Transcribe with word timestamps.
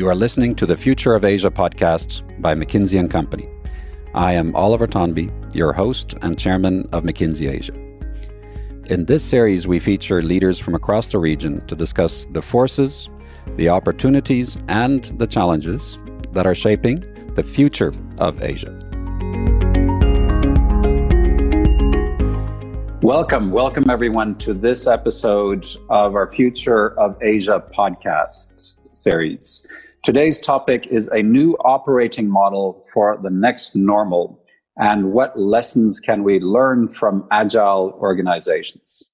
You 0.00 0.08
are 0.08 0.14
listening 0.14 0.54
to 0.54 0.64
the 0.64 0.78
Future 0.78 1.14
of 1.14 1.26
Asia 1.26 1.50
podcast 1.50 2.22
by 2.40 2.54
McKinsey 2.54 3.10
& 3.10 3.10
Company. 3.10 3.50
I 4.14 4.32
am 4.32 4.56
Oliver 4.56 4.86
Tonby, 4.86 5.30
your 5.54 5.74
host 5.74 6.14
and 6.22 6.38
chairman 6.38 6.88
of 6.90 7.02
McKinsey 7.02 7.52
Asia. 7.52 7.74
In 8.90 9.04
this 9.04 9.22
series, 9.22 9.68
we 9.68 9.78
feature 9.78 10.22
leaders 10.22 10.58
from 10.58 10.74
across 10.74 11.12
the 11.12 11.18
region 11.18 11.60
to 11.66 11.76
discuss 11.76 12.24
the 12.32 12.40
forces, 12.40 13.10
the 13.56 13.68
opportunities, 13.68 14.56
and 14.68 15.04
the 15.18 15.26
challenges 15.26 15.98
that 16.32 16.46
are 16.46 16.54
shaping 16.54 17.04
the 17.34 17.44
future 17.44 17.92
of 18.16 18.42
Asia. 18.42 18.72
Welcome, 23.02 23.50
welcome 23.50 23.90
everyone 23.90 24.38
to 24.38 24.54
this 24.54 24.86
episode 24.86 25.66
of 25.90 26.14
our 26.14 26.32
Future 26.32 26.98
of 26.98 27.22
Asia 27.22 27.62
podcast 27.76 28.78
series. 28.94 29.68
Today's 30.02 30.40
topic 30.40 30.86
is 30.86 31.08
a 31.08 31.22
new 31.22 31.52
operating 31.62 32.26
model 32.26 32.86
for 32.90 33.18
the 33.22 33.28
next 33.28 33.76
normal 33.76 34.42
and 34.78 35.12
what 35.12 35.38
lessons 35.38 36.00
can 36.00 36.24
we 36.24 36.40
learn 36.40 36.88
from 36.88 37.28
agile 37.30 37.92
organizations. 38.00 39.10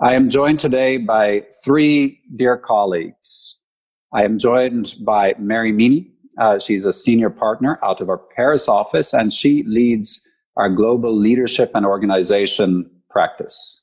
I 0.00 0.14
am 0.14 0.30
joined 0.30 0.60
today 0.60 0.98
by 0.98 1.42
three 1.64 2.20
dear 2.36 2.56
colleagues. 2.56 3.58
I 4.14 4.22
am 4.22 4.38
joined 4.38 4.94
by 5.04 5.34
Mary 5.40 5.72
Meaney. 5.72 6.12
Uh, 6.38 6.60
she's 6.60 6.84
a 6.84 6.92
senior 6.92 7.30
partner 7.30 7.80
out 7.82 8.00
of 8.00 8.08
our 8.08 8.18
Paris 8.36 8.68
office 8.68 9.12
and 9.12 9.34
she 9.34 9.64
leads 9.64 10.24
our 10.56 10.70
global 10.70 11.18
leadership 11.18 11.72
and 11.74 11.84
organization 11.84 12.88
practice. 13.10 13.82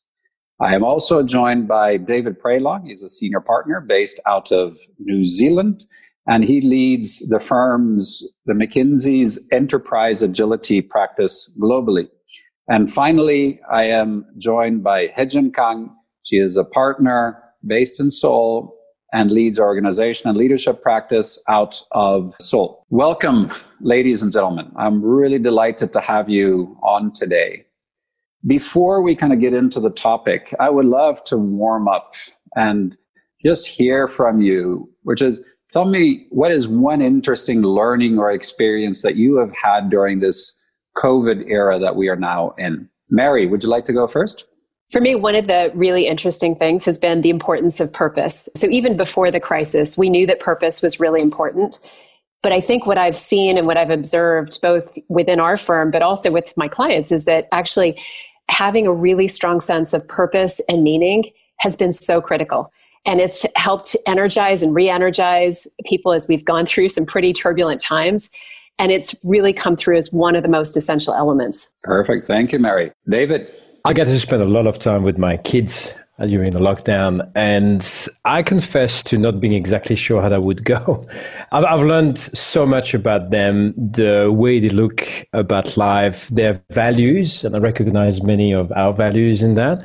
I 0.61 0.73
am 0.73 0.85
also 0.85 1.21
joined 1.21 1.67
by 1.67 1.97
David 1.97 2.41
Pralong. 2.41 2.85
He's 2.85 3.03
a 3.03 3.09
senior 3.09 3.41
partner 3.41 3.81
based 3.81 4.21
out 4.25 4.53
of 4.53 4.77
New 4.99 5.25
Zealand, 5.25 5.83
and 6.27 6.43
he 6.43 6.61
leads 6.61 7.27
the 7.29 7.39
firm's, 7.39 8.23
the 8.45 8.53
McKinsey's 8.53 9.47
enterprise 9.51 10.21
agility 10.21 10.81
practice 10.81 11.51
globally. 11.59 12.07
And 12.67 12.91
finally, 12.91 13.59
I 13.71 13.85
am 13.85 14.25
joined 14.37 14.83
by 14.83 15.07
Hejun 15.17 15.53
Kang. 15.53 15.89
She 16.23 16.37
is 16.37 16.55
a 16.55 16.63
partner 16.63 17.41
based 17.65 17.99
in 17.99 18.11
Seoul 18.11 18.75
and 19.11 19.31
leads 19.31 19.59
organization 19.59 20.29
and 20.29 20.37
leadership 20.37 20.83
practice 20.83 21.41
out 21.49 21.81
of 21.93 22.35
Seoul. 22.39 22.85
Welcome, 22.89 23.49
ladies 23.81 24.21
and 24.21 24.31
gentlemen. 24.31 24.71
I'm 24.75 25.03
really 25.03 25.39
delighted 25.39 25.93
to 25.93 26.01
have 26.01 26.29
you 26.29 26.77
on 26.83 27.11
today. 27.11 27.65
Before 28.45 29.01
we 29.01 29.15
kind 29.15 29.33
of 29.33 29.39
get 29.39 29.53
into 29.53 29.79
the 29.79 29.89
topic, 29.89 30.53
I 30.59 30.69
would 30.69 30.85
love 30.85 31.23
to 31.25 31.37
warm 31.37 31.87
up 31.87 32.13
and 32.55 32.95
just 33.43 33.67
hear 33.67 34.07
from 34.07 34.41
you, 34.41 34.89
which 35.03 35.21
is 35.21 35.43
tell 35.71 35.85
me 35.85 36.25
what 36.29 36.51
is 36.51 36.67
one 36.67 37.01
interesting 37.01 37.61
learning 37.61 38.17
or 38.17 38.31
experience 38.31 39.01
that 39.01 39.15
you 39.15 39.37
have 39.37 39.51
had 39.55 39.89
during 39.89 40.19
this 40.19 40.59
COVID 40.97 41.49
era 41.49 41.79
that 41.79 41.95
we 41.95 42.09
are 42.09 42.15
now 42.15 42.53
in. 42.57 42.89
Mary, 43.09 43.45
would 43.45 43.63
you 43.63 43.69
like 43.69 43.85
to 43.85 43.93
go 43.93 44.07
first? 44.07 44.45
For 44.91 44.99
me, 44.99 45.13
one 45.13 45.35
of 45.35 45.47
the 45.47 45.71
really 45.75 46.07
interesting 46.07 46.55
things 46.55 46.83
has 46.85 46.97
been 46.97 47.21
the 47.21 47.29
importance 47.29 47.79
of 47.79 47.93
purpose. 47.93 48.49
So, 48.55 48.67
even 48.69 48.97
before 48.97 49.29
the 49.29 49.39
crisis, 49.39 49.97
we 49.97 50.09
knew 50.09 50.25
that 50.25 50.39
purpose 50.39 50.81
was 50.81 50.99
really 50.99 51.21
important. 51.21 51.79
But 52.41 52.53
I 52.53 52.61
think 52.61 52.85
what 52.85 52.97
I've 52.97 53.17
seen 53.17 53.57
and 53.57 53.67
what 53.67 53.77
I've 53.77 53.89
observed, 53.89 54.59
both 54.61 54.97
within 55.09 55.39
our 55.39 55.57
firm, 55.57 55.91
but 55.91 56.01
also 56.01 56.31
with 56.31 56.53
my 56.57 56.67
clients, 56.67 57.11
is 57.11 57.25
that 57.25 57.47
actually 57.51 58.01
having 58.49 58.87
a 58.87 58.93
really 58.93 59.27
strong 59.27 59.59
sense 59.59 59.93
of 59.93 60.07
purpose 60.07 60.59
and 60.67 60.83
meaning 60.83 61.23
has 61.57 61.75
been 61.75 61.91
so 61.91 62.21
critical. 62.21 62.71
And 63.05 63.19
it's 63.19 63.45
helped 63.55 63.95
energize 64.05 64.61
and 64.61 64.75
re 64.75 64.89
energize 64.89 65.67
people 65.85 66.13
as 66.13 66.27
we've 66.27 66.45
gone 66.45 66.65
through 66.65 66.89
some 66.89 67.05
pretty 67.05 67.33
turbulent 67.33 67.81
times. 67.81 68.29
And 68.77 68.91
it's 68.91 69.15
really 69.23 69.51
come 69.53 69.75
through 69.75 69.97
as 69.97 70.11
one 70.13 70.35
of 70.35 70.43
the 70.43 70.49
most 70.49 70.77
essential 70.77 71.13
elements. 71.13 71.73
Perfect. 71.83 72.27
Thank 72.27 72.51
you, 72.51 72.59
Mary. 72.59 72.91
David. 73.07 73.53
I 73.85 73.93
get 73.93 74.07
to 74.07 74.19
spend 74.19 74.41
a 74.41 74.45
lot 74.45 74.67
of 74.67 74.77
time 74.79 75.03
with 75.03 75.17
my 75.17 75.37
kids 75.37 75.93
during 76.27 76.51
the 76.51 76.59
lockdown. 76.59 77.29
And 77.35 77.85
I 78.25 78.43
confess 78.43 79.03
to 79.03 79.17
not 79.17 79.39
being 79.39 79.53
exactly 79.53 79.95
sure 79.95 80.21
how 80.21 80.29
that 80.29 80.43
would 80.43 80.63
go. 80.63 81.07
I've, 81.51 81.65
I've 81.65 81.85
learned 81.85 82.19
so 82.19 82.65
much 82.65 82.93
about 82.93 83.29
them, 83.29 83.73
the 83.75 84.31
way 84.31 84.59
they 84.59 84.69
look 84.69 85.07
about 85.33 85.77
life, 85.77 86.27
their 86.29 86.61
values, 86.71 87.43
and 87.43 87.55
I 87.55 87.59
recognize 87.59 88.21
many 88.23 88.53
of 88.53 88.71
our 88.73 88.93
values 88.93 89.41
in 89.43 89.55
that, 89.55 89.79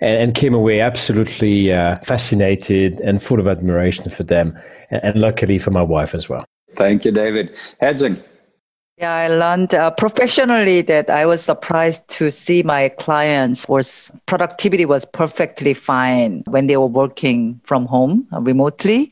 and, 0.00 0.22
and 0.22 0.34
came 0.34 0.54
away 0.54 0.80
absolutely 0.80 1.72
uh, 1.72 1.98
fascinated 1.98 3.00
and 3.00 3.22
full 3.22 3.40
of 3.40 3.48
admiration 3.48 4.10
for 4.10 4.24
them, 4.24 4.58
and, 4.90 5.02
and 5.04 5.20
luckily 5.20 5.58
for 5.58 5.70
my 5.70 5.82
wife 5.82 6.14
as 6.14 6.28
well. 6.28 6.44
Thank 6.76 7.04
you, 7.04 7.12
David. 7.12 7.54
Hedzing. 7.80 8.50
Yeah, 8.96 9.12
I 9.12 9.26
learned 9.26 9.74
uh, 9.74 9.90
professionally 9.90 10.80
that 10.82 11.10
I 11.10 11.26
was 11.26 11.42
surprised 11.42 12.08
to 12.10 12.30
see 12.30 12.62
my 12.62 12.90
clients 12.90 13.68
was 13.68 14.12
productivity 14.26 14.84
was 14.84 15.04
perfectly 15.04 15.74
fine 15.74 16.44
when 16.46 16.68
they 16.68 16.76
were 16.76 16.86
working 16.86 17.60
from 17.64 17.86
home 17.86 18.24
uh, 18.32 18.40
remotely. 18.40 19.10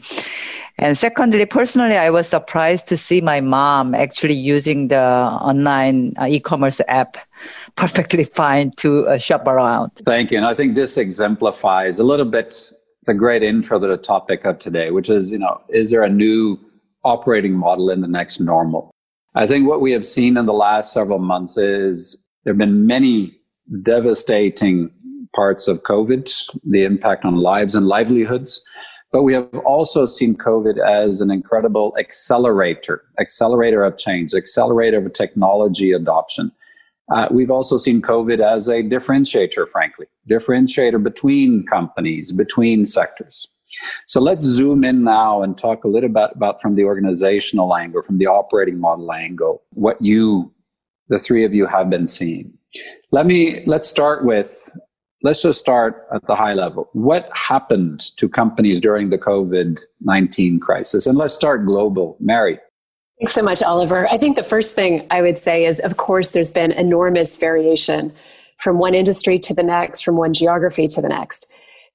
And 0.78 0.96
secondly, 0.96 1.44
personally, 1.46 1.96
I 1.96 2.10
was 2.10 2.28
surprised 2.28 2.86
to 2.88 2.96
see 2.96 3.20
my 3.20 3.40
mom 3.40 3.92
actually 3.96 4.34
using 4.34 4.86
the 4.86 5.02
online 5.02 6.14
uh, 6.16 6.26
e-commerce 6.26 6.80
app 6.86 7.16
perfectly 7.74 8.22
fine 8.22 8.70
to 8.76 9.08
uh, 9.08 9.18
shop 9.18 9.48
around. 9.48 9.90
Thank 10.04 10.30
you. 10.30 10.38
And 10.38 10.46
I 10.46 10.54
think 10.54 10.76
this 10.76 10.96
exemplifies 10.96 11.98
a 11.98 12.04
little 12.04 12.26
bit, 12.26 12.46
it's 12.46 13.08
a 13.08 13.14
great 13.14 13.42
intro 13.42 13.80
to 13.80 13.88
the 13.88 13.96
topic 13.96 14.44
of 14.44 14.60
today, 14.60 14.92
which 14.92 15.10
is, 15.10 15.32
you 15.32 15.40
know, 15.40 15.60
is 15.70 15.90
there 15.90 16.04
a 16.04 16.08
new 16.08 16.56
operating 17.02 17.54
model 17.54 17.90
in 17.90 18.00
the 18.00 18.08
next 18.08 18.38
normal? 18.38 18.92
I 19.34 19.46
think 19.46 19.66
what 19.66 19.80
we 19.80 19.92
have 19.92 20.04
seen 20.04 20.36
in 20.36 20.46
the 20.46 20.52
last 20.52 20.92
several 20.92 21.18
months 21.18 21.56
is 21.56 22.28
there 22.44 22.52
have 22.52 22.58
been 22.58 22.86
many 22.86 23.34
devastating 23.82 24.90
parts 25.34 25.68
of 25.68 25.82
COVID, 25.82 26.30
the 26.64 26.84
impact 26.84 27.24
on 27.24 27.36
lives 27.36 27.74
and 27.74 27.86
livelihoods. 27.86 28.62
But 29.10 29.22
we 29.22 29.34
have 29.34 29.48
also 29.64 30.06
seen 30.06 30.36
COVID 30.36 30.78
as 30.78 31.20
an 31.20 31.30
incredible 31.30 31.94
accelerator, 31.98 33.04
accelerator 33.18 33.84
of 33.84 33.98
change, 33.98 34.34
accelerator 34.34 34.98
of 34.98 35.12
technology 35.12 35.92
adoption. 35.92 36.50
Uh, 37.14 37.28
we've 37.30 37.50
also 37.50 37.76
seen 37.76 38.00
COVID 38.00 38.40
as 38.40 38.68
a 38.68 38.82
differentiator, 38.82 39.68
frankly, 39.70 40.06
differentiator 40.30 41.02
between 41.02 41.66
companies, 41.66 42.32
between 42.32 42.86
sectors. 42.86 43.48
So 44.06 44.20
let's 44.20 44.44
zoom 44.44 44.84
in 44.84 45.04
now 45.04 45.42
and 45.42 45.56
talk 45.56 45.84
a 45.84 45.88
little 45.88 46.08
bit 46.08 46.30
about 46.34 46.60
from 46.60 46.74
the 46.74 46.84
organizational 46.84 47.74
angle, 47.74 48.02
from 48.02 48.18
the 48.18 48.26
operating 48.26 48.78
model 48.78 49.12
angle, 49.12 49.62
what 49.74 50.00
you, 50.00 50.52
the 51.08 51.18
three 51.18 51.44
of 51.44 51.54
you 51.54 51.66
have 51.66 51.90
been 51.90 52.08
seeing. 52.08 52.52
Let 53.10 53.26
me, 53.26 53.62
let's 53.66 53.88
start 53.88 54.24
with, 54.24 54.74
let's 55.22 55.42
just 55.42 55.60
start 55.60 56.06
at 56.14 56.26
the 56.26 56.34
high 56.34 56.54
level. 56.54 56.88
What 56.92 57.30
happened 57.34 58.00
to 58.16 58.28
companies 58.28 58.80
during 58.80 59.10
the 59.10 59.18
COVID 59.18 59.78
19 60.00 60.60
crisis? 60.60 61.06
And 61.06 61.18
let's 61.18 61.34
start 61.34 61.66
global. 61.66 62.16
Mary. 62.20 62.58
Thanks 63.20 63.34
so 63.34 63.42
much, 63.42 63.62
Oliver. 63.62 64.08
I 64.08 64.18
think 64.18 64.34
the 64.34 64.42
first 64.42 64.74
thing 64.74 65.06
I 65.10 65.22
would 65.22 65.38
say 65.38 65.64
is, 65.64 65.78
of 65.80 65.96
course, 65.96 66.30
there's 66.30 66.50
been 66.50 66.72
enormous 66.72 67.36
variation 67.36 68.12
from 68.58 68.78
one 68.78 68.94
industry 68.94 69.38
to 69.40 69.54
the 69.54 69.62
next, 69.62 70.02
from 70.02 70.16
one 70.16 70.32
geography 70.32 70.88
to 70.88 71.00
the 71.00 71.08
next. 71.08 71.51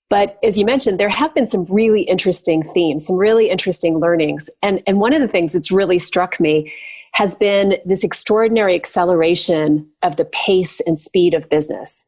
But 0.09 0.37
as 0.43 0.57
you 0.57 0.65
mentioned, 0.65 0.99
there 0.99 1.09
have 1.09 1.33
been 1.33 1.47
some 1.47 1.65
really 1.69 2.03
interesting 2.03 2.63
themes, 2.63 3.05
some 3.05 3.17
really 3.17 3.49
interesting 3.49 3.99
learnings. 3.99 4.49
And, 4.61 4.81
and 4.87 4.99
one 4.99 5.13
of 5.13 5.21
the 5.21 5.27
things 5.27 5.53
that's 5.53 5.71
really 5.71 5.99
struck 5.99 6.39
me 6.39 6.73
has 7.13 7.35
been 7.35 7.77
this 7.85 8.03
extraordinary 8.03 8.75
acceleration 8.75 9.89
of 10.03 10.15
the 10.15 10.25
pace 10.25 10.79
and 10.81 10.99
speed 10.99 11.33
of 11.33 11.49
business. 11.49 12.05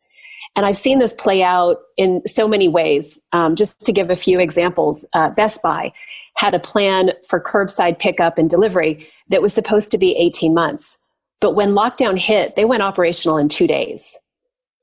And 0.55 0.65
I've 0.65 0.75
seen 0.75 0.99
this 0.99 1.13
play 1.13 1.43
out 1.43 1.77
in 1.97 2.21
so 2.25 2.47
many 2.47 2.67
ways. 2.67 3.19
Um, 3.31 3.55
just 3.55 3.79
to 3.81 3.91
give 3.91 4.09
a 4.09 4.15
few 4.15 4.39
examples, 4.39 5.07
uh, 5.13 5.29
Best 5.29 5.61
Buy 5.61 5.91
had 6.35 6.53
a 6.53 6.59
plan 6.59 7.11
for 7.27 7.41
curbside 7.41 7.99
pickup 7.99 8.37
and 8.37 8.49
delivery 8.49 9.07
that 9.29 9.41
was 9.41 9.53
supposed 9.53 9.91
to 9.91 9.97
be 9.97 10.15
18 10.15 10.53
months. 10.53 10.97
But 11.41 11.51
when 11.51 11.71
lockdown 11.71 12.17
hit, 12.17 12.55
they 12.55 12.65
went 12.65 12.83
operational 12.83 13.37
in 13.37 13.49
two 13.49 13.67
days. 13.67 14.17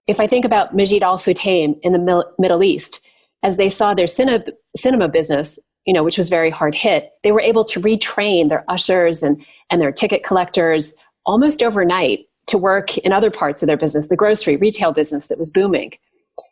If 0.07 0.21
I 0.21 0.27
think 0.27 0.45
about 0.45 0.75
Majid 0.75 1.03
Al 1.03 1.19
Futtaim 1.19 1.79
in 1.83 1.93
the 1.93 2.25
Middle 2.39 2.63
East, 2.63 3.06
as 3.47 3.57
they 3.57 3.69
saw 3.69 3.95
their 3.95 4.09
cinema, 4.09 4.45
cinema 4.77 5.09
business, 5.09 5.57
you 5.87 5.95
know, 5.95 6.03
which 6.03 6.19
was 6.19 6.29
very 6.29 6.51
hard 6.51 6.75
hit, 6.75 7.13
they 7.23 7.31
were 7.31 7.41
able 7.41 7.65
to 7.65 7.81
retrain 7.81 8.49
their 8.49 8.65
ushers 8.69 9.23
and, 9.23 9.43
and 9.71 9.81
their 9.81 9.93
ticket 9.93 10.25
collectors 10.25 10.93
almost 11.25 11.63
overnight 11.63 12.27
to 12.49 12.59
work 12.59 12.99
in 12.99 13.13
other 13.13 13.31
parts 13.31 13.63
of 13.63 13.69
their 13.69 13.77
business, 13.77 14.09
the 14.09 14.17
grocery 14.17 14.57
retail 14.57 14.93
business 14.93 15.29
that 15.29 15.39
was 15.39 15.49
booming. 15.49 15.93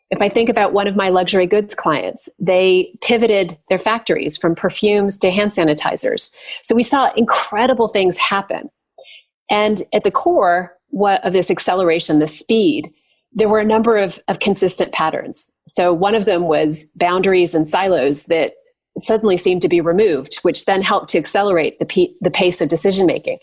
If 0.09 0.21
I 0.21 0.29
think 0.29 0.47
about 0.47 0.71
one 0.71 0.87
of 0.87 0.95
my 0.95 1.09
luxury 1.09 1.47
goods 1.47 1.75
clients, 1.75 2.29
they 2.39 2.93
pivoted 3.01 3.57
their 3.67 3.77
factories 3.77 4.37
from 4.37 4.55
perfumes 4.55 5.17
to 5.17 5.31
hand 5.31 5.51
sanitizers. 5.51 6.33
So 6.63 6.75
we 6.75 6.83
saw 6.83 7.11
incredible 7.17 7.89
things 7.89 8.17
happen. 8.17 8.69
And 9.49 9.83
at 9.93 10.05
the 10.05 10.11
core 10.11 10.77
of 10.97 11.33
this 11.33 11.51
acceleration, 11.51 12.19
the 12.19 12.27
speed, 12.27 12.89
there 13.35 13.49
were 13.49 13.59
a 13.59 13.65
number 13.65 13.97
of, 13.97 14.19
of 14.27 14.39
consistent 14.39 14.93
patterns. 14.93 15.51
So 15.67 15.93
one 15.93 16.15
of 16.15 16.25
them 16.25 16.43
was 16.43 16.85
boundaries 16.95 17.53
and 17.53 17.67
silos 17.67 18.25
that 18.25 18.53
suddenly 18.97 19.35
seemed 19.35 19.61
to 19.61 19.67
be 19.67 19.81
removed, 19.81 20.37
which 20.37 20.65
then 20.65 20.81
helped 20.81 21.09
to 21.09 21.17
accelerate 21.17 21.77
the, 21.79 21.85
p- 21.85 22.15
the 22.21 22.31
pace 22.31 22.61
of 22.61 22.69
decision 22.69 23.05
making. 23.05 23.39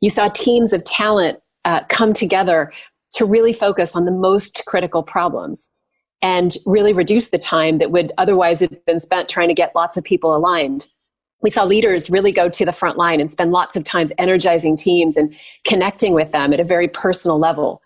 You 0.00 0.08
saw 0.08 0.28
teams 0.28 0.72
of 0.72 0.82
talent 0.84 1.40
uh, 1.66 1.80
come 1.88 2.14
together 2.14 2.72
to 3.12 3.24
really 3.26 3.52
focus 3.52 3.94
on 3.94 4.06
the 4.06 4.10
most 4.10 4.64
critical 4.66 5.02
problems 5.02 5.74
and 6.22 6.56
really 6.64 6.94
reduce 6.94 7.28
the 7.28 7.38
time 7.38 7.78
that 7.78 7.90
would 7.90 8.12
otherwise 8.16 8.60
have 8.60 8.84
been 8.86 8.98
spent 8.98 9.28
trying 9.28 9.48
to 9.48 9.54
get 9.54 9.74
lots 9.74 9.98
of 9.98 10.04
people 10.04 10.34
aligned. 10.34 10.88
We 11.42 11.50
saw 11.50 11.64
leaders 11.64 12.08
really 12.08 12.32
go 12.32 12.48
to 12.48 12.64
the 12.64 12.72
front 12.72 12.96
line 12.96 13.20
and 13.20 13.30
spend 13.30 13.52
lots 13.52 13.76
of 13.76 13.84
times 13.84 14.10
energizing 14.16 14.74
teams 14.74 15.18
and 15.18 15.34
connecting 15.64 16.14
with 16.14 16.32
them 16.32 16.54
at 16.54 16.60
a 16.60 16.64
very 16.64 16.88
personal 16.88 17.38
level. 17.38 17.82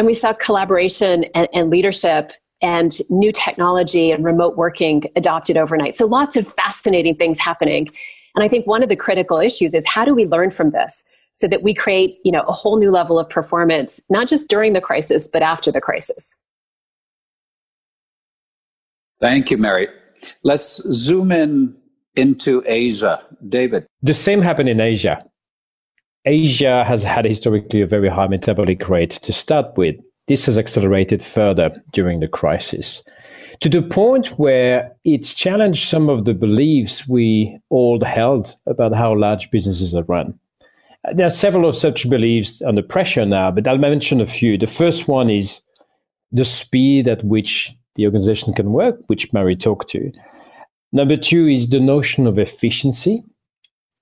And 0.00 0.06
we 0.06 0.14
saw 0.14 0.32
collaboration 0.32 1.24
and, 1.34 1.46
and 1.52 1.68
leadership 1.68 2.30
and 2.62 2.90
new 3.10 3.30
technology 3.30 4.10
and 4.12 4.24
remote 4.24 4.56
working 4.56 5.02
adopted 5.14 5.58
overnight. 5.58 5.94
So 5.94 6.06
lots 6.06 6.38
of 6.38 6.48
fascinating 6.48 7.16
things 7.16 7.38
happening. 7.38 7.86
And 8.34 8.42
I 8.42 8.48
think 8.48 8.66
one 8.66 8.82
of 8.82 8.88
the 8.88 8.96
critical 8.96 9.40
issues 9.40 9.74
is 9.74 9.86
how 9.86 10.06
do 10.06 10.14
we 10.14 10.24
learn 10.24 10.48
from 10.48 10.70
this 10.70 11.04
so 11.34 11.46
that 11.48 11.62
we 11.62 11.74
create, 11.74 12.16
you 12.24 12.32
know, 12.32 12.40
a 12.48 12.52
whole 12.52 12.78
new 12.78 12.90
level 12.90 13.18
of 13.18 13.28
performance, 13.28 14.00
not 14.08 14.26
just 14.26 14.48
during 14.48 14.72
the 14.72 14.80
crisis, 14.80 15.28
but 15.30 15.42
after 15.42 15.70
the 15.70 15.82
crisis. 15.82 16.40
Thank 19.20 19.50
you, 19.50 19.58
Mary. 19.58 19.88
Let's 20.42 20.82
zoom 20.94 21.30
in 21.30 21.76
into 22.16 22.62
Asia. 22.64 23.22
David. 23.46 23.84
The 24.00 24.14
same 24.14 24.40
happened 24.40 24.70
in 24.70 24.80
Asia. 24.80 25.26
Asia 26.24 26.84
has 26.84 27.02
had 27.02 27.24
historically 27.24 27.80
a 27.80 27.86
very 27.86 28.08
high 28.08 28.28
metabolic 28.28 28.88
rate 28.88 29.10
to 29.10 29.32
start 29.32 29.76
with. 29.76 29.96
This 30.28 30.46
has 30.46 30.58
accelerated 30.58 31.22
further 31.22 31.82
during 31.92 32.20
the 32.20 32.28
crisis 32.28 33.02
to 33.60 33.68
the 33.68 33.82
point 33.82 34.38
where 34.38 34.96
it's 35.04 35.34
challenged 35.34 35.88
some 35.88 36.08
of 36.08 36.24
the 36.24 36.34
beliefs 36.34 37.06
we 37.06 37.58
all 37.68 38.02
held 38.02 38.56
about 38.66 38.94
how 38.94 39.14
large 39.14 39.50
businesses 39.50 39.94
are 39.94 40.04
run. 40.04 40.38
There 41.14 41.26
are 41.26 41.30
several 41.30 41.68
of 41.68 41.76
such 41.76 42.08
beliefs 42.08 42.62
under 42.62 42.82
pressure 42.82 43.26
now, 43.26 43.50
but 43.50 43.66
I'll 43.68 43.78
mention 43.78 44.20
a 44.20 44.26
few. 44.26 44.56
The 44.56 44.66
first 44.66 45.08
one 45.08 45.30
is 45.30 45.62
the 46.32 46.44
speed 46.44 47.08
at 47.08 47.24
which 47.24 47.74
the 47.96 48.06
organization 48.06 48.52
can 48.54 48.72
work, 48.72 48.96
which 49.08 49.32
Mary 49.32 49.56
talked 49.56 49.88
to. 49.90 50.12
Number 50.92 51.16
two 51.16 51.46
is 51.46 51.68
the 51.68 51.80
notion 51.80 52.26
of 52.26 52.38
efficiency. 52.38 53.24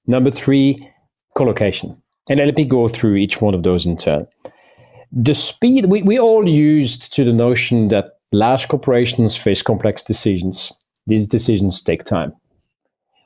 Number 0.06 0.30
three, 0.30 0.88
collocation. 1.36 2.00
And 2.28 2.40
let 2.40 2.56
me 2.56 2.64
go 2.64 2.88
through 2.88 3.16
each 3.16 3.40
one 3.40 3.54
of 3.54 3.62
those 3.62 3.86
in 3.86 3.96
turn. 3.96 4.26
The 5.10 5.34
speed, 5.34 5.86
we, 5.86 6.02
we 6.02 6.18
all 6.18 6.46
used 6.48 7.12
to 7.14 7.24
the 7.24 7.32
notion 7.32 7.88
that 7.88 8.18
large 8.32 8.68
corporations 8.68 9.36
face 9.36 9.62
complex 9.62 10.02
decisions. 10.02 10.72
These 11.06 11.26
decisions 11.26 11.80
take 11.80 12.04
time. 12.04 12.34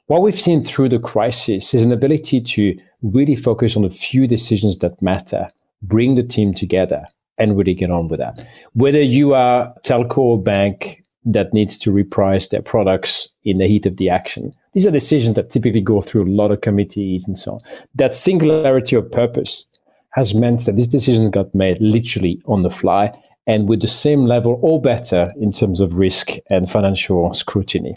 What 0.06 0.22
we've 0.22 0.38
seen 0.38 0.62
through 0.62 0.90
the 0.90 0.99
crisis 0.99 1.75
is 1.75 1.82
an 1.82 1.93
ability 1.93 2.40
to 2.40 2.78
really 3.02 3.34
focus 3.34 3.76
on 3.76 3.84
a 3.84 3.90
few 3.90 4.26
decisions 4.26 4.78
that 4.78 5.02
matter, 5.02 5.50
bring 5.82 6.14
the 6.14 6.22
team 6.22 6.55
together, 6.55 7.06
and 7.38 7.56
really 7.56 7.75
get 7.75 7.90
on 7.90 8.08
with 8.08 8.20
that. 8.20 8.46
Whether 8.75 9.02
you 9.02 9.34
are 9.34 9.75
telco 9.84 10.19
or 10.19 10.43
bank 10.43 11.02
that 11.25 11.52
needs 11.52 11.78
to 11.78 11.90
reprice 11.90 12.50
their 12.50 12.62
products 12.62 13.28
in 13.44 13.58
the 13.58 13.66
heat 13.66 13.87
of 13.87 13.96
the 13.96 14.10
action, 14.10 14.52
these 14.72 14.86
are 14.86 14.90
decisions 14.90 15.36
that 15.36 15.50
typically 15.50 15.80
go 15.80 16.00
through 16.00 16.24
a 16.24 16.32
lot 16.32 16.50
of 16.50 16.60
committees 16.60 17.26
and 17.26 17.36
so 17.38 17.54
on. 17.54 17.60
That 17.94 18.16
singularity 18.16 18.96
of 18.96 19.10
purpose 19.10 19.66
has 20.10 20.34
meant 20.34 20.66
that 20.66 20.76
these 20.76 20.88
decisions 20.88 21.30
got 21.30 21.54
made 21.54 21.80
literally 21.80 22.40
on 22.46 22.62
the 22.62 22.70
fly 22.70 23.12
and 23.46 23.69
with 23.69 23.80
the 23.80 23.88
same 23.88 24.24
level 24.24 24.58
or 24.62 24.80
better 24.80 25.32
in 25.40 25.52
terms 25.52 25.80
of 25.80 25.94
risk 25.94 26.36
and 26.48 26.70
financial 26.70 27.34
scrutiny. 27.34 27.96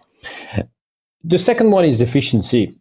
The 1.23 1.37
second 1.37 1.71
one 1.71 1.85
is 1.85 2.01
efficiency. 2.01 2.75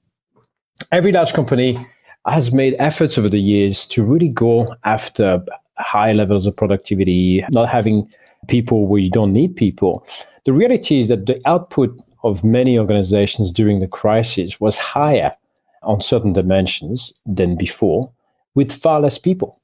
Every 0.91 1.13
large 1.13 1.33
company 1.33 1.87
has 2.27 2.53
made 2.53 2.75
efforts 2.79 3.19
over 3.19 3.29
the 3.29 3.41
years 3.41 3.85
to 3.87 4.05
really 4.05 4.29
go 4.29 4.75
after 4.85 5.45
high 5.79 6.13
levels 6.13 6.47
of 6.47 6.57
productivity, 6.57 7.45
not 7.51 7.69
having 7.69 8.11
people 8.49 8.87
where 8.87 9.01
you 9.01 9.11
don't 9.11 9.33
need 9.33 9.57
people. 9.57 10.07
The 10.45 10.53
reality 10.53 11.01
is 11.01 11.09
that 11.09 11.27
the 11.27 11.41
output 11.47 12.01
of 12.25 12.43
many 12.43 12.79
organizations 12.79 13.53
during 13.53 13.81
the 13.81 13.87
crisis 13.87 14.61
was 14.61 14.79
higher 14.79 15.37
on 15.83 16.01
certain 16.01 16.33
dimensions 16.33 17.13
than 17.27 17.57
before 17.57 18.11
with 18.55 18.73
far 18.73 19.01
less 19.01 19.19
people. 19.19 19.61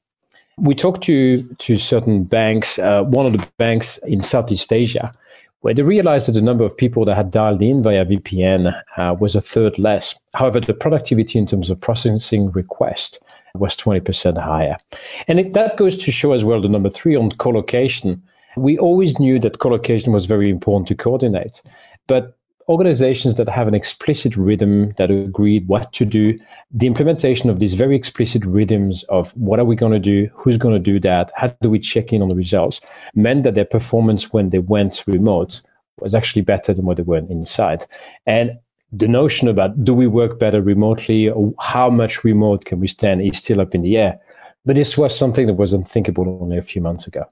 We 0.57 0.75
talked 0.75 1.03
to, 1.05 1.41
to 1.41 1.77
certain 1.77 2.23
banks, 2.23 2.77
uh, 2.77 3.03
one 3.03 3.25
of 3.25 3.33
the 3.33 3.47
banks 3.57 3.97
in 3.99 4.21
Southeast 4.21 4.71
Asia, 4.71 5.11
where 5.61 5.73
they 5.73 5.81
realized 5.81 6.27
that 6.27 6.33
the 6.33 6.41
number 6.41 6.63
of 6.63 6.77
people 6.77 7.05
that 7.05 7.15
had 7.15 7.31
dialed 7.31 7.61
in 7.61 7.81
via 7.81 8.05
VPN 8.05 8.79
uh, 8.97 9.15
was 9.19 9.35
a 9.35 9.41
third 9.41 9.79
less. 9.79 10.15
However, 10.33 10.59
the 10.59 10.73
productivity 10.73 11.39
in 11.39 11.47
terms 11.47 11.69
of 11.69 11.81
processing 11.81 12.51
requests 12.51 13.19
was 13.55 13.75
20% 13.77 14.37
higher. 14.37 14.77
And 15.27 15.39
it, 15.39 15.53
that 15.53 15.77
goes 15.77 15.97
to 15.97 16.11
show 16.11 16.33
as 16.33 16.45
well 16.45 16.61
the 16.61 16.69
number 16.69 16.89
three 16.89 17.15
on 17.15 17.31
collocation. 17.31 18.21
We 18.55 18.77
always 18.77 19.19
knew 19.19 19.39
that 19.39 19.59
collocation 19.59 20.13
was 20.13 20.25
very 20.25 20.49
important 20.49 20.87
to 20.89 20.95
coordinate, 20.95 21.61
but 22.07 22.37
organizations 22.71 23.35
that 23.35 23.49
have 23.49 23.67
an 23.67 23.75
explicit 23.75 24.35
rhythm 24.37 24.93
that 24.93 25.11
agreed 25.11 25.67
what 25.67 25.91
to 25.93 26.05
do, 26.05 26.39
the 26.71 26.87
implementation 26.87 27.49
of 27.49 27.59
these 27.59 27.73
very 27.73 27.95
explicit 27.95 28.45
rhythms 28.45 29.03
of 29.03 29.31
what 29.31 29.59
are 29.59 29.65
we 29.65 29.75
going 29.75 29.91
to 29.91 29.99
do, 29.99 30.29
who's 30.33 30.57
going 30.57 30.73
to 30.73 30.79
do 30.79 30.99
that, 30.99 31.31
how 31.35 31.47
do 31.61 31.69
we 31.69 31.79
check 31.79 32.13
in 32.13 32.21
on 32.21 32.29
the 32.29 32.35
results, 32.35 32.79
meant 33.13 33.43
that 33.43 33.55
their 33.55 33.65
performance 33.65 34.31
when 34.33 34.49
they 34.49 34.59
went 34.59 35.03
remote 35.05 35.61
was 35.99 36.15
actually 36.15 36.41
better 36.41 36.73
than 36.73 36.85
what 36.85 36.97
they 36.97 37.03
were 37.03 37.17
inside. 37.17 37.85
And 38.25 38.57
the 38.91 39.07
notion 39.07 39.47
about 39.47 39.83
do 39.83 39.93
we 39.93 40.07
work 40.07 40.39
better 40.39 40.61
remotely 40.61 41.29
or 41.29 41.53
how 41.59 41.89
much 41.89 42.23
remote 42.23 42.65
can 42.65 42.79
we 42.79 42.87
stand 42.87 43.21
is 43.21 43.37
still 43.37 43.61
up 43.61 43.75
in 43.75 43.81
the 43.81 43.97
air. 43.97 44.19
But 44.65 44.75
this 44.75 44.97
was 44.97 45.17
something 45.17 45.47
that 45.47 45.53
was 45.55 45.73
unthinkable 45.73 46.39
only 46.41 46.57
a 46.57 46.61
few 46.61 46.81
months 46.81 47.07
ago. 47.07 47.25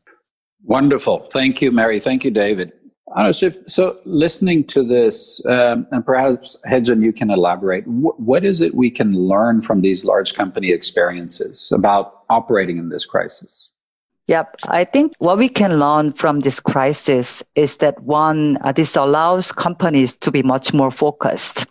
Wonderful. 0.63 1.19
Thank 1.31 1.62
you, 1.62 1.71
Mary. 1.71 2.00
Thank 2.00 2.24
you, 2.24 2.31
David. 2.31 2.74
So, 3.31 3.97
listening 4.06 4.65
to 4.65 4.83
this, 4.83 5.44
um, 5.45 5.88
and 5.91 6.06
perhaps 6.06 6.61
Heijun, 6.69 7.03
you 7.03 7.11
can 7.11 7.31
elaborate. 7.31 7.83
Wh- 7.85 8.19
what 8.19 8.45
is 8.45 8.61
it 8.61 8.75
we 8.75 8.91
can 8.91 9.13
learn 9.13 9.61
from 9.61 9.81
these 9.81 10.06
large 10.06 10.35
company 10.35 10.71
experiences 10.71 11.71
about 11.71 12.23
operating 12.29 12.77
in 12.77 12.89
this 12.89 13.06
crisis? 13.06 13.69
Yep. 14.27 14.57
I 14.67 14.83
think 14.83 15.13
what 15.17 15.39
we 15.39 15.50
can 15.50 15.79
learn 15.79 16.11
from 16.11 16.41
this 16.41 16.59
crisis 16.59 17.41
is 17.56 17.77
that 17.77 18.00
one, 18.03 18.59
uh, 18.61 18.71
this 18.71 18.95
allows 18.95 19.51
companies 19.51 20.13
to 20.18 20.30
be 20.30 20.44
much 20.44 20.71
more 20.71 20.92
focused. 20.92 21.66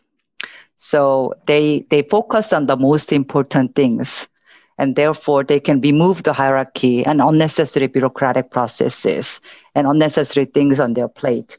So 0.77 1.35
they, 1.47 1.87
they 1.91 2.03
focus 2.03 2.53
on 2.53 2.67
the 2.67 2.77
most 2.77 3.13
important 3.13 3.77
things 3.77 4.27
and 4.79 4.97
therefore 4.97 5.45
they 5.45 5.61
can 5.61 5.81
remove 5.81 6.23
the 6.23 6.33
hierarchy 6.33 7.05
and 7.05 7.21
unnecessary 7.21 7.87
bureaucratic 7.87 8.51
processes 8.51 9.41
and 9.75 9.87
unnecessary 9.87 10.47
things 10.47 10.81
on 10.81 10.95
their 10.95 11.09
plate. 11.09 11.59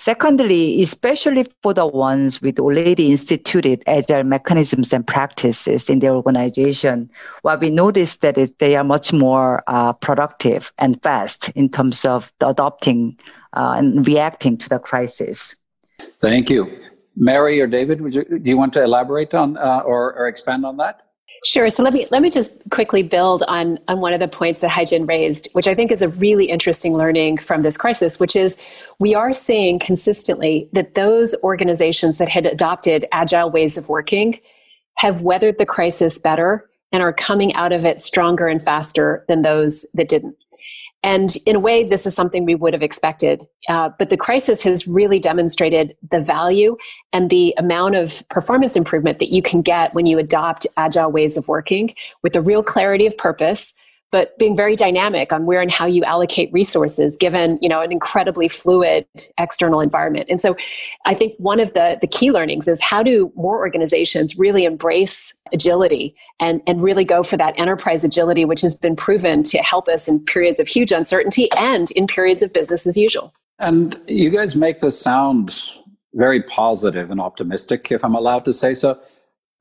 Secondly, 0.00 0.80
especially 0.80 1.44
for 1.62 1.74
the 1.74 1.86
ones 1.86 2.40
with 2.40 2.58
already 2.58 3.10
instituted 3.10 3.82
agile 3.86 4.24
mechanisms 4.24 4.94
and 4.94 5.06
practices 5.06 5.90
in 5.90 5.98
their 5.98 6.14
organization, 6.14 7.10
what 7.42 7.60
we 7.60 7.68
noticed 7.68 8.22
that 8.22 8.38
is 8.38 8.50
they 8.52 8.76
are 8.76 8.84
much 8.84 9.12
more 9.12 9.62
uh, 9.66 9.92
productive 9.92 10.72
and 10.78 11.02
fast 11.02 11.50
in 11.50 11.68
terms 11.68 12.06
of 12.06 12.32
adopting 12.40 13.18
uh, 13.52 13.74
and 13.76 14.06
reacting 14.06 14.56
to 14.56 14.70
the 14.70 14.78
crisis. 14.78 15.54
Thank 16.18 16.48
you. 16.48 16.80
Mary 17.14 17.60
or 17.60 17.66
David, 17.66 18.00
you, 18.14 18.24
do 18.24 18.40
you 18.42 18.56
want 18.56 18.72
to 18.72 18.82
elaborate 18.82 19.34
on 19.34 19.58
uh, 19.58 19.80
or, 19.84 20.14
or 20.14 20.28
expand 20.28 20.64
on 20.64 20.78
that? 20.78 21.09
Sure. 21.44 21.70
So 21.70 21.82
let 21.82 21.94
me 21.94 22.06
let 22.10 22.20
me 22.20 22.28
just 22.28 22.60
quickly 22.70 23.02
build 23.02 23.42
on 23.48 23.78
on 23.88 24.00
one 24.00 24.12
of 24.12 24.20
the 24.20 24.28
points 24.28 24.60
that 24.60 24.70
Heijun 24.70 25.08
raised, 25.08 25.48
which 25.52 25.66
I 25.66 25.74
think 25.74 25.90
is 25.90 26.02
a 26.02 26.08
really 26.08 26.46
interesting 26.46 26.94
learning 26.94 27.38
from 27.38 27.62
this 27.62 27.78
crisis, 27.78 28.20
which 28.20 28.36
is 28.36 28.58
we 28.98 29.14
are 29.14 29.32
seeing 29.32 29.78
consistently 29.78 30.68
that 30.74 30.94
those 30.94 31.34
organizations 31.42 32.18
that 32.18 32.28
had 32.28 32.44
adopted 32.44 33.06
agile 33.12 33.50
ways 33.50 33.78
of 33.78 33.88
working 33.88 34.38
have 34.98 35.22
weathered 35.22 35.56
the 35.58 35.64
crisis 35.64 36.18
better 36.18 36.68
and 36.92 37.02
are 37.02 37.12
coming 37.12 37.54
out 37.54 37.72
of 37.72 37.86
it 37.86 38.00
stronger 38.00 38.46
and 38.46 38.60
faster 38.60 39.24
than 39.28 39.40
those 39.40 39.86
that 39.94 40.08
didn't. 40.08 40.36
And 41.02 41.34
in 41.46 41.56
a 41.56 41.60
way, 41.60 41.82
this 41.82 42.06
is 42.06 42.14
something 42.14 42.44
we 42.44 42.54
would 42.54 42.74
have 42.74 42.82
expected. 42.82 43.42
Uh, 43.68 43.88
but 43.98 44.10
the 44.10 44.16
crisis 44.16 44.62
has 44.64 44.86
really 44.86 45.18
demonstrated 45.18 45.96
the 46.10 46.20
value 46.20 46.76
and 47.12 47.30
the 47.30 47.54
amount 47.56 47.96
of 47.96 48.22
performance 48.28 48.76
improvement 48.76 49.18
that 49.18 49.32
you 49.32 49.40
can 49.40 49.62
get 49.62 49.94
when 49.94 50.06
you 50.06 50.18
adopt 50.18 50.66
agile 50.76 51.10
ways 51.10 51.38
of 51.38 51.48
working 51.48 51.94
with 52.22 52.36
a 52.36 52.42
real 52.42 52.62
clarity 52.62 53.06
of 53.06 53.16
purpose 53.16 53.72
but 54.12 54.36
being 54.38 54.56
very 54.56 54.76
dynamic 54.76 55.32
on 55.32 55.46
where 55.46 55.60
and 55.60 55.70
how 55.70 55.86
you 55.86 56.02
allocate 56.04 56.52
resources 56.52 57.16
given 57.16 57.58
you 57.60 57.68
know 57.68 57.80
an 57.80 57.92
incredibly 57.92 58.48
fluid 58.48 59.06
external 59.38 59.80
environment 59.80 60.26
and 60.28 60.40
so 60.40 60.56
i 61.06 61.14
think 61.14 61.34
one 61.38 61.60
of 61.60 61.72
the 61.74 61.98
the 62.00 62.06
key 62.06 62.30
learnings 62.30 62.68
is 62.68 62.80
how 62.82 63.02
do 63.02 63.32
more 63.34 63.58
organizations 63.58 64.38
really 64.38 64.64
embrace 64.64 65.34
agility 65.52 66.14
and 66.40 66.60
and 66.66 66.82
really 66.82 67.04
go 67.04 67.22
for 67.22 67.36
that 67.36 67.58
enterprise 67.58 68.04
agility 68.04 68.44
which 68.44 68.60
has 68.60 68.76
been 68.76 68.96
proven 68.96 69.42
to 69.42 69.58
help 69.58 69.88
us 69.88 70.08
in 70.08 70.22
periods 70.24 70.60
of 70.60 70.68
huge 70.68 70.92
uncertainty 70.92 71.50
and 71.58 71.90
in 71.92 72.06
periods 72.06 72.42
of 72.42 72.52
business 72.52 72.86
as 72.86 72.96
usual 72.96 73.32
and 73.58 74.00
you 74.08 74.30
guys 74.30 74.56
make 74.56 74.80
this 74.80 74.98
sound 74.98 75.70
very 76.14 76.42
positive 76.42 77.10
and 77.10 77.20
optimistic, 77.20 77.90
if 77.92 78.04
I'm 78.04 78.14
allowed 78.14 78.44
to 78.46 78.52
say 78.52 78.74
so. 78.74 78.98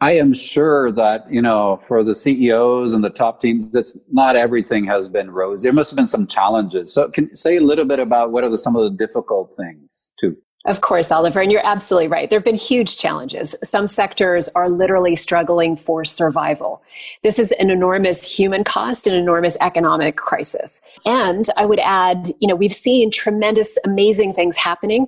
I 0.01 0.13
am 0.13 0.33
sure 0.33 0.91
that, 0.93 1.31
you 1.31 1.41
know, 1.41 1.81
for 1.83 2.03
the 2.03 2.15
CEOs 2.15 2.93
and 2.93 3.03
the 3.03 3.09
top 3.09 3.41
teams, 3.41 3.71
that's 3.71 3.99
not 4.11 4.37
everything 4.37 4.85
has 4.85 5.09
been 5.09 5.29
rosy. 5.29 5.67
There 5.67 5.73
must 5.73 5.91
have 5.91 5.97
been 5.97 6.07
some 6.07 6.25
challenges. 6.25 6.93
So 6.93 7.09
can 7.09 7.35
say 7.35 7.57
a 7.57 7.61
little 7.61 7.85
bit 7.85 7.99
about 7.99 8.31
what 8.31 8.45
are 8.45 8.49
the, 8.49 8.57
some 8.57 8.77
of 8.77 8.83
the 8.83 8.97
difficult 8.97 9.53
things 9.55 10.13
too? 10.19 10.37
Of 10.65 10.81
course, 10.81 11.09
Oliver, 11.11 11.39
and 11.41 11.51
you're 11.51 11.65
absolutely 11.65 12.09
right. 12.09 12.29
There 12.29 12.37
have 12.37 12.45
been 12.45 12.55
huge 12.55 12.97
challenges. 12.97 13.55
Some 13.63 13.87
sectors 13.87 14.49
are 14.55 14.69
literally 14.69 15.15
struggling 15.15 15.77
for 15.77 16.03
survival. 16.03 16.81
This 17.23 17.39
is 17.39 17.53
an 17.53 17.69
enormous 17.69 18.29
human 18.29 18.65
cost, 18.65 19.07
an 19.07 19.13
enormous 19.13 19.57
economic 19.61 20.17
crisis. 20.17 20.81
And 21.05 21.45
I 21.57 21.65
would 21.65 21.79
add, 21.79 22.31
you 22.39 22.47
know, 22.47 22.55
we've 22.55 22.73
seen 22.73 23.09
tremendous, 23.09 23.77
amazing 23.85 24.33
things 24.33 24.57
happening 24.57 25.07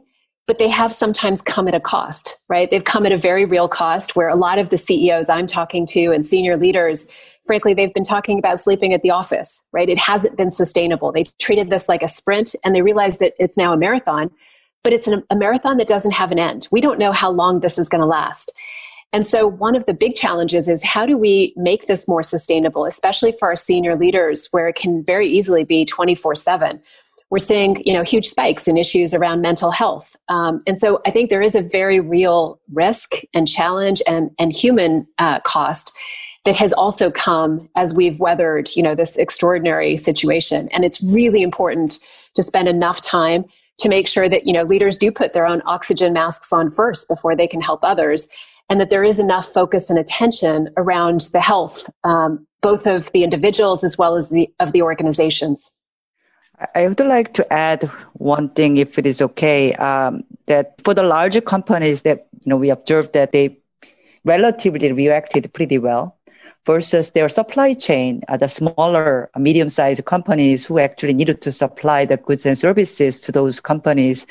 but 0.52 0.58
they 0.58 0.68
have 0.68 0.92
sometimes 0.92 1.42
come 1.42 1.70
at 1.70 1.74
a 1.74 1.80
cost, 1.80 2.38
right? 2.50 2.70
They've 2.70 2.84
come 2.84 3.06
at 3.06 3.14
a 3.14 3.18
very 3.18 3.46
real 3.46 3.70
cost 3.70 4.18
where 4.18 4.28
a 4.28 4.36
lot 4.36 4.60
of 4.60 4.68
the 4.68 4.76
CEOs 4.76 5.30
I'm 5.30 5.48
talking 5.48 5.86
to 5.86 6.12
and 6.12 6.26
senior 6.26 6.58
leaders, 6.58 7.10
frankly, 7.46 7.74
they've 7.74 7.94
been 7.94 8.04
talking 8.04 8.38
about 8.38 8.60
sleeping 8.60 8.94
at 8.94 9.02
the 9.02 9.12
office, 9.12 9.66
right? 9.72 9.88
It 9.88 9.98
hasn't 9.98 10.36
been 10.36 10.52
sustainable. 10.52 11.14
They 11.14 11.24
treated 11.40 11.70
this 11.70 11.88
like 11.88 12.04
a 12.04 12.08
sprint 12.10 12.54
and 12.66 12.76
they 12.76 12.82
realized 12.82 13.22
that 13.22 13.32
it's 13.40 13.56
now 13.56 13.72
a 13.72 13.78
marathon, 13.78 14.30
but 14.84 14.92
it's 14.92 15.08
an, 15.08 15.24
a 15.30 15.38
marathon 15.38 15.78
that 15.78 15.88
doesn't 15.88 16.12
have 16.12 16.34
an 16.34 16.40
end. 16.40 16.68
We 16.70 16.82
don't 16.82 17.00
know 17.00 17.14
how 17.14 17.32
long 17.32 17.62
this 17.62 17.80
is 17.80 17.88
going 17.88 18.02
to 18.02 18.06
last. 18.06 18.54
And 19.14 19.26
so, 19.26 19.48
one 19.48 19.76
of 19.76 19.86
the 19.86 19.94
big 19.94 20.16
challenges 20.16 20.68
is 20.68 20.84
how 20.84 21.06
do 21.06 21.18
we 21.18 21.54
make 21.56 21.88
this 21.88 22.10
more 22.10 22.24
sustainable, 22.24 22.86
especially 22.86 23.32
for 23.32 23.48
our 23.48 23.56
senior 23.56 23.96
leaders, 23.96 24.50
where 24.52 24.68
it 24.68 24.76
can 24.76 25.02
very 25.04 25.30
easily 25.30 25.64
be 25.64 25.86
24 25.86 26.36
7 26.36 26.82
we're 27.32 27.40
seeing 27.40 27.82
you 27.86 27.94
know 27.94 28.04
huge 28.04 28.28
spikes 28.28 28.68
in 28.68 28.78
issues 28.78 29.14
around 29.14 29.42
mental 29.42 29.72
health. 29.72 30.16
Um, 30.30 30.62
and 30.68 30.78
so 30.78 31.02
i 31.08 31.10
think 31.10 31.30
there 31.30 31.42
is 31.42 31.56
a 31.56 31.62
very 31.62 32.00
real 32.00 32.60
risk 32.72 33.22
and 33.34 33.48
challenge 33.48 34.02
and, 34.06 34.30
and 34.38 34.56
human 34.56 35.08
uh, 35.18 35.40
cost 35.40 35.92
that 36.46 36.56
has 36.56 36.74
also 36.74 37.12
come 37.12 37.70
as 37.76 37.94
we've 37.94 38.20
weathered 38.20 38.70
you 38.76 38.84
know 38.84 38.96
this 38.96 39.18
extraordinary 39.18 39.96
situation. 39.98 40.70
And 40.72 40.84
it's 40.84 41.02
really 41.04 41.42
important 41.42 42.00
to 42.36 42.44
spend 42.44 42.68
enough 42.68 43.02
time 43.02 43.46
to 43.80 43.90
make 43.90 44.08
sure 44.08 44.30
that 44.30 44.46
you 44.46 44.54
know 44.54 44.64
leaders 44.64 44.98
do 44.98 45.12
put 45.12 45.34
their 45.34 45.46
own 45.46 45.62
oxygen 45.66 46.14
masks 46.14 46.52
on 46.54 46.70
first 46.70 47.08
before 47.08 47.36
they 47.36 47.48
can 47.48 47.62
help 47.62 47.80
others 47.84 48.28
and 48.70 48.80
that 48.80 48.90
there 48.90 49.04
is 49.04 49.20
enough 49.20 49.48
focus 49.48 49.90
and 49.90 50.00
attention 50.00 50.70
around 50.78 51.22
the 51.34 51.42
health 51.42 51.90
um, 52.04 52.46
both 52.62 52.86
of 52.86 53.12
the 53.12 53.24
individuals 53.24 53.84
as 53.84 53.98
well 53.98 54.16
as 54.16 54.30
the 54.30 54.48
of 54.60 54.72
the 54.72 54.82
organizations 54.82 55.72
I 56.76 56.88
would 56.88 57.00
like 57.00 57.34
to 57.34 57.54
add 57.54 57.84
one 58.14 58.50
thing, 58.50 58.78
if 58.78 58.98
it 59.00 59.06
is 59.06 59.22
okay, 59.22 59.74
um, 59.76 60.24
that 60.46 60.76
for 60.84 60.94
the 60.94 61.04
larger 61.04 61.42
companies 61.42 62.04
that 62.04 62.28
you 62.44 62.50
know 62.50 62.58
we 62.58 62.70
observed 62.70 63.14
that 63.14 63.32
they 63.32 63.58
relatively 64.26 64.92
reacted 64.92 65.52
pretty 65.54 65.78
well 65.78 66.16
versus 66.66 67.12
their 67.12 67.28
supply 67.28 67.74
chain, 67.74 68.22
uh, 68.28 68.38
the 68.38 68.48
smaller, 68.48 69.30
uh, 69.34 69.40
medium-sized 69.40 70.06
companies 70.06 70.66
who 70.66 70.78
actually 70.78 71.14
needed 71.14 71.42
to 71.42 71.52
supply 71.52 72.06
the 72.06 72.18
goods 72.18 72.46
and 72.46 72.58
services 72.58 73.20
to 73.20 73.32
those 73.32 73.60
companies, 73.60 74.28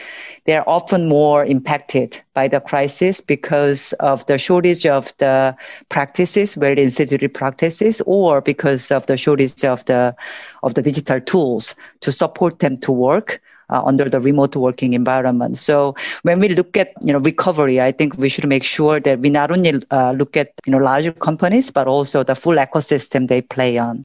they're 0.47 0.69
often 0.69 1.09
more 1.09 1.45
impacted 1.45 2.21
by 2.35 2.47
the 2.47 2.61
crisis 2.61 3.21
because 3.21 3.93
of 3.95 4.25
the 4.27 4.39
shortage 4.39 4.87
of 4.87 5.17
the 5.19 5.57
practices, 5.89 6.55
very 6.55 6.81
instituted 6.81 7.35
practices, 7.35 8.01
or 8.07 8.41
because 8.41 8.91
of 8.91 9.07
the 9.07 9.17
shortage 9.17 9.65
of 9.65 9.85
the 9.87 10.15
of 10.63 10.75
the 10.75 10.83
digital 10.83 11.21
tools 11.21 11.75
to 12.01 12.13
support 12.13 12.61
them 12.61 12.77
to 12.77 12.93
work 12.93 13.41
uh, 13.71 13.83
under 13.85 14.09
the 14.09 14.21
remote 14.21 14.57
working 14.57 14.93
environment. 14.93 15.57
So 15.57 15.95
when 16.23 16.39
we 16.39 16.49
look 16.49 16.77
at 16.77 16.93
you 17.03 17.13
know 17.13 17.21
recovery, 17.21 17.81
I 17.81 17.93
think 17.93 18.17
we 18.19 18.29
should 18.29 18.47
make 18.47 18.65
sure 18.65 19.01
that 19.01 19.21
we 19.21 19.31
not 19.31 19.51
only 19.51 19.83
uh, 19.91 20.13
look 20.13 20.37
at 20.37 20.53
you 20.67 20.73
know 20.73 20.79
larger 20.79 21.13
companies 21.13 21.71
but 21.71 21.87
also 21.87 22.23
the 22.23 22.35
full 22.35 22.57
ecosystem 22.57 23.29
they 23.29 23.43
play 23.43 23.79
on. 23.79 24.05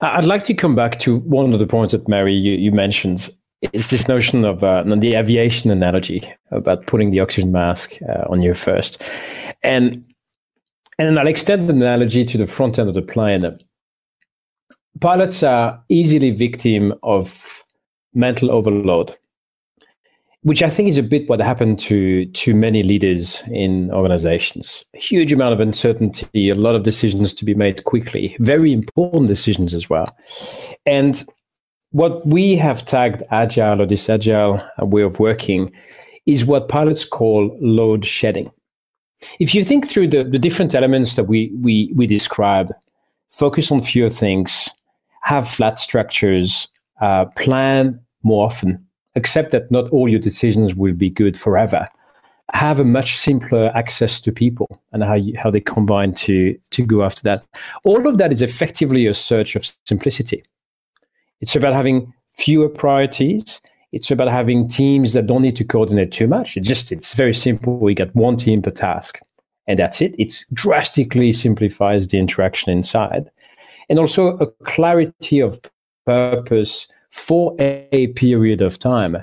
I'd 0.00 0.24
like 0.24 0.44
to 0.44 0.54
come 0.54 0.74
back 0.74 0.98
to 1.00 1.18
one 1.18 1.52
of 1.52 1.60
the 1.60 1.66
points 1.66 1.92
that 1.92 2.08
Mary 2.08 2.34
you, 2.34 2.52
you 2.52 2.72
mentioned. 2.72 3.30
Is 3.72 3.90
this 3.90 4.08
notion 4.08 4.44
of 4.44 4.64
uh, 4.64 4.82
the 4.82 5.14
aviation 5.14 5.70
analogy 5.70 6.28
about 6.50 6.86
putting 6.86 7.12
the 7.12 7.20
oxygen 7.20 7.52
mask 7.52 7.92
uh, 8.08 8.24
on 8.28 8.42
you 8.42 8.54
first, 8.54 9.00
and 9.62 10.04
and 10.98 11.18
I'll 11.18 11.28
extend 11.28 11.68
the 11.68 11.74
analogy 11.74 12.24
to 12.24 12.38
the 12.38 12.46
front 12.48 12.78
end 12.80 12.88
of 12.88 12.96
the 12.96 13.02
plane 13.02 13.44
pilots 15.00 15.42
are 15.42 15.82
easily 15.88 16.30
victim 16.30 16.94
of 17.02 17.64
mental 18.14 18.50
overload, 18.50 19.16
which 20.42 20.62
I 20.62 20.70
think 20.70 20.88
is 20.88 20.98
a 20.98 21.02
bit 21.02 21.28
what 21.28 21.40
happened 21.40 21.80
to 21.80 22.26
to 22.26 22.54
many 22.54 22.82
leaders 22.82 23.42
in 23.50 23.92
organizations. 23.92 24.84
A 24.94 24.98
huge 24.98 25.32
amount 25.32 25.54
of 25.54 25.60
uncertainty, 25.60 26.50
a 26.50 26.54
lot 26.54 26.74
of 26.74 26.82
decisions 26.82 27.32
to 27.34 27.44
be 27.44 27.54
made 27.54 27.84
quickly, 27.84 28.36
very 28.38 28.72
important 28.72 29.28
decisions 29.28 29.74
as 29.74 29.88
well. 29.88 30.16
And 30.86 31.24
what 31.92 32.26
we 32.26 32.56
have 32.56 32.86
tagged 32.86 33.22
agile 33.30 33.82
or 33.82 33.86
this 33.86 34.08
agile 34.08 34.62
way 34.78 35.02
of 35.02 35.20
working 35.20 35.72
is 36.26 36.44
what 36.44 36.68
pilots 36.68 37.04
call 37.04 37.56
load 37.60 38.04
shedding. 38.06 38.50
If 39.38 39.54
you 39.54 39.64
think 39.64 39.86
through 39.86 40.08
the, 40.08 40.24
the 40.24 40.38
different 40.38 40.74
elements 40.74 41.16
that 41.16 41.24
we, 41.24 41.52
we, 41.60 41.92
we 41.94 42.06
described, 42.06 42.72
focus 43.30 43.70
on 43.70 43.80
fewer 43.80 44.08
things, 44.08 44.68
have 45.22 45.48
flat 45.48 45.80
structures, 45.80 46.68
uh, 47.00 47.24
plan 47.36 48.00
more 48.22 48.44
often, 48.44 48.84
accept 49.16 49.50
that 49.52 49.70
not 49.70 49.88
all 49.90 50.08
your 50.08 50.20
decisions 50.20 50.74
will 50.74 50.94
be 50.94 51.10
good 51.10 51.38
forever. 51.38 51.88
Have 52.52 52.80
a 52.80 52.84
much 52.84 53.16
simpler 53.16 53.72
access 53.74 54.20
to 54.20 54.30
people 54.30 54.82
and 54.92 55.02
how 55.02 55.14
you, 55.14 55.38
how 55.38 55.50
they 55.50 55.60
combine 55.60 56.12
to 56.14 56.58
to 56.70 56.84
go 56.84 57.02
after 57.02 57.22
that. 57.22 57.44
All 57.84 58.06
of 58.06 58.18
that 58.18 58.32
is 58.32 58.42
effectively 58.42 59.06
a 59.06 59.14
search 59.14 59.56
of 59.56 59.64
simplicity. 59.86 60.44
It's 61.40 61.56
about 61.56 61.72
having 61.72 62.12
fewer 62.34 62.68
priorities. 62.68 63.60
It's 63.92 64.10
about 64.10 64.28
having 64.28 64.68
teams 64.68 65.12
that 65.14 65.26
don't 65.26 65.42
need 65.42 65.56
to 65.56 65.64
coordinate 65.64 66.12
too 66.12 66.26
much. 66.26 66.56
It 66.56 66.60
just 66.60 66.92
it's 66.92 67.14
very 67.14 67.34
simple. 67.34 67.78
We 67.78 67.94
get 67.94 68.14
one 68.14 68.36
team 68.36 68.60
per 68.60 68.70
task, 68.70 69.18
and 69.66 69.78
that's 69.78 70.02
it. 70.02 70.14
It 70.18 70.44
drastically 70.52 71.32
simplifies 71.32 72.08
the 72.08 72.18
interaction 72.18 72.70
inside 72.72 73.30
and 73.88 73.98
also 73.98 74.36
a 74.38 74.46
clarity 74.64 75.40
of 75.40 75.60
purpose 76.06 76.88
for 77.10 77.54
a 77.58 78.08
period 78.08 78.62
of 78.62 78.78
time 78.78 79.16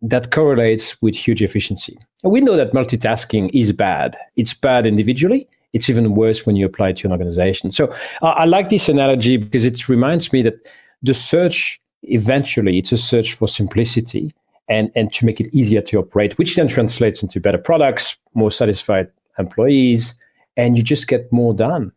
that 0.00 0.30
correlates 0.30 1.00
with 1.02 1.14
huge 1.14 1.42
efficiency. 1.42 1.98
We 2.22 2.40
know 2.40 2.56
that 2.56 2.72
multitasking 2.72 3.50
is 3.52 3.72
bad. 3.72 4.16
It's 4.36 4.54
bad 4.54 4.86
individually. 4.86 5.48
It's 5.72 5.90
even 5.90 6.14
worse 6.14 6.46
when 6.46 6.56
you 6.56 6.66
apply 6.66 6.90
it 6.90 6.96
to 6.98 7.08
an 7.08 7.12
organization. 7.12 7.70
So 7.70 7.92
uh, 8.22 8.28
I 8.28 8.46
like 8.46 8.70
this 8.70 8.88
analogy 8.88 9.36
because 9.36 9.64
it 9.64 9.88
reminds 9.88 10.32
me 10.32 10.42
that 10.42 10.54
the 11.02 11.14
search 11.14 11.80
eventually 12.02 12.78
it's 12.78 12.92
a 12.92 12.98
search 12.98 13.34
for 13.34 13.48
simplicity 13.48 14.32
and, 14.68 14.90
and 14.94 15.12
to 15.12 15.26
make 15.26 15.40
it 15.40 15.52
easier 15.52 15.80
to 15.82 15.98
operate, 15.98 16.38
which 16.38 16.56
then 16.56 16.68
translates 16.68 17.22
into 17.22 17.40
better 17.40 17.58
products, 17.58 18.16
more 18.34 18.50
satisfied 18.50 19.08
employees, 19.38 20.14
and 20.56 20.76
you 20.76 20.82
just 20.82 21.08
get 21.08 21.30
more 21.32 21.54
done. 21.54 21.92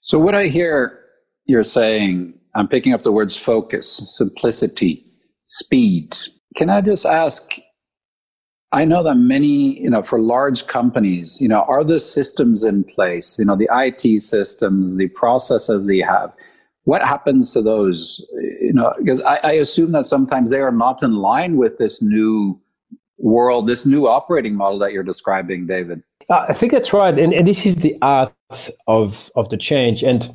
So 0.00 0.18
what 0.18 0.34
I 0.34 0.46
hear 0.46 1.00
you're 1.46 1.64
saying, 1.64 2.34
I'm 2.54 2.68
picking 2.68 2.92
up 2.92 3.02
the 3.02 3.12
words 3.12 3.36
focus, 3.36 4.02
simplicity, 4.16 5.04
speed. 5.44 6.16
Can 6.56 6.70
I 6.70 6.80
just 6.80 7.06
ask? 7.06 7.52
I 8.72 8.84
know 8.84 9.02
that 9.04 9.14
many, 9.14 9.80
you 9.80 9.88
know, 9.88 10.02
for 10.02 10.20
large 10.20 10.66
companies, 10.66 11.40
you 11.40 11.48
know, 11.48 11.62
are 11.62 11.84
the 11.84 12.00
systems 12.00 12.64
in 12.64 12.84
place, 12.84 13.38
you 13.38 13.44
know, 13.44 13.56
the 13.56 13.68
IT 13.70 14.20
systems, 14.20 14.96
the 14.96 15.08
processes 15.08 15.86
they 15.86 16.00
have? 16.00 16.32
What 16.84 17.02
happens 17.02 17.52
to 17.52 17.62
those? 17.62 18.24
You 18.60 18.72
know, 18.72 18.92
because 18.98 19.22
I, 19.22 19.36
I 19.42 19.52
assume 19.52 19.92
that 19.92 20.06
sometimes 20.06 20.50
they 20.50 20.60
are 20.60 20.72
not 20.72 21.02
in 21.02 21.16
line 21.16 21.56
with 21.56 21.78
this 21.78 22.02
new 22.02 22.60
world, 23.18 23.68
this 23.68 23.86
new 23.86 24.06
operating 24.06 24.54
model 24.54 24.78
that 24.80 24.92
you're 24.92 25.02
describing, 25.02 25.66
David. 25.66 26.02
Uh, 26.28 26.46
I 26.48 26.52
think 26.52 26.72
that's 26.72 26.92
right, 26.92 27.16
and, 27.18 27.32
and 27.32 27.46
this 27.46 27.64
is 27.64 27.76
the 27.76 27.96
art 28.02 28.34
of 28.86 29.30
of 29.36 29.48
the 29.50 29.56
change. 29.56 30.02
And 30.02 30.28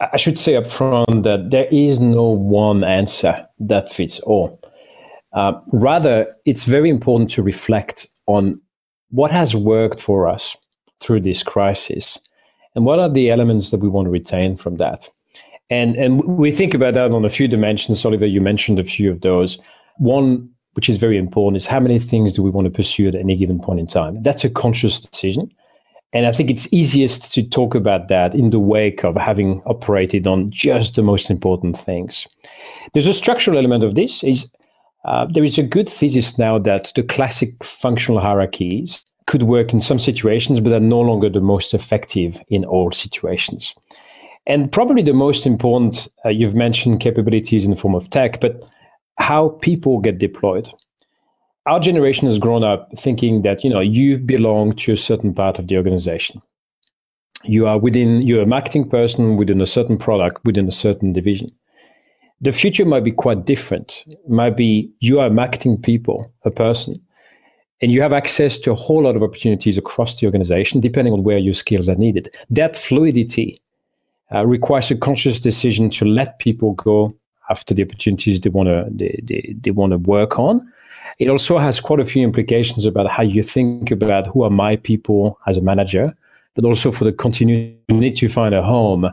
I 0.00 0.16
should 0.16 0.36
say 0.36 0.56
up 0.56 0.66
front 0.66 1.22
that 1.22 1.50
there 1.50 1.68
is 1.70 2.00
no 2.00 2.24
one 2.24 2.84
answer 2.84 3.46
that 3.60 3.90
fits 3.90 4.20
all. 4.20 4.60
Uh, 5.32 5.54
rather, 5.72 6.34
it's 6.44 6.64
very 6.64 6.90
important 6.90 7.30
to 7.32 7.42
reflect 7.42 8.06
on 8.26 8.60
what 9.10 9.30
has 9.30 9.56
worked 9.56 10.00
for 10.00 10.28
us 10.28 10.56
through 11.00 11.20
this 11.20 11.42
crisis 11.42 12.18
and 12.74 12.84
what 12.84 12.98
are 12.98 13.08
the 13.08 13.30
elements 13.30 13.70
that 13.70 13.80
we 13.80 13.88
want 13.88 14.06
to 14.06 14.10
retain 14.10 14.56
from 14.56 14.76
that. 14.76 15.08
And, 15.70 15.96
and 15.96 16.22
we 16.24 16.52
think 16.52 16.74
about 16.74 16.94
that 16.94 17.10
on 17.10 17.24
a 17.24 17.30
few 17.30 17.48
dimensions. 17.48 18.04
Oliver, 18.04 18.26
you 18.26 18.40
mentioned 18.40 18.78
a 18.78 18.84
few 18.84 19.10
of 19.10 19.22
those. 19.22 19.58
One, 19.96 20.50
which 20.74 20.88
is 20.88 20.96
very 20.96 21.16
important, 21.16 21.56
is 21.56 21.66
how 21.66 21.80
many 21.80 21.98
things 21.98 22.36
do 22.36 22.42
we 22.42 22.50
want 22.50 22.66
to 22.66 22.70
pursue 22.70 23.08
at 23.08 23.14
any 23.14 23.34
given 23.34 23.58
point 23.58 23.80
in 23.80 23.86
time? 23.86 24.22
That's 24.22 24.44
a 24.44 24.50
conscious 24.50 25.00
decision. 25.00 25.50
And 26.16 26.26
I 26.26 26.32
think 26.32 26.48
it's 26.48 26.72
easiest 26.72 27.30
to 27.34 27.42
talk 27.42 27.74
about 27.74 28.08
that 28.08 28.34
in 28.34 28.48
the 28.48 28.58
wake 28.58 29.04
of 29.04 29.16
having 29.16 29.60
operated 29.66 30.26
on 30.26 30.50
just 30.50 30.94
the 30.94 31.02
most 31.02 31.28
important 31.28 31.76
things. 31.76 32.26
There's 32.94 33.06
a 33.06 33.12
structural 33.12 33.58
element 33.58 33.84
of 33.84 33.96
this 33.96 34.24
is 34.24 34.50
uh, 35.04 35.26
there 35.30 35.44
is 35.44 35.58
a 35.58 35.62
good 35.62 35.90
thesis 35.90 36.38
now 36.38 36.58
that 36.60 36.90
the 36.96 37.02
classic 37.02 37.62
functional 37.62 38.18
hierarchies 38.18 39.04
could 39.26 39.42
work 39.42 39.74
in 39.74 39.82
some 39.82 39.98
situations, 39.98 40.58
but 40.58 40.72
are 40.72 40.80
no 40.80 41.02
longer 41.02 41.28
the 41.28 41.42
most 41.42 41.74
effective 41.74 42.40
in 42.48 42.64
all 42.64 42.90
situations. 42.92 43.74
And 44.46 44.72
probably 44.72 45.02
the 45.02 45.12
most 45.12 45.46
important, 45.46 46.08
uh, 46.24 46.30
you've 46.30 46.54
mentioned 46.54 47.00
capabilities 47.00 47.66
in 47.66 47.72
the 47.72 47.76
form 47.76 47.94
of 47.94 48.08
tech, 48.08 48.40
but 48.40 48.66
how 49.18 49.50
people 49.60 50.00
get 50.00 50.16
deployed. 50.16 50.70
Our 51.66 51.80
generation 51.80 52.28
has 52.28 52.38
grown 52.38 52.62
up 52.62 52.88
thinking 52.96 53.42
that 53.42 53.64
you 53.64 53.70
know 53.70 53.80
you 53.80 54.18
belong 54.18 54.72
to 54.76 54.92
a 54.92 54.96
certain 54.96 55.34
part 55.34 55.58
of 55.58 55.66
the 55.66 55.76
organization. 55.76 56.40
You 57.44 57.66
are 57.66 57.78
within 57.78 58.22
you're 58.22 58.42
a 58.42 58.46
marketing 58.46 58.88
person 58.88 59.36
within 59.36 59.60
a 59.60 59.66
certain 59.66 59.98
product 59.98 60.44
within 60.44 60.68
a 60.68 60.72
certain 60.72 61.12
division. 61.12 61.50
The 62.40 62.52
future 62.52 62.84
might 62.84 63.04
be 63.04 63.12
quite 63.12 63.46
different. 63.46 64.04
It 64.06 64.28
might 64.28 64.56
be 64.56 64.92
you 65.00 65.20
are 65.20 65.30
marketing 65.30 65.80
people, 65.80 66.32
a 66.44 66.50
person, 66.50 67.00
and 67.80 67.90
you 67.90 68.02
have 68.02 68.12
access 68.12 68.58
to 68.58 68.72
a 68.72 68.74
whole 68.74 69.02
lot 69.02 69.16
of 69.16 69.22
opportunities 69.22 69.78
across 69.78 70.14
the 70.14 70.26
organization, 70.26 70.80
depending 70.80 71.14
on 71.14 71.24
where 71.24 71.38
your 71.38 71.54
skills 71.54 71.88
are 71.88 71.94
needed. 71.94 72.28
That 72.50 72.76
fluidity 72.76 73.60
uh, 74.34 74.46
requires 74.46 74.90
a 74.90 74.96
conscious 74.96 75.40
decision 75.40 75.90
to 75.90 76.04
let 76.04 76.38
people 76.38 76.74
go 76.74 77.16
after 77.48 77.74
the 77.74 77.82
opportunities 77.82 78.40
they 78.40 78.50
want 78.50 78.68
to 78.68 78.86
they, 78.90 79.20
they, 79.22 79.54
they 79.60 79.70
want 79.70 79.92
to 79.92 79.98
work 79.98 80.38
on. 80.38 80.72
It 81.18 81.28
also 81.28 81.58
has 81.58 81.80
quite 81.80 82.00
a 82.00 82.04
few 82.04 82.22
implications 82.22 82.84
about 82.84 83.10
how 83.10 83.22
you 83.22 83.42
think 83.42 83.90
about 83.90 84.26
who 84.26 84.42
are 84.42 84.50
my 84.50 84.76
people 84.76 85.38
as 85.46 85.56
a 85.56 85.62
manager, 85.62 86.14
but 86.54 86.64
also 86.64 86.92
for 86.92 87.04
the 87.04 87.12
continuity 87.12 87.78
you 87.88 87.96
need 87.96 88.16
to 88.16 88.28
find 88.28 88.54
a 88.54 88.62
home 88.62 89.10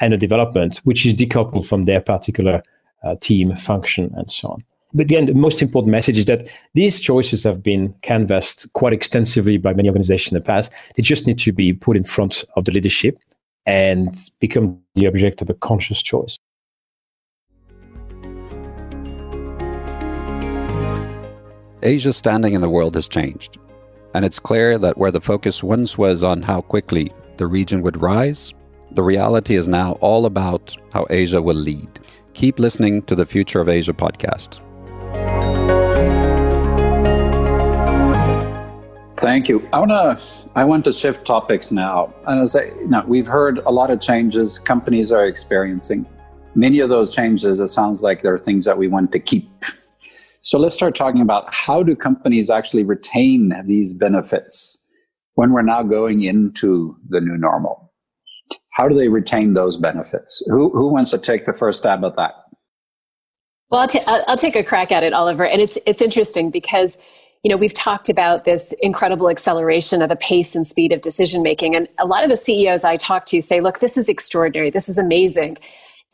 and 0.00 0.14
a 0.14 0.16
development 0.16 0.80
which 0.84 1.04
is 1.04 1.14
decoupled 1.14 1.66
from 1.66 1.84
their 1.84 2.00
particular 2.00 2.62
uh, 3.04 3.16
team 3.20 3.54
function 3.56 4.10
and 4.16 4.30
so 4.30 4.48
on. 4.48 4.64
But 4.94 5.04
again, 5.04 5.26
the 5.26 5.34
most 5.34 5.62
important 5.62 5.90
message 5.90 6.18
is 6.18 6.26
that 6.26 6.48
these 6.74 7.00
choices 7.00 7.44
have 7.44 7.62
been 7.62 7.94
canvassed 8.02 8.72
quite 8.74 8.92
extensively 8.92 9.56
by 9.56 9.72
many 9.74 9.88
organizations 9.88 10.32
in 10.32 10.38
the 10.38 10.44
past. 10.44 10.70
They 10.96 11.02
just 11.02 11.26
need 11.26 11.38
to 11.40 11.52
be 11.52 11.72
put 11.72 11.96
in 11.96 12.04
front 12.04 12.44
of 12.56 12.64
the 12.64 12.72
leadership 12.72 13.18
and 13.64 14.14
become 14.40 14.80
the 14.94 15.06
object 15.06 15.40
of 15.40 15.48
a 15.48 15.54
conscious 15.54 16.02
choice. 16.02 16.38
Asia's 21.82 22.16
standing 22.16 22.54
in 22.54 22.60
the 22.60 22.68
world 22.68 22.94
has 22.94 23.08
changed, 23.08 23.58
and 24.14 24.24
it's 24.24 24.38
clear 24.38 24.78
that 24.78 24.96
where 24.96 25.10
the 25.10 25.20
focus 25.20 25.64
once 25.64 25.98
was 25.98 26.22
on 26.22 26.42
how 26.42 26.60
quickly 26.60 27.12
the 27.38 27.46
region 27.46 27.82
would 27.82 28.00
rise, 28.00 28.54
the 28.92 29.02
reality 29.02 29.56
is 29.56 29.66
now 29.66 29.92
all 29.94 30.26
about 30.26 30.76
how 30.92 31.06
Asia 31.10 31.42
will 31.42 31.56
lead. 31.56 31.88
Keep 32.34 32.58
listening 32.58 33.02
to 33.02 33.14
the 33.14 33.26
Future 33.26 33.60
of 33.60 33.68
Asia 33.68 33.92
podcast. 33.92 34.60
Thank 39.16 39.48
you. 39.48 39.68
I 39.72 39.78
want 39.78 39.90
to 39.90 40.50
I 40.56 40.64
want 40.64 40.84
to 40.84 40.92
shift 40.92 41.24
topics 41.24 41.70
now. 41.70 42.12
And 42.26 42.40
I 42.40 42.44
say, 42.44 42.72
you 42.76 42.88
know, 42.88 43.04
we've 43.06 43.26
heard 43.26 43.58
a 43.58 43.70
lot 43.70 43.90
of 43.90 44.00
changes 44.00 44.58
companies 44.58 45.12
are 45.12 45.26
experiencing. 45.26 46.06
Many 46.54 46.80
of 46.80 46.90
those 46.90 47.14
changes, 47.14 47.60
it 47.60 47.68
sounds 47.68 48.02
like 48.02 48.22
there 48.22 48.34
are 48.34 48.38
things 48.38 48.64
that 48.64 48.76
we 48.76 48.88
want 48.88 49.10
to 49.12 49.18
keep 49.18 49.48
so 50.42 50.58
let's 50.58 50.74
start 50.74 50.96
talking 50.96 51.20
about 51.20 51.52
how 51.54 51.82
do 51.82 51.94
companies 51.94 52.50
actually 52.50 52.82
retain 52.82 53.54
these 53.64 53.94
benefits 53.94 54.88
when 55.34 55.52
we're 55.52 55.62
now 55.62 55.82
going 55.82 56.22
into 56.22 56.96
the 57.08 57.20
new 57.20 57.38
normal? 57.38 57.92
How 58.72 58.88
do 58.88 58.96
they 58.96 59.08
retain 59.08 59.54
those 59.54 59.76
benefits? 59.76 60.44
Who, 60.50 60.70
who 60.70 60.92
wants 60.92 61.12
to 61.12 61.18
take 61.18 61.46
the 61.46 61.52
first 61.52 61.78
stab 61.78 62.04
at 62.04 62.16
that? 62.16 62.32
Well, 63.70 63.82
I'll, 63.82 63.88
t- 63.88 64.02
I'll 64.06 64.36
take 64.36 64.56
a 64.56 64.64
crack 64.64 64.90
at 64.90 65.04
it, 65.04 65.12
Oliver. 65.12 65.46
And 65.46 65.62
it's, 65.62 65.78
it's 65.86 66.02
interesting 66.02 66.50
because 66.50 66.98
you 67.44 67.50
know 67.50 67.56
we've 67.56 67.74
talked 67.74 68.08
about 68.08 68.44
this 68.44 68.74
incredible 68.80 69.28
acceleration 69.28 70.02
of 70.02 70.08
the 70.08 70.16
pace 70.16 70.54
and 70.54 70.66
speed 70.66 70.92
of 70.92 71.00
decision 71.00 71.42
making 71.42 71.74
and 71.74 71.88
a 71.98 72.06
lot 72.06 72.22
of 72.22 72.30
the 72.30 72.36
ceos 72.36 72.84
i 72.84 72.96
talk 72.96 73.24
to 73.24 73.42
say 73.42 73.60
look 73.60 73.80
this 73.80 73.96
is 73.96 74.08
extraordinary 74.08 74.70
this 74.70 74.88
is 74.88 74.96
amazing 74.96 75.58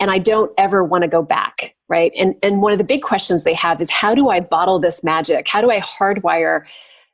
and 0.00 0.10
I 0.10 0.18
don't 0.18 0.52
ever 0.58 0.84
want 0.84 1.02
to 1.02 1.08
go 1.08 1.22
back, 1.22 1.74
right? 1.88 2.12
And 2.16 2.34
and 2.42 2.62
one 2.62 2.72
of 2.72 2.78
the 2.78 2.84
big 2.84 3.02
questions 3.02 3.44
they 3.44 3.54
have 3.54 3.80
is 3.80 3.90
how 3.90 4.14
do 4.14 4.28
I 4.28 4.40
bottle 4.40 4.78
this 4.78 5.02
magic? 5.02 5.48
How 5.48 5.60
do 5.60 5.70
I 5.70 5.80
hardwire 5.80 6.64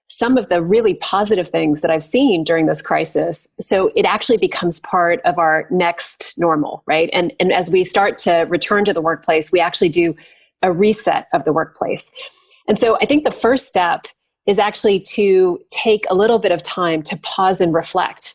some 0.08 0.36
of 0.36 0.48
the 0.48 0.62
really 0.62 0.94
positive 0.94 1.48
things 1.48 1.80
that 1.80 1.90
I've 1.90 2.02
seen 2.02 2.44
during 2.44 2.66
this 2.66 2.82
crisis 2.82 3.48
so 3.58 3.90
it 3.96 4.04
actually 4.04 4.36
becomes 4.36 4.78
part 4.80 5.20
of 5.24 5.38
our 5.38 5.66
next 5.70 6.34
normal, 6.38 6.82
right? 6.86 7.10
And 7.12 7.32
and 7.40 7.52
as 7.52 7.70
we 7.70 7.84
start 7.84 8.18
to 8.18 8.46
return 8.48 8.84
to 8.84 8.92
the 8.92 9.00
workplace, 9.00 9.50
we 9.50 9.60
actually 9.60 9.88
do 9.88 10.14
a 10.62 10.72
reset 10.72 11.28
of 11.32 11.44
the 11.44 11.52
workplace. 11.52 12.10
And 12.68 12.78
so 12.78 12.96
I 13.00 13.06
think 13.06 13.24
the 13.24 13.30
first 13.30 13.66
step 13.66 14.06
is 14.46 14.58
actually 14.58 15.00
to 15.00 15.58
take 15.70 16.04
a 16.10 16.14
little 16.14 16.38
bit 16.38 16.52
of 16.52 16.62
time 16.62 17.02
to 17.02 17.16
pause 17.18 17.60
and 17.60 17.74
reflect 17.74 18.34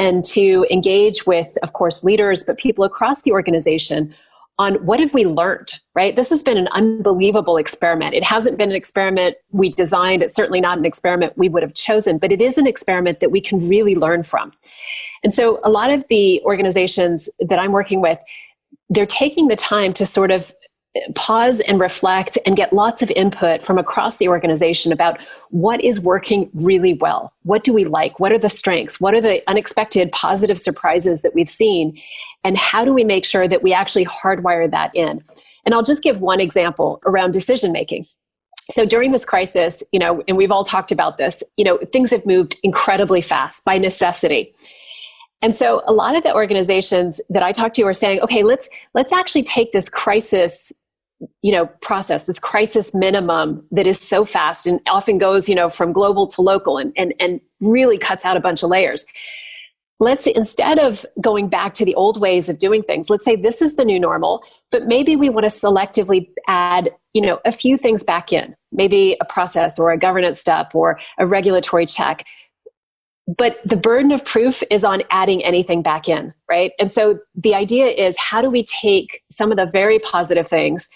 and 0.00 0.24
to 0.24 0.66
engage 0.70 1.26
with, 1.26 1.58
of 1.62 1.74
course, 1.74 2.02
leaders, 2.02 2.42
but 2.42 2.56
people 2.56 2.84
across 2.84 3.20
the 3.20 3.32
organization 3.32 4.14
on 4.58 4.74
what 4.86 4.98
have 4.98 5.12
we 5.12 5.26
learned, 5.26 5.78
right? 5.94 6.16
This 6.16 6.30
has 6.30 6.42
been 6.42 6.56
an 6.56 6.68
unbelievable 6.72 7.58
experiment. 7.58 8.14
It 8.14 8.24
hasn't 8.24 8.56
been 8.56 8.70
an 8.70 8.76
experiment 8.76 9.36
we 9.50 9.68
designed. 9.68 10.22
It's 10.22 10.34
certainly 10.34 10.62
not 10.62 10.78
an 10.78 10.86
experiment 10.86 11.36
we 11.36 11.50
would 11.50 11.62
have 11.62 11.74
chosen, 11.74 12.16
but 12.16 12.32
it 12.32 12.40
is 12.40 12.56
an 12.56 12.66
experiment 12.66 13.20
that 13.20 13.30
we 13.30 13.42
can 13.42 13.68
really 13.68 13.94
learn 13.94 14.22
from. 14.22 14.52
And 15.22 15.34
so 15.34 15.60
a 15.64 15.70
lot 15.70 15.92
of 15.92 16.02
the 16.08 16.40
organizations 16.46 17.28
that 17.38 17.58
I'm 17.58 17.72
working 17.72 18.00
with, 18.00 18.18
they're 18.88 19.04
taking 19.04 19.48
the 19.48 19.56
time 19.56 19.92
to 19.94 20.06
sort 20.06 20.30
of 20.30 20.50
pause 21.14 21.60
and 21.60 21.80
reflect 21.80 22.36
and 22.44 22.56
get 22.56 22.72
lots 22.72 23.00
of 23.00 23.10
input 23.12 23.62
from 23.62 23.78
across 23.78 24.16
the 24.16 24.28
organization 24.28 24.90
about 24.90 25.18
what 25.50 25.80
is 25.82 26.00
working 26.00 26.50
really 26.52 26.94
well. 26.94 27.32
What 27.44 27.62
do 27.62 27.72
we 27.72 27.84
like? 27.84 28.18
What 28.18 28.32
are 28.32 28.38
the 28.38 28.48
strengths? 28.48 29.00
What 29.00 29.14
are 29.14 29.20
the 29.20 29.42
unexpected 29.48 30.10
positive 30.10 30.58
surprises 30.58 31.22
that 31.22 31.34
we've 31.34 31.48
seen? 31.48 31.96
And 32.42 32.56
how 32.56 32.84
do 32.84 32.92
we 32.92 33.04
make 33.04 33.24
sure 33.24 33.46
that 33.46 33.62
we 33.62 33.72
actually 33.72 34.06
hardwire 34.06 34.68
that 34.70 34.94
in? 34.94 35.22
And 35.64 35.74
I'll 35.74 35.82
just 35.82 36.02
give 36.02 36.20
one 36.20 36.40
example 36.40 37.00
around 37.06 37.32
decision 37.32 37.70
making. 37.70 38.06
So 38.70 38.84
during 38.84 39.12
this 39.12 39.24
crisis, 39.24 39.82
you 39.92 39.98
know, 39.98 40.22
and 40.26 40.36
we've 40.36 40.50
all 40.50 40.64
talked 40.64 40.92
about 40.92 41.18
this, 41.18 41.42
you 41.56 41.64
know, 41.64 41.78
things 41.92 42.10
have 42.10 42.24
moved 42.26 42.56
incredibly 42.62 43.20
fast 43.20 43.64
by 43.64 43.78
necessity. 43.78 44.54
And 45.42 45.56
so 45.56 45.82
a 45.86 45.92
lot 45.92 46.16
of 46.16 46.22
the 46.22 46.34
organizations 46.34 47.20
that 47.30 47.42
I 47.42 47.52
talk 47.52 47.72
to 47.74 47.82
are 47.82 47.94
saying, 47.94 48.20
okay, 48.20 48.42
let's 48.42 48.68
let's 48.94 49.12
actually 49.12 49.42
take 49.42 49.72
this 49.72 49.88
crisis 49.88 50.72
you 51.42 51.52
know 51.52 51.66
process 51.82 52.24
this 52.24 52.38
crisis 52.38 52.94
minimum 52.94 53.64
that 53.70 53.86
is 53.86 53.98
so 54.00 54.24
fast 54.24 54.66
and 54.66 54.80
often 54.88 55.18
goes 55.18 55.48
you 55.48 55.54
know 55.54 55.68
from 55.68 55.92
global 55.92 56.26
to 56.26 56.42
local 56.42 56.78
and 56.78 56.92
and, 56.96 57.14
and 57.20 57.40
really 57.60 57.98
cuts 57.98 58.24
out 58.24 58.36
a 58.36 58.40
bunch 58.40 58.62
of 58.62 58.70
layers. 58.70 59.04
Let's 60.02 60.26
instead 60.26 60.78
of 60.78 61.04
going 61.20 61.50
back 61.50 61.74
to 61.74 61.84
the 61.84 61.94
old 61.94 62.18
ways 62.18 62.48
of 62.48 62.58
doing 62.58 62.82
things 62.82 63.10
let's 63.10 63.24
say 63.24 63.36
this 63.36 63.60
is 63.60 63.76
the 63.76 63.84
new 63.84 64.00
normal 64.00 64.42
but 64.70 64.86
maybe 64.86 65.14
we 65.16 65.28
want 65.28 65.44
to 65.44 65.50
selectively 65.50 66.30
add 66.48 66.90
you 67.12 67.20
know 67.20 67.38
a 67.44 67.52
few 67.52 67.76
things 67.76 68.02
back 68.02 68.32
in. 68.32 68.54
Maybe 68.72 69.16
a 69.20 69.24
process 69.24 69.78
or 69.78 69.90
a 69.90 69.98
governance 69.98 70.40
step 70.40 70.74
or 70.74 70.98
a 71.18 71.26
regulatory 71.26 71.86
check 71.86 72.24
but 73.36 73.58
the 73.64 73.76
burden 73.76 74.12
of 74.12 74.24
proof 74.24 74.62
is 74.70 74.84
on 74.84 75.02
adding 75.10 75.44
anything 75.44 75.82
back 75.82 76.08
in 76.08 76.32
right 76.48 76.72
and 76.78 76.90
so 76.90 77.18
the 77.34 77.54
idea 77.54 77.86
is 77.86 78.16
how 78.18 78.40
do 78.40 78.50
we 78.50 78.64
take 78.64 79.22
some 79.30 79.50
of 79.50 79.56
the 79.56 79.66
very 79.66 79.98
positive 79.98 80.46
things 80.46 80.88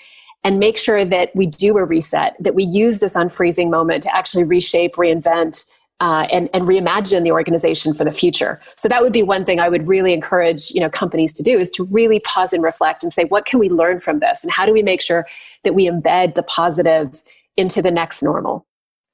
and 0.44 0.60
make 0.60 0.76
sure 0.76 1.04
that 1.04 1.30
we 1.34 1.46
do 1.46 1.78
a 1.78 1.84
reset, 1.84 2.36
that 2.38 2.54
we 2.54 2.64
use 2.64 3.00
this 3.00 3.16
unfreezing 3.16 3.70
moment 3.70 4.02
to 4.02 4.14
actually 4.14 4.44
reshape, 4.44 4.94
reinvent, 4.96 5.64
uh, 6.00 6.26
and, 6.30 6.50
and 6.52 6.64
reimagine 6.64 7.22
the 7.22 7.32
organization 7.32 7.94
for 7.94 8.04
the 8.04 8.12
future. 8.12 8.60
So 8.76 8.88
that 8.88 9.00
would 9.00 9.12
be 9.12 9.22
one 9.22 9.44
thing 9.44 9.58
I 9.58 9.68
would 9.70 9.88
really 9.88 10.12
encourage 10.12 10.70
you 10.72 10.80
know 10.80 10.90
companies 10.90 11.32
to 11.34 11.42
do 11.42 11.56
is 11.56 11.70
to 11.70 11.84
really 11.84 12.20
pause 12.20 12.52
and 12.52 12.62
reflect 12.62 13.02
and 13.02 13.12
say 13.12 13.24
what 13.24 13.46
can 13.46 13.58
we 13.58 13.70
learn 13.70 14.00
from 14.00 14.18
this 14.18 14.42
and 14.42 14.52
how 14.52 14.66
do 14.66 14.72
we 14.72 14.82
make 14.82 15.00
sure 15.00 15.26
that 15.62 15.74
we 15.74 15.88
embed 15.88 16.34
the 16.34 16.42
positives 16.42 17.24
into 17.56 17.80
the 17.80 17.90
next 17.90 18.22
normal. 18.22 18.66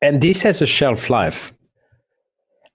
And 0.02 0.20
this 0.20 0.42
has 0.42 0.62
a 0.62 0.66
shelf 0.66 1.11
life. 1.11 1.52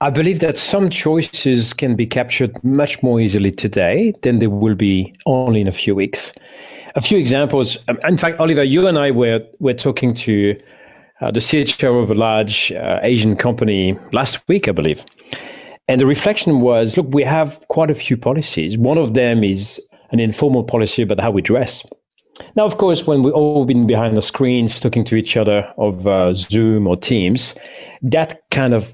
I 0.01 0.09
believe 0.09 0.39
that 0.41 0.57
some 0.57 0.89
choices 0.89 1.73
can 1.73 1.95
be 1.95 2.05
captured 2.05 2.61
much 2.63 3.01
more 3.01 3.21
easily 3.21 3.51
today 3.51 4.13
than 4.23 4.39
they 4.39 4.47
will 4.47 4.75
be 4.75 5.15
only 5.25 5.61
in 5.61 5.67
a 5.67 5.71
few 5.71 5.95
weeks 5.95 6.33
a 6.95 7.01
few 7.01 7.17
examples. 7.17 7.77
Um, 7.87 7.99
in 8.07 8.17
fact, 8.17 8.39
Oliver, 8.39 8.63
you 8.63 8.87
and 8.87 8.97
I 8.97 9.11
were 9.11 9.45
were 9.59 9.73
talking 9.73 10.13
to 10.15 10.59
uh, 11.21 11.31
the 11.31 11.39
CHRO 11.39 12.01
of 12.01 12.11
a 12.11 12.13
large 12.13 12.71
uh, 12.71 12.99
Asian 13.03 13.35
company 13.35 13.97
last 14.11 14.47
week, 14.47 14.67
I 14.67 14.71
believe, 14.71 15.05
and 15.87 16.01
the 16.01 16.05
reflection 16.05 16.61
was: 16.61 16.97
look, 16.97 17.07
we 17.13 17.23
have 17.23 17.59
quite 17.67 17.91
a 17.91 17.95
few 17.95 18.17
policies. 18.17 18.77
One 18.77 18.97
of 18.97 19.13
them 19.13 19.43
is 19.43 19.81
an 20.11 20.19
informal 20.19 20.63
policy 20.63 21.01
about 21.01 21.19
how 21.19 21.31
we 21.31 21.41
dress. 21.41 21.85
Now, 22.55 22.65
of 22.65 22.77
course, 22.77 23.07
when 23.07 23.23
we've 23.23 23.33
all 23.33 23.65
been 23.65 23.87
behind 23.87 24.17
the 24.17 24.21
screens 24.21 24.79
talking 24.79 25.05
to 25.05 25.15
each 25.15 25.37
other 25.37 25.73
of 25.77 26.05
uh, 26.05 26.33
Zoom 26.33 26.85
or 26.85 26.97
Teams, 26.97 27.55
that 28.01 28.41
kind 28.51 28.73
of 28.73 28.93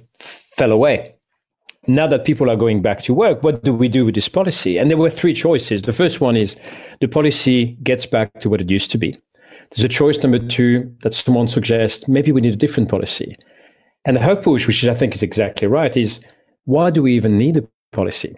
fell 0.55 0.71
away 0.71 1.13
now 1.87 2.07
that 2.07 2.25
people 2.25 2.49
are 2.49 2.55
going 2.55 2.81
back 2.81 3.01
to 3.01 3.13
work, 3.13 3.43
what 3.43 3.63
do 3.63 3.73
we 3.73 3.89
do 3.89 4.05
with 4.05 4.15
this 4.15 4.29
policy? 4.29 4.77
And 4.77 4.89
there 4.89 4.97
were 4.97 5.09
three 5.09 5.33
choices. 5.33 5.81
The 5.81 5.93
first 5.93 6.21
one 6.21 6.35
is 6.35 6.57
the 6.99 7.07
policy 7.07 7.77
gets 7.83 8.05
back 8.05 8.39
to 8.41 8.49
what 8.49 8.61
it 8.61 8.69
used 8.69 8.91
to 8.91 8.97
be. 8.97 9.17
There's 9.71 9.83
a 9.83 9.89
choice 9.89 10.21
number 10.21 10.39
two 10.39 10.95
that 11.01 11.13
someone 11.13 11.47
suggests 11.47 12.07
maybe 12.07 12.31
we 12.31 12.41
need 12.41 12.53
a 12.53 12.57
different 12.57 12.89
policy. 12.89 13.35
And 14.05 14.17
her 14.17 14.35
push, 14.35 14.67
which 14.67 14.83
I 14.83 14.93
think 14.93 15.15
is 15.15 15.23
exactly 15.23 15.67
right, 15.67 15.95
is 15.95 16.19
why 16.65 16.91
do 16.91 17.01
we 17.03 17.15
even 17.15 17.37
need 17.37 17.57
a 17.57 17.67
policy? 17.91 18.35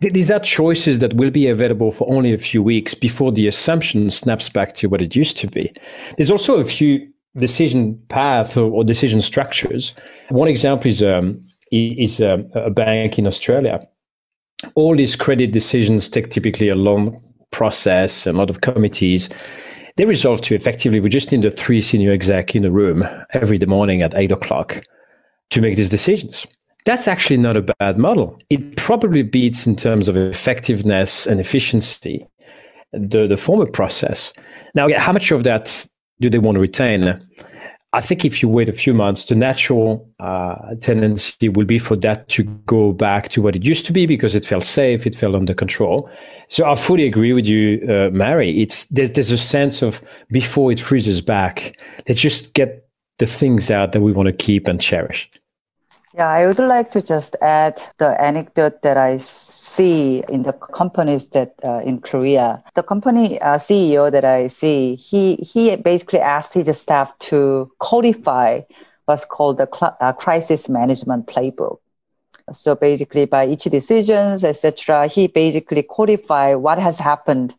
These 0.00 0.30
are 0.30 0.40
choices 0.40 0.98
that 1.00 1.14
will 1.14 1.30
be 1.30 1.48
available 1.48 1.92
for 1.92 2.10
only 2.12 2.32
a 2.32 2.38
few 2.38 2.62
weeks 2.62 2.94
before 2.94 3.32
the 3.32 3.46
assumption 3.46 4.10
snaps 4.10 4.48
back 4.48 4.74
to 4.76 4.88
what 4.88 5.02
it 5.02 5.14
used 5.14 5.36
to 5.38 5.46
be. 5.46 5.72
There's 6.16 6.30
also 6.30 6.56
a 6.56 6.64
few 6.64 7.08
decision 7.38 8.00
paths 8.08 8.56
or, 8.56 8.70
or 8.70 8.84
decision 8.84 9.20
structures. 9.20 9.94
One 10.28 10.48
example 10.48 10.88
is 10.88 11.02
um, 11.02 11.40
is 11.70 12.20
um, 12.20 12.50
a 12.54 12.70
bank 12.70 13.18
in 13.18 13.26
Australia. 13.26 13.86
All 14.74 14.96
these 14.96 15.16
credit 15.16 15.52
decisions 15.52 16.08
take 16.08 16.30
typically 16.30 16.68
a 16.68 16.74
long 16.74 17.20
process, 17.50 18.26
a 18.26 18.32
lot 18.32 18.50
of 18.50 18.60
committees. 18.60 19.28
They 19.96 20.04
resolve 20.04 20.40
to 20.42 20.54
effectively 20.54 21.00
we 21.00 21.08
just 21.08 21.32
need 21.32 21.42
the 21.42 21.50
three 21.50 21.80
senior 21.80 22.12
exec 22.12 22.54
in 22.54 22.62
the 22.62 22.70
room 22.70 23.04
every 23.32 23.58
morning 23.58 24.02
at 24.02 24.14
eight 24.14 24.32
o'clock 24.32 24.82
to 25.50 25.60
make 25.60 25.76
these 25.76 25.90
decisions. 25.90 26.46
That's 26.84 27.08
actually 27.08 27.38
not 27.38 27.56
a 27.56 27.62
bad 27.62 27.98
model. 27.98 28.38
It 28.48 28.76
probably 28.76 29.22
beats 29.22 29.66
in 29.66 29.74
terms 29.74 30.08
of 30.08 30.16
effectiveness 30.16 31.26
and 31.26 31.40
efficiency 31.40 32.26
the, 32.92 33.26
the 33.26 33.36
former 33.36 33.66
process. 33.66 34.32
Now, 34.74 34.88
how 34.96 35.12
much 35.12 35.30
of 35.32 35.44
that 35.44 35.86
do 36.20 36.30
they 36.30 36.38
want 36.38 36.56
to 36.56 36.60
retain? 36.60 37.20
I 37.92 38.00
think 38.00 38.24
if 38.24 38.42
you 38.42 38.48
wait 38.48 38.68
a 38.68 38.74
few 38.74 38.92
months, 38.92 39.24
the 39.24 39.34
natural 39.34 40.06
uh, 40.20 40.74
tendency 40.82 41.48
will 41.48 41.64
be 41.64 41.78
for 41.78 41.96
that 41.96 42.28
to 42.28 42.42
go 42.66 42.92
back 42.92 43.30
to 43.30 43.40
what 43.40 43.56
it 43.56 43.64
used 43.64 43.86
to 43.86 43.92
be 43.92 44.04
because 44.04 44.34
it 44.34 44.44
felt 44.44 44.64
safe, 44.64 45.06
it 45.06 45.14
felt 45.14 45.34
under 45.34 45.54
control. 45.54 46.10
So 46.48 46.70
I 46.70 46.74
fully 46.74 47.06
agree 47.06 47.32
with 47.32 47.46
you, 47.46 47.86
uh, 47.88 48.10
Mary. 48.12 48.60
It's 48.60 48.84
there's, 48.86 49.12
there's 49.12 49.30
a 49.30 49.38
sense 49.38 49.80
of 49.80 50.02
before 50.30 50.70
it 50.72 50.80
freezes 50.80 51.22
back, 51.22 51.78
let's 52.06 52.20
just 52.20 52.52
get 52.52 52.86
the 53.18 53.26
things 53.26 53.70
out 53.70 53.92
that 53.92 54.02
we 54.02 54.12
want 54.12 54.26
to 54.26 54.32
keep 54.32 54.68
and 54.68 54.78
cherish. 54.78 55.30
Yeah, 56.16 56.30
I 56.30 56.46
would 56.46 56.58
like 56.58 56.90
to 56.92 57.02
just 57.02 57.36
add 57.42 57.82
the 57.98 58.18
anecdote 58.18 58.80
that 58.80 58.96
I 58.96 59.18
see 59.18 60.24
in 60.30 60.44
the 60.44 60.54
companies 60.54 61.26
that 61.28 61.54
uh, 61.62 61.82
in 61.84 62.00
Korea. 62.00 62.64
The 62.74 62.82
company 62.82 63.38
uh, 63.42 63.58
CEO 63.58 64.10
that 64.10 64.24
I 64.24 64.46
see, 64.46 64.94
he 64.94 65.36
he 65.36 65.76
basically 65.76 66.20
asked 66.20 66.54
his 66.54 66.74
staff 66.78 67.18
to 67.30 67.70
codify 67.80 68.62
what's 69.04 69.26
called 69.26 69.58
the 69.58 69.68
cl- 69.72 69.94
uh, 70.00 70.14
crisis 70.14 70.70
management 70.70 71.26
playbook. 71.26 71.80
So 72.52 72.74
basically, 72.74 73.26
by 73.26 73.46
each 73.46 73.64
decisions, 73.64 74.42
etc., 74.42 75.08
he 75.08 75.26
basically 75.26 75.82
codify 75.82 76.54
what 76.54 76.78
has 76.78 76.98
happened 76.98 77.54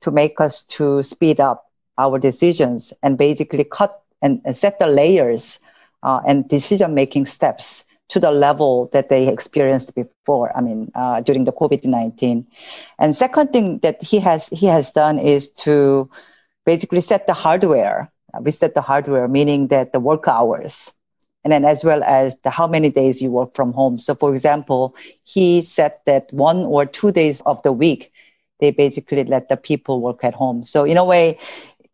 to 0.00 0.10
make 0.10 0.40
us 0.40 0.62
to 0.78 1.02
speed 1.02 1.40
up 1.40 1.66
our 1.98 2.18
decisions 2.18 2.94
and 3.02 3.18
basically 3.18 3.64
cut 3.64 4.00
and, 4.22 4.40
and 4.46 4.56
set 4.56 4.78
the 4.78 4.86
layers 4.86 5.60
uh, 6.02 6.20
and 6.26 6.48
decision 6.48 6.94
making 6.94 7.26
steps 7.26 7.84
to 8.08 8.18
the 8.20 8.30
level 8.30 8.88
that 8.92 9.08
they 9.08 9.28
experienced 9.28 9.94
before. 9.94 10.56
I 10.56 10.60
mean, 10.60 10.90
uh, 10.94 11.20
during 11.20 11.44
the 11.44 11.52
COVID 11.52 11.84
nineteen. 11.84 12.46
And 12.98 13.14
second 13.14 13.52
thing 13.52 13.78
that 13.80 14.02
he 14.02 14.18
has 14.20 14.48
he 14.48 14.66
has 14.66 14.90
done 14.92 15.18
is 15.18 15.50
to 15.64 16.08
basically 16.64 17.00
set 17.00 17.26
the 17.26 17.34
hardware, 17.34 18.10
uh, 18.34 18.40
reset 18.40 18.74
the 18.74 18.80
hardware, 18.82 19.28
meaning 19.28 19.68
that 19.68 19.92
the 19.92 20.00
work 20.00 20.28
hours, 20.28 20.92
and 21.44 21.52
then 21.52 21.64
as 21.64 21.84
well 21.84 22.02
as 22.04 22.36
the 22.44 22.50
how 22.50 22.66
many 22.66 22.90
days 22.90 23.22
you 23.22 23.30
work 23.30 23.54
from 23.54 23.72
home. 23.72 23.98
So, 23.98 24.14
for 24.14 24.32
example, 24.32 24.94
he 25.24 25.62
said 25.62 25.94
that 26.06 26.32
one 26.32 26.64
or 26.64 26.84
two 26.86 27.12
days 27.12 27.40
of 27.46 27.62
the 27.62 27.72
week, 27.72 28.12
they 28.60 28.70
basically 28.70 29.24
let 29.24 29.48
the 29.48 29.56
people 29.56 30.00
work 30.00 30.24
at 30.24 30.34
home. 30.34 30.64
So, 30.64 30.84
in 30.84 30.96
a 30.96 31.04
way, 31.04 31.38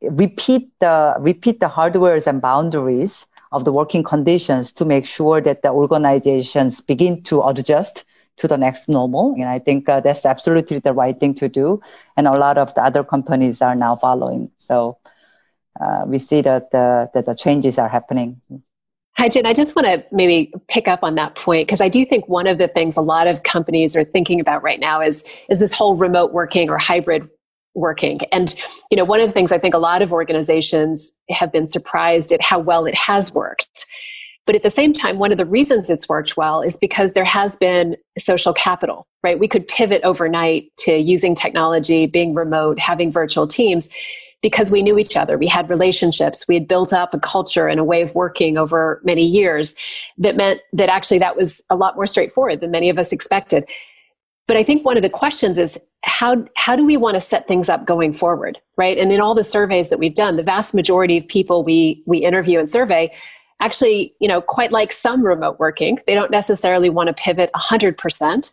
repeat 0.02 0.70
the 0.80 1.14
repeat 1.18 1.60
the 1.60 1.68
hardwares 1.68 2.26
and 2.26 2.40
boundaries 2.40 3.26
of 3.54 3.64
the 3.64 3.72
working 3.72 4.02
conditions 4.02 4.72
to 4.72 4.84
make 4.84 5.06
sure 5.06 5.40
that 5.40 5.62
the 5.62 5.70
organizations 5.70 6.80
begin 6.80 7.22
to 7.22 7.42
adjust 7.46 8.04
to 8.36 8.48
the 8.48 8.58
next 8.58 8.88
normal. 8.88 9.32
And 9.34 9.44
I 9.44 9.60
think 9.60 9.88
uh, 9.88 10.00
that's 10.00 10.26
absolutely 10.26 10.80
the 10.80 10.92
right 10.92 11.18
thing 11.18 11.34
to 11.34 11.48
do. 11.48 11.80
And 12.16 12.26
a 12.26 12.32
lot 12.32 12.58
of 12.58 12.74
the 12.74 12.82
other 12.82 13.04
companies 13.04 13.62
are 13.62 13.76
now 13.76 13.94
following. 13.94 14.50
So 14.58 14.98
uh, 15.80 16.02
we 16.06 16.18
see 16.18 16.42
that 16.42 16.72
the, 16.72 17.10
that 17.14 17.26
the 17.26 17.34
changes 17.34 17.78
are 17.78 17.88
happening. 17.88 18.40
Hi, 19.16 19.28
Jen. 19.28 19.46
I 19.46 19.52
just 19.52 19.76
want 19.76 19.86
to 19.86 20.04
maybe 20.10 20.52
pick 20.66 20.88
up 20.88 21.04
on 21.04 21.14
that 21.14 21.36
point 21.36 21.68
because 21.68 21.80
I 21.80 21.88
do 21.88 22.04
think 22.04 22.28
one 22.28 22.48
of 22.48 22.58
the 22.58 22.66
things 22.66 22.96
a 22.96 23.00
lot 23.00 23.28
of 23.28 23.44
companies 23.44 23.94
are 23.94 24.02
thinking 24.02 24.40
about 24.40 24.64
right 24.64 24.80
now 24.80 25.00
is 25.00 25.24
is 25.48 25.60
this 25.60 25.72
whole 25.72 25.94
remote 25.94 26.32
working 26.32 26.68
or 26.68 26.78
hybrid 26.78 27.28
working. 27.74 28.20
And, 28.32 28.54
you 28.90 28.96
know, 28.96 29.04
one 29.04 29.20
of 29.20 29.28
the 29.28 29.32
things 29.32 29.52
I 29.52 29.58
think 29.58 29.74
a 29.74 29.78
lot 29.78 30.02
of 30.02 30.12
organizations 30.12 31.12
have 31.30 31.52
been 31.52 31.66
surprised 31.66 32.32
at 32.32 32.42
how 32.42 32.58
well 32.58 32.86
it 32.86 32.96
has 32.96 33.34
worked. 33.34 33.86
But 34.46 34.54
at 34.54 34.62
the 34.62 34.70
same 34.70 34.92
time, 34.92 35.18
one 35.18 35.32
of 35.32 35.38
the 35.38 35.46
reasons 35.46 35.88
it's 35.88 36.08
worked 36.08 36.36
well 36.36 36.60
is 36.60 36.76
because 36.76 37.14
there 37.14 37.24
has 37.24 37.56
been 37.56 37.96
social 38.18 38.52
capital, 38.52 39.06
right? 39.22 39.38
We 39.38 39.48
could 39.48 39.66
pivot 39.66 40.02
overnight 40.04 40.66
to 40.80 40.96
using 40.96 41.34
technology, 41.34 42.06
being 42.06 42.34
remote, 42.34 42.78
having 42.78 43.10
virtual 43.10 43.46
teams 43.46 43.88
because 44.42 44.70
we 44.70 44.82
knew 44.82 44.98
each 44.98 45.16
other. 45.16 45.38
We 45.38 45.46
had 45.46 45.70
relationships. 45.70 46.44
We 46.46 46.54
had 46.54 46.68
built 46.68 46.92
up 46.92 47.14
a 47.14 47.18
culture 47.18 47.66
and 47.66 47.80
a 47.80 47.84
way 47.84 48.02
of 48.02 48.14
working 48.14 48.58
over 48.58 49.00
many 49.02 49.24
years 49.24 49.74
that 50.18 50.36
meant 50.36 50.60
that 50.74 50.90
actually 50.90 51.20
that 51.20 51.34
was 51.34 51.62
a 51.70 51.76
lot 51.76 51.96
more 51.96 52.06
straightforward 52.06 52.60
than 52.60 52.70
many 52.70 52.90
of 52.90 52.98
us 52.98 53.10
expected. 53.10 53.66
But 54.46 54.58
I 54.58 54.62
think 54.62 54.84
one 54.84 54.98
of 54.98 55.02
the 55.02 55.08
questions 55.08 55.56
is 55.56 55.78
how 56.04 56.44
how 56.56 56.76
do 56.76 56.84
we 56.84 56.96
want 56.96 57.14
to 57.14 57.20
set 57.20 57.48
things 57.48 57.68
up 57.68 57.86
going 57.86 58.12
forward, 58.12 58.58
right? 58.76 58.98
And 58.98 59.12
in 59.12 59.20
all 59.20 59.34
the 59.34 59.44
surveys 59.44 59.90
that 59.90 59.98
we've 59.98 60.14
done, 60.14 60.36
the 60.36 60.42
vast 60.42 60.74
majority 60.74 61.18
of 61.18 61.26
people 61.26 61.64
we 61.64 62.02
we 62.06 62.18
interview 62.18 62.58
and 62.58 62.68
survey 62.68 63.12
actually, 63.60 64.14
you 64.20 64.28
know, 64.28 64.40
quite 64.40 64.72
like 64.72 64.92
some 64.92 65.24
remote 65.24 65.58
working. 65.58 65.98
They 66.06 66.14
don't 66.14 66.30
necessarily 66.30 66.90
want 66.90 67.06
to 67.06 67.14
pivot 67.14 67.50
100%, 67.54 68.52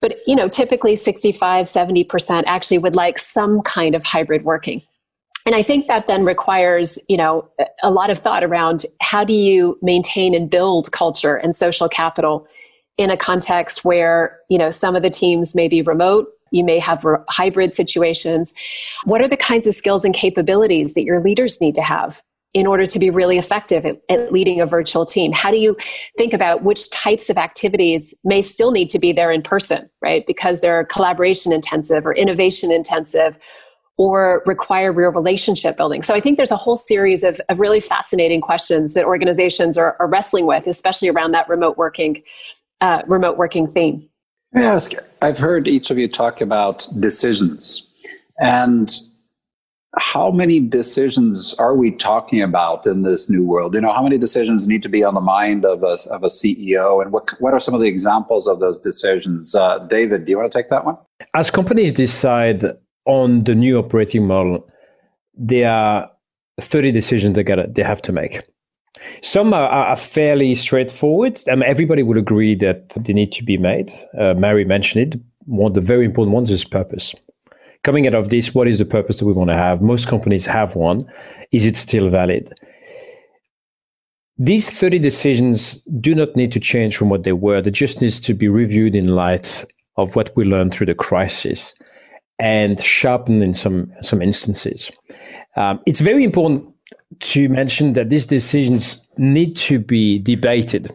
but 0.00 0.16
you 0.26 0.34
know, 0.34 0.48
typically 0.48 0.96
65, 0.96 1.66
70% 1.66 2.44
actually 2.46 2.78
would 2.78 2.96
like 2.96 3.18
some 3.18 3.60
kind 3.62 3.94
of 3.94 4.04
hybrid 4.04 4.44
working. 4.44 4.80
And 5.44 5.54
I 5.54 5.62
think 5.62 5.86
that 5.88 6.06
then 6.08 6.24
requires, 6.24 6.98
you 7.08 7.16
know, 7.16 7.48
a 7.82 7.90
lot 7.90 8.10
of 8.10 8.18
thought 8.18 8.44
around 8.44 8.84
how 9.00 9.24
do 9.24 9.32
you 9.32 9.78
maintain 9.82 10.34
and 10.34 10.48
build 10.48 10.92
culture 10.92 11.36
and 11.36 11.54
social 11.54 11.88
capital 11.88 12.46
in 12.98 13.10
a 13.10 13.16
context 13.16 13.84
where 13.84 14.38
you 14.50 14.58
know 14.58 14.70
some 14.70 14.96
of 14.96 15.02
the 15.02 15.08
teams 15.08 15.54
may 15.54 15.68
be 15.68 15.80
remote 15.80 16.28
you 16.50 16.64
may 16.64 16.78
have 16.78 17.04
hybrid 17.28 17.74
situations. 17.74 18.54
What 19.04 19.20
are 19.20 19.28
the 19.28 19.36
kinds 19.36 19.66
of 19.66 19.74
skills 19.74 20.04
and 20.04 20.14
capabilities 20.14 20.94
that 20.94 21.04
your 21.04 21.20
leaders 21.20 21.60
need 21.60 21.74
to 21.76 21.82
have 21.82 22.22
in 22.54 22.66
order 22.66 22.86
to 22.86 22.98
be 22.98 23.10
really 23.10 23.36
effective 23.36 23.84
at, 23.84 24.00
at, 24.08 24.32
leading 24.32 24.60
a 24.60 24.66
virtual 24.66 25.04
team? 25.04 25.32
How 25.32 25.50
do 25.50 25.58
you 25.58 25.76
think 26.16 26.32
about 26.32 26.62
which 26.62 26.90
types 26.90 27.28
of 27.28 27.36
activities 27.36 28.14
may 28.24 28.40
still 28.40 28.70
need 28.70 28.88
to 28.90 28.98
be 28.98 29.12
there 29.12 29.30
in 29.30 29.42
person 29.42 29.88
right? 30.00 30.24
Because 30.26 30.60
they're 30.60 30.84
collaboration 30.84 31.52
intensive 31.52 32.06
or 32.06 32.14
innovation 32.14 32.72
intensive 32.72 33.38
or 33.98 34.44
require 34.46 34.92
real 34.92 35.10
relationship 35.10 35.76
building. 35.76 36.02
So 36.02 36.14
i 36.14 36.20
think 36.20 36.36
there's 36.36 36.52
a 36.52 36.56
whole 36.56 36.76
series 36.76 37.24
of, 37.24 37.40
of 37.48 37.58
really 37.60 37.80
fascinating 37.80 38.40
questions 38.40 38.94
that 38.94 39.04
organizations 39.04 39.76
are, 39.76 39.96
are 39.98 40.06
wrestling 40.06 40.46
with 40.46 40.66
especially 40.66 41.08
around 41.08 41.32
that 41.32 41.48
remote 41.48 41.76
working 41.76 42.22
uh, 42.80 43.02
remote 43.06 43.36
working 43.36 43.66
theme. 43.66 44.08
Let 44.54 44.60
me 44.60 44.66
ask 44.66 44.92
I've 45.20 45.38
heard 45.38 45.68
each 45.68 45.90
of 45.90 45.98
you 45.98 46.08
talk 46.08 46.40
about 46.40 46.88
decisions. 47.00 47.84
And 48.38 48.94
how 49.96 50.30
many 50.30 50.60
decisions 50.60 51.54
are 51.54 51.76
we 51.76 51.90
talking 51.90 52.40
about 52.40 52.86
in 52.86 53.02
this 53.02 53.28
new 53.28 53.44
world? 53.44 53.74
You 53.74 53.80
know, 53.80 53.92
how 53.92 54.02
many 54.02 54.16
decisions 54.18 54.68
need 54.68 54.82
to 54.84 54.88
be 54.88 55.02
on 55.02 55.14
the 55.14 55.20
mind 55.20 55.64
of 55.64 55.82
a, 55.82 55.98
of 56.10 56.22
a 56.22 56.28
CEO? 56.28 57.02
And 57.02 57.12
what, 57.12 57.30
what 57.40 57.52
are 57.52 57.60
some 57.60 57.74
of 57.74 57.80
the 57.80 57.88
examples 57.88 58.46
of 58.46 58.60
those 58.60 58.78
decisions? 58.80 59.54
Uh, 59.54 59.78
David, 59.90 60.24
do 60.24 60.30
you 60.30 60.38
want 60.38 60.52
to 60.52 60.58
take 60.58 60.70
that 60.70 60.84
one? 60.84 60.96
As 61.34 61.50
companies 61.50 61.92
decide 61.92 62.64
on 63.06 63.44
the 63.44 63.54
new 63.54 63.78
operating 63.78 64.26
model, 64.26 64.68
there 65.34 65.70
are 65.70 66.10
30 66.60 66.92
decisions 66.92 67.36
they, 67.36 67.42
gotta, 67.42 67.66
they 67.68 67.82
have 67.82 68.02
to 68.02 68.12
make. 68.12 68.42
Some 69.22 69.52
are, 69.52 69.68
are 69.68 69.96
fairly 69.96 70.54
straightforward. 70.54 71.40
Um, 71.50 71.62
everybody 71.62 72.02
would 72.02 72.16
agree 72.16 72.54
that 72.56 72.90
they 72.90 73.12
need 73.12 73.32
to 73.32 73.44
be 73.44 73.56
made. 73.56 73.92
Uh, 74.18 74.34
Mary 74.34 74.64
mentioned 74.64 75.14
it. 75.14 75.20
One 75.46 75.70
of 75.70 75.74
the 75.74 75.80
very 75.80 76.04
important 76.04 76.34
ones 76.34 76.50
is 76.50 76.64
purpose. 76.64 77.14
Coming 77.84 78.06
out 78.06 78.14
of 78.14 78.28
this, 78.28 78.54
what 78.54 78.68
is 78.68 78.78
the 78.78 78.84
purpose 78.84 79.18
that 79.18 79.26
we 79.26 79.32
want 79.32 79.50
to 79.50 79.56
have? 79.56 79.80
Most 79.80 80.08
companies 80.08 80.46
have 80.46 80.76
one. 80.76 81.10
Is 81.52 81.64
it 81.64 81.76
still 81.76 82.10
valid? 82.10 82.52
These 84.36 84.70
30 84.70 84.98
decisions 84.98 85.82
do 86.00 86.14
not 86.14 86.36
need 86.36 86.52
to 86.52 86.60
change 86.60 86.96
from 86.96 87.08
what 87.08 87.24
they 87.24 87.32
were. 87.32 87.60
They 87.60 87.70
just 87.70 88.00
needs 88.00 88.20
to 88.20 88.34
be 88.34 88.48
reviewed 88.48 88.94
in 88.94 89.08
light 89.08 89.64
of 89.96 90.14
what 90.14 90.34
we 90.36 90.44
learned 90.44 90.72
through 90.72 90.86
the 90.86 90.94
crisis 90.94 91.74
and 92.38 92.80
sharpened 92.80 93.42
in 93.42 93.52
some, 93.52 93.92
some 94.00 94.22
instances. 94.22 94.92
Um, 95.56 95.80
it's 95.86 95.98
very 95.98 96.22
important 96.22 96.72
to 97.20 97.48
mention 97.48 97.94
that 97.94 98.10
these 98.10 98.26
decisions 98.26 99.06
need 99.16 99.56
to 99.56 99.78
be 99.78 100.18
debated. 100.18 100.92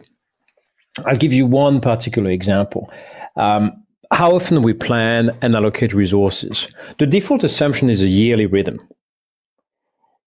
I'll 1.06 1.16
give 1.16 1.32
you 1.32 1.46
one 1.46 1.80
particular 1.80 2.30
example. 2.30 2.90
Um, 3.36 3.84
how 4.12 4.34
often 4.34 4.62
we 4.62 4.72
plan 4.72 5.36
and 5.42 5.54
allocate 5.56 5.92
resources. 5.92 6.68
The 6.98 7.06
default 7.06 7.42
assumption 7.42 7.90
is 7.90 8.00
a 8.00 8.06
yearly 8.06 8.46
rhythm. 8.46 8.80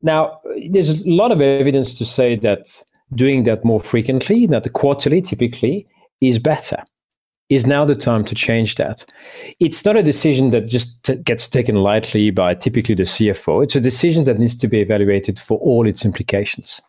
Now, 0.02 0.40
there's 0.70 1.02
a 1.04 1.10
lot 1.10 1.32
of 1.32 1.42
evidence 1.42 1.94
to 1.96 2.06
say 2.06 2.36
that 2.38 2.68
doing 3.16 3.44
that 3.44 3.64
more 3.64 3.80
frequently, 3.80 4.46
that 4.48 4.72
quarterly 4.74 5.22
typically, 5.22 5.88
is 6.22 6.38
better. 6.40 6.84
Is 7.50 7.66
now 7.66 7.86
the 7.86 7.96
time 7.96 8.26
to 8.26 8.36
change 8.36 8.76
that? 8.76 9.06
It's 9.62 9.86
not 9.86 9.96
a 9.96 10.04
decision 10.04 10.50
that 10.50 10.66
just 10.66 11.02
t- 11.04 11.16
gets 11.16 11.48
taken 11.48 11.76
lightly 11.76 12.30
by 12.30 12.56
typically 12.56 12.96
the 12.96 13.04
CFO. 13.04 13.64
It's 13.64 13.76
a 13.76 13.80
decision 13.80 14.26
that 14.26 14.38
needs 14.38 14.58
to 14.58 14.68
be 14.68 14.82
evaluated 14.82 15.40
for 15.40 15.58
all 15.60 15.88
its 15.88 16.04
implications. 16.04 16.82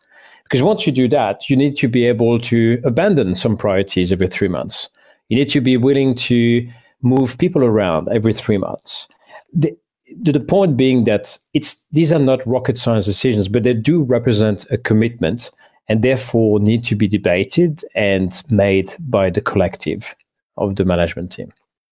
Because 0.43 0.61
once 0.61 0.85
you 0.85 0.91
do 0.91 1.07
that, 1.09 1.49
you 1.49 1.55
need 1.55 1.77
to 1.77 1.87
be 1.87 2.05
able 2.05 2.39
to 2.39 2.81
abandon 2.83 3.35
some 3.35 3.55
priorities 3.55 4.11
every 4.11 4.27
three 4.27 4.49
months. 4.49 4.89
You 5.29 5.37
need 5.37 5.49
to 5.49 5.61
be 5.61 5.77
willing 5.77 6.13
to 6.15 6.67
move 7.01 7.37
people 7.37 7.63
around 7.63 8.09
every 8.09 8.33
three 8.33 8.57
months. 8.57 9.07
The, 9.53 9.77
the 10.21 10.39
point 10.39 10.75
being 10.75 11.05
that 11.05 11.37
it's 11.53 11.85
these 11.91 12.11
are 12.11 12.19
not 12.19 12.45
rocket 12.45 12.77
science 12.77 13.05
decisions, 13.05 13.47
but 13.47 13.63
they 13.63 13.75
do 13.75 14.03
represent 14.03 14.65
a 14.71 14.77
commitment 14.77 15.51
and 15.87 16.01
therefore 16.01 16.59
need 16.59 16.83
to 16.85 16.95
be 16.95 17.07
debated 17.07 17.83
and 17.95 18.43
made 18.49 18.93
by 18.99 19.29
the 19.29 19.41
collective 19.41 20.15
of 20.59 20.75
the 20.75 20.85
management 20.85 21.31
team. 21.31 21.51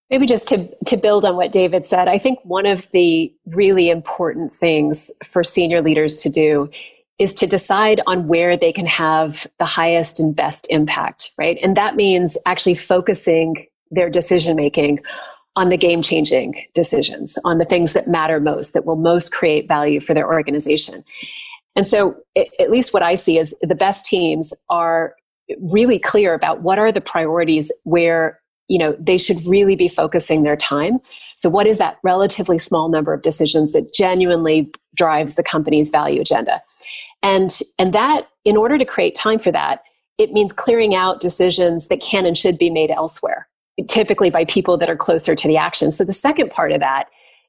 Maybe 0.10 0.26
just 0.26 0.48
to, 0.50 0.70
to 0.86 0.96
build 0.96 1.26
on 1.26 1.36
what 1.36 1.52
David 1.52 1.86
said, 1.86 2.08
I 2.08 2.18
think 2.18 2.40
one 2.44 2.66
of 2.66 2.90
the 2.92 3.34
really 3.46 3.90
important 3.90 4.54
things 4.54 5.12
for 5.24 5.44
senior 5.44 5.82
leaders 5.82 6.22
to 6.22 6.30
do 6.30 6.70
is 7.20 7.34
to 7.34 7.48
decide 7.48 8.00
on 8.08 8.28
where 8.28 8.56
they 8.56 8.72
can 8.72 8.86
have 8.86 9.48
the 9.60 9.66
highest 9.66 10.20
and 10.20 10.36
best 10.36 10.68
impact, 10.70 11.34
right? 11.38 11.58
And 11.62 11.76
that 11.76 11.96
means 11.96 12.38
actually 12.46 12.76
focusing 12.76 13.66
their 13.90 14.10
decision 14.10 14.56
making 14.56 15.00
on 15.56 15.70
the 15.70 15.78
game 15.78 16.04
changing 16.04 16.64
decisions, 16.76 17.40
on 17.44 17.58
the 17.58 17.66
things 17.66 17.94
that 17.94 18.08
matter 18.08 18.40
most, 18.40 18.74
that 18.74 18.86
will 18.86 18.96
most 18.96 19.34
create 19.34 19.68
value 19.68 20.00
for 20.00 20.14
their 20.14 20.28
organization. 20.28 21.04
And 21.76 21.88
so, 21.88 22.16
it, 22.36 22.50
at 22.60 22.70
least 22.70 22.94
what 22.94 23.02
I 23.02 23.16
see 23.16 23.40
is 23.40 23.56
the 23.62 23.76
best 23.76 24.06
teams 24.06 24.54
are 24.70 25.16
really 25.60 25.98
clear 25.98 26.34
about 26.34 26.62
what 26.62 26.78
are 26.78 26.92
the 26.92 27.02
priorities 27.02 27.72
where 27.84 28.40
you 28.68 28.78
know 28.78 28.96
they 29.00 29.18
should 29.18 29.46
really 29.46 29.76
be 29.76 29.88
focusing 29.88 30.44
their 30.44 30.56
time 30.56 31.00
so 31.36 31.50
what 31.50 31.68
is 31.68 31.78
that 31.78 31.98
relatively 32.04 32.58
small 32.58 32.90
number 32.90 33.14
of 33.14 33.22
decisions 33.22 33.72
that 33.72 33.94
genuinely 33.94 34.72
drives 34.96 35.36
the 35.36 35.44
company's 35.44 35.90
value 35.90 36.22
agenda 36.22 36.62
and 37.24 37.60
and 37.80 37.94
that 37.94 38.28
in 38.46 38.58
order 38.58 38.78
to 38.78 38.86
create 38.86 39.16
time 39.16 39.40
for 39.40 39.52
that 39.52 39.82
it 40.18 40.32
means 40.32 40.52
clearing 40.52 40.96
out 40.96 41.20
decisions 41.20 41.88
that 41.90 42.02
can 42.02 42.26
and 42.26 42.38
should 42.38 42.58
be 42.58 42.70
made 42.70 42.90
elsewhere 42.90 43.48
typically 43.88 44.30
by 44.30 44.46
people 44.46 44.78
that 44.78 44.90
are 44.90 44.96
closer 44.96 45.36
to 45.36 45.48
the 45.48 45.58
action. 45.58 45.92
So 45.92 46.04
the 46.04 46.14
second 46.14 46.50
part 46.50 46.72
of 46.72 46.80
that 46.80 47.06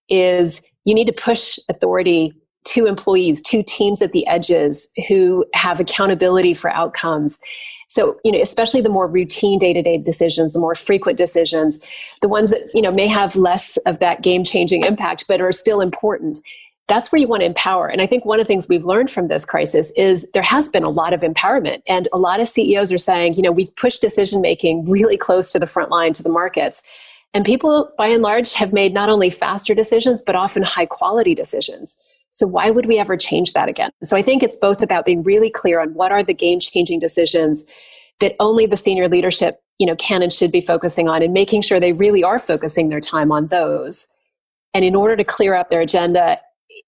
is 0.09 0.63
you 0.85 0.95
need 0.95 1.07
to 1.07 1.13
push 1.13 1.59
authority 1.69 2.35
to 2.67 2.87
employees, 2.87 3.41
to 3.43 3.63
teams 3.63 4.03
at 4.03 4.13
the 4.13 4.27
edges 4.27 4.89
who 5.09 5.47
have 5.55 5.81
accountability 5.81 6.53
for 6.53 6.71
outcomes. 6.71 7.39
So, 7.89 8.21
you 8.23 8.33
know, 8.33 8.41
especially 8.41 8.81
the 8.81 8.89
more 8.89 9.07
routine 9.07 9.59
day-to-day 9.59 9.99
decisions, 9.99 10.53
the 10.53 10.59
more 10.59 10.75
frequent 10.75 11.19
decisions, 11.19 11.81
the 12.21 12.29
ones 12.29 12.51
that, 12.51 12.71
you 12.75 12.83
know, 12.83 12.93
may 12.93 13.07
have 13.07 13.35
less 13.35 13.77
of 13.79 13.99
that 13.99 14.23
game-changing 14.23 14.85
impact 14.85 15.25
but 15.27 15.41
are 15.41 15.53
still 15.53 15.81
important 15.81 16.41
that's 16.89 17.13
where 17.13 17.21
you 17.21 17.29
want 17.29 17.43
to 17.43 17.47
empower. 17.47 17.87
And 17.87 18.01
I 18.01 18.07
think 18.07 18.25
one 18.25 18.41
of 18.41 18.47
the 18.47 18.49
things 18.49 18.67
we've 18.67 18.85
learned 18.85 19.11
from 19.11 19.29
this 19.29 19.45
crisis 19.45 19.93
is 19.93 20.29
there 20.33 20.43
has 20.43 20.71
been 20.71 20.83
a 20.83 20.91
lot 20.91 21.13
of 21.13 21.21
empowerment. 21.21 21.83
And 21.87 22.09
a 22.13 22.19
lot 22.19 22.41
of 22.41 22.49
CEOs 22.49 22.91
are 22.93 22.99
saying, 22.99 23.35
you 23.35 23.43
know, 23.43 23.53
we've 23.53 23.75
pushed 23.77 24.01
decision 24.01 24.41
making 24.41 24.87
really 24.87 25.19
close 25.19 25.53
to 25.53 25.59
the 25.59 25.67
front 25.67 25.91
line, 25.91 26.15
to 26.15 26.23
the 26.23 26.31
markets. 26.31 26.83
And 27.35 27.45
people, 27.45 27.93
by 27.99 28.09
and 28.09 28.23
large, 28.23 28.55
have 28.55 28.73
made 28.73 28.95
not 28.95 29.11
only 29.11 29.29
faster 29.29 29.75
decisions, 29.75 30.23
but 30.23 30.35
often 30.35 30.63
high 30.63 30.87
quality 30.87 31.35
decisions. 31.35 31.99
So 32.39 32.47
why 32.47 32.71
would 32.71 32.87
we 32.87 32.99
ever 32.99 33.17
change 33.17 33.53
that 33.55 33.69
again? 33.69 33.91
So 34.05 34.17
I 34.17 34.23
think 34.23 34.45
it's 34.45 34.57
both 34.57 34.81
about 34.81 35.05
being 35.05 35.25
really 35.25 35.51
clear 35.51 35.81
on 35.81 35.93
what 35.95 36.13
are 36.13 36.23
the 36.23 36.33
game 36.33 36.61
changing 36.61 37.01
decisions 37.01 37.67
that 38.21 38.37
only 38.39 38.65
the 38.65 38.77
senior 38.77 39.09
leadership, 39.09 39.61
you 39.79 39.87
know, 39.87 39.97
can 39.97 40.23
and 40.23 40.33
should 40.33 40.53
be 40.53 40.61
focusing 40.61 41.09
on 41.09 41.21
and 41.21 41.33
making 41.33 41.63
sure 41.63 41.81
they 41.81 41.93
really 41.93 42.23
are 42.23 42.39
focusing 42.39 42.91
their 42.91 43.01
time 43.01 43.33
on 43.33 43.49
those. 43.49 44.07
And 44.73 44.85
in 44.85 44.95
order 44.95 45.17
to 45.17 45.25
clear 45.25 45.55
up 45.55 45.69
their 45.69 45.81
agenda 45.81 46.39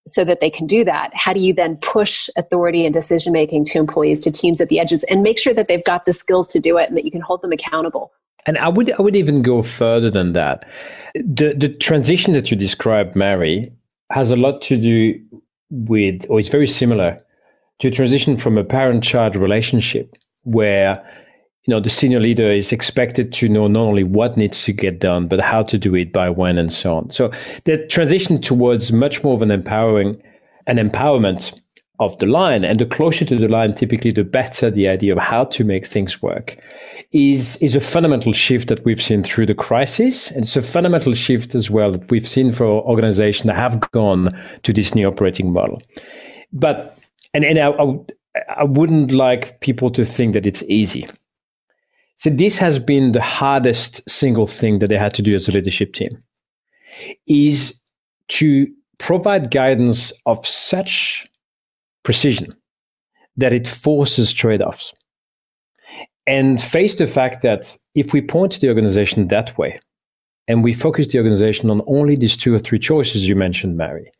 so 0.06 0.22
that 0.24 0.40
they 0.40 0.50
can 0.50 0.66
do 0.66 0.84
that 0.84 1.10
how 1.14 1.32
do 1.32 1.40
you 1.40 1.52
then 1.52 1.76
push 1.78 2.28
authority 2.36 2.84
and 2.84 2.94
decision 2.94 3.32
making 3.32 3.64
to 3.64 3.78
employees 3.78 4.22
to 4.22 4.30
teams 4.30 4.60
at 4.60 4.68
the 4.68 4.78
edges 4.78 5.02
and 5.04 5.22
make 5.22 5.38
sure 5.38 5.52
that 5.52 5.68
they've 5.68 5.84
got 5.84 6.04
the 6.04 6.12
skills 6.12 6.52
to 6.52 6.60
do 6.60 6.78
it 6.78 6.88
and 6.88 6.96
that 6.96 7.04
you 7.04 7.10
can 7.10 7.20
hold 7.20 7.42
them 7.42 7.50
accountable 7.50 8.12
and 8.46 8.56
i 8.58 8.68
would 8.68 8.92
i 8.92 9.02
would 9.02 9.16
even 9.16 9.42
go 9.42 9.62
further 9.62 10.10
than 10.10 10.32
that 10.32 10.68
the 11.14 11.54
the 11.56 11.68
transition 11.68 12.34
that 12.34 12.50
you 12.50 12.56
described 12.56 13.16
mary 13.16 13.72
has 14.11 14.31
a 14.31 14.37
lot 14.37 14.61
to 14.62 14.77
do 14.77 15.20
with 15.70 16.27
or 16.29 16.40
is 16.40 16.49
very 16.49 16.66
similar 16.66 17.23
to 17.79 17.90
transition 17.90 18.37
from 18.37 18.59
a 18.59 18.64
parent 18.64 19.05
child 19.05 19.37
relationship 19.37 20.16
where 20.42 21.03
you 21.66 21.73
know 21.73 21.81
the 21.81 21.90
senior 21.90 22.20
leader 22.20 22.51
is 22.51 22.73
expected 22.73 23.33
to 23.33 23.49
know 23.49 23.68
not 23.68 23.83
only 23.83 24.05
what 24.05 24.37
needs 24.37 24.64
to 24.64 24.73
get 24.73 24.99
done 24.99 25.29
but 25.29 25.40
how 25.40 25.62
to 25.62 25.79
do 25.79 25.94
it 25.94 26.12
by 26.12 26.29
when 26.29 26.59
and 26.59 26.73
so 26.73 26.96
on. 26.96 27.11
So 27.11 27.31
the 27.64 27.87
transition 27.87 28.40
towards 28.40 28.92
much 28.92 29.23
more 29.23 29.35
of 29.35 29.42
an 29.42 29.51
empowering 29.51 30.20
an 30.66 30.77
empowerment 30.77 31.59
of 32.00 32.16
the 32.18 32.26
line. 32.26 32.64
And 32.64 32.80
the 32.80 32.86
closer 32.86 33.24
to 33.26 33.36
the 33.36 33.48
line 33.48 33.74
typically 33.74 34.10
the 34.10 34.24
better 34.24 34.70
the 34.70 34.88
idea 34.88 35.12
of 35.12 35.18
how 35.18 35.44
to 35.44 35.64
make 35.64 35.86
things 35.86 36.20
work 36.20 36.56
is 37.12 37.56
is 37.58 37.76
a 37.76 37.80
fundamental 37.80 38.32
shift 38.32 38.68
that 38.68 38.84
we've 38.84 39.02
seen 39.02 39.22
through 39.22 39.46
the 39.46 39.54
crisis. 39.54 40.30
And 40.30 40.44
it's 40.44 40.56
a 40.56 40.62
fundamental 40.62 41.14
shift 41.14 41.54
as 41.54 41.70
well 41.70 41.92
that 41.92 42.10
we've 42.10 42.26
seen 42.26 42.52
for 42.52 42.64
organizations 42.64 43.46
that 43.46 43.56
have 43.56 43.80
gone 43.92 44.36
to 44.62 44.72
this 44.72 44.94
new 44.94 45.06
operating 45.06 45.52
model. 45.52 45.82
But 46.52 46.98
and, 47.34 47.44
and 47.44 47.58
I, 47.58 47.68
I, 47.68 48.62
I 48.62 48.64
wouldn't 48.64 49.12
like 49.12 49.60
people 49.60 49.90
to 49.90 50.04
think 50.04 50.34
that 50.34 50.46
it's 50.46 50.64
easy. 50.64 51.08
So 52.16 52.28
this 52.28 52.58
has 52.58 52.78
been 52.78 53.12
the 53.12 53.22
hardest 53.22 54.08
single 54.10 54.46
thing 54.46 54.80
that 54.80 54.88
they 54.88 54.98
had 54.98 55.14
to 55.14 55.22
do 55.22 55.34
as 55.34 55.48
a 55.48 55.52
leadership 55.52 55.94
team 55.94 56.22
is 57.26 57.80
to 58.28 58.66
provide 58.98 59.50
guidance 59.50 60.12
of 60.26 60.46
such 60.46 61.26
precision 62.02 62.54
that 63.36 63.52
it 63.52 63.66
forces 63.66 64.32
trade-offs. 64.32 64.92
And 66.26 66.60
face 66.60 66.94
the 66.96 67.06
fact 67.06 67.42
that 67.42 67.76
if 67.94 68.12
we 68.12 68.20
point 68.20 68.60
the 68.60 68.68
organization 68.68 69.28
that 69.28 69.56
way 69.58 69.80
and 70.46 70.62
we 70.62 70.72
focus 70.72 71.08
the 71.08 71.18
organization 71.18 71.70
on 71.70 71.82
only 71.86 72.16
these 72.16 72.36
two 72.36 72.54
or 72.54 72.58
three 72.58 72.78
choices 72.78 73.28
you 73.28 73.34
mentioned 73.34 73.76
mary 73.76 74.12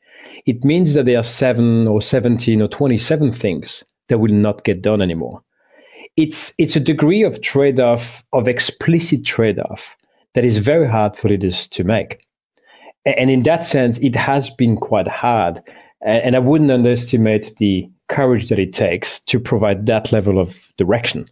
it 0.47 0.65
means 0.65 0.95
that 0.95 1.07
there 1.07 1.19
are 1.19 1.25
seven 1.25 1.87
or 1.87 2.03
17 2.03 2.61
or 2.63 2.69
27 2.69 3.33
things 3.33 3.85
that 4.09 4.19
will 4.19 4.33
not 4.33 4.65
get 4.65 4.83
done 4.83 5.03
anymore. 5.03 5.43
It's 6.17 6.53
it's 6.59 6.77
a 6.77 6.81
degree 6.81 7.23
of 7.23 7.41
trade-off 7.41 8.25
of 8.33 8.49
explicit 8.49 9.25
trade-off 9.25 9.97
that 10.35 10.45
is 10.45 10.59
very 10.59 10.87
hard 10.87 11.17
for 11.17 11.29
leaders 11.29 11.69
to 11.69 11.85
make. 11.85 12.27
And 13.05 13.31
in 13.31 13.43
that 13.45 13.65
sense 13.65 13.99
it 13.99 14.17
has 14.17 14.51
been 14.51 14.77
quite 14.77 15.09
hard 15.09 15.61
and 16.03 16.37
i 16.37 16.39
wouldn't 16.39 16.71
underestimate 16.71 17.53
the 17.59 17.89
courage 18.09 18.49
that 18.49 18.59
it 18.59 18.75
takes 18.75 19.21
to 19.21 19.39
provide 19.39 19.87
that 19.87 20.13
level 20.13 20.39
of 20.39 20.73
direction 20.77 21.29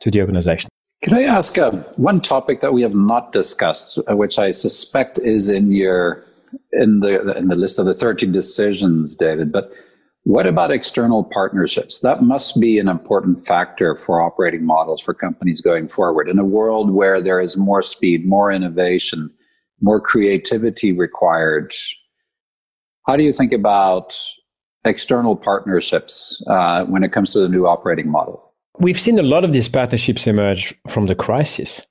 to 0.00 0.10
the 0.10 0.20
organization 0.20 0.68
can 1.02 1.14
i 1.14 1.22
ask 1.22 1.58
uh, 1.58 1.70
one 1.96 2.20
topic 2.20 2.60
that 2.60 2.72
we 2.72 2.82
have 2.82 2.94
not 2.94 3.32
discussed 3.32 3.98
uh, 3.98 4.16
which 4.16 4.38
i 4.38 4.50
suspect 4.50 5.18
is 5.18 5.48
in 5.48 5.70
your 5.70 6.24
in 6.72 7.00
the 7.00 7.36
in 7.36 7.48
the 7.48 7.56
list 7.56 7.78
of 7.78 7.84
the 7.86 7.94
13 7.94 8.32
decisions 8.32 9.16
david 9.16 9.52
but 9.52 9.72
what 10.24 10.46
about 10.46 10.70
external 10.70 11.24
partnerships? 11.24 12.00
That 12.00 12.22
must 12.22 12.60
be 12.60 12.78
an 12.78 12.88
important 12.88 13.46
factor 13.46 13.96
for 13.96 14.20
operating 14.20 14.64
models 14.64 15.00
for 15.00 15.14
companies 15.14 15.62
going 15.62 15.88
forward. 15.88 16.28
In 16.28 16.38
a 16.38 16.44
world 16.44 16.90
where 16.90 17.22
there 17.22 17.40
is 17.40 17.56
more 17.56 17.80
speed, 17.80 18.26
more 18.26 18.52
innovation, 18.52 19.30
more 19.80 20.00
creativity 20.00 20.92
required, 20.92 21.72
how 23.06 23.16
do 23.16 23.22
you 23.22 23.32
think 23.32 23.52
about 23.52 24.16
external 24.84 25.36
partnerships 25.36 26.42
uh, 26.46 26.84
when 26.84 27.04
it 27.04 27.12
comes 27.12 27.32
to 27.32 27.40
the 27.40 27.48
new 27.48 27.66
operating 27.66 28.08
model? 28.08 28.52
We've 28.78 28.98
seen 28.98 29.18
a 29.18 29.22
lot 29.22 29.44
of 29.44 29.52
these 29.52 29.68
partnerships 29.68 30.26
emerge 30.26 30.74
from 30.88 31.06
the 31.06 31.14
crisis, 31.14 31.86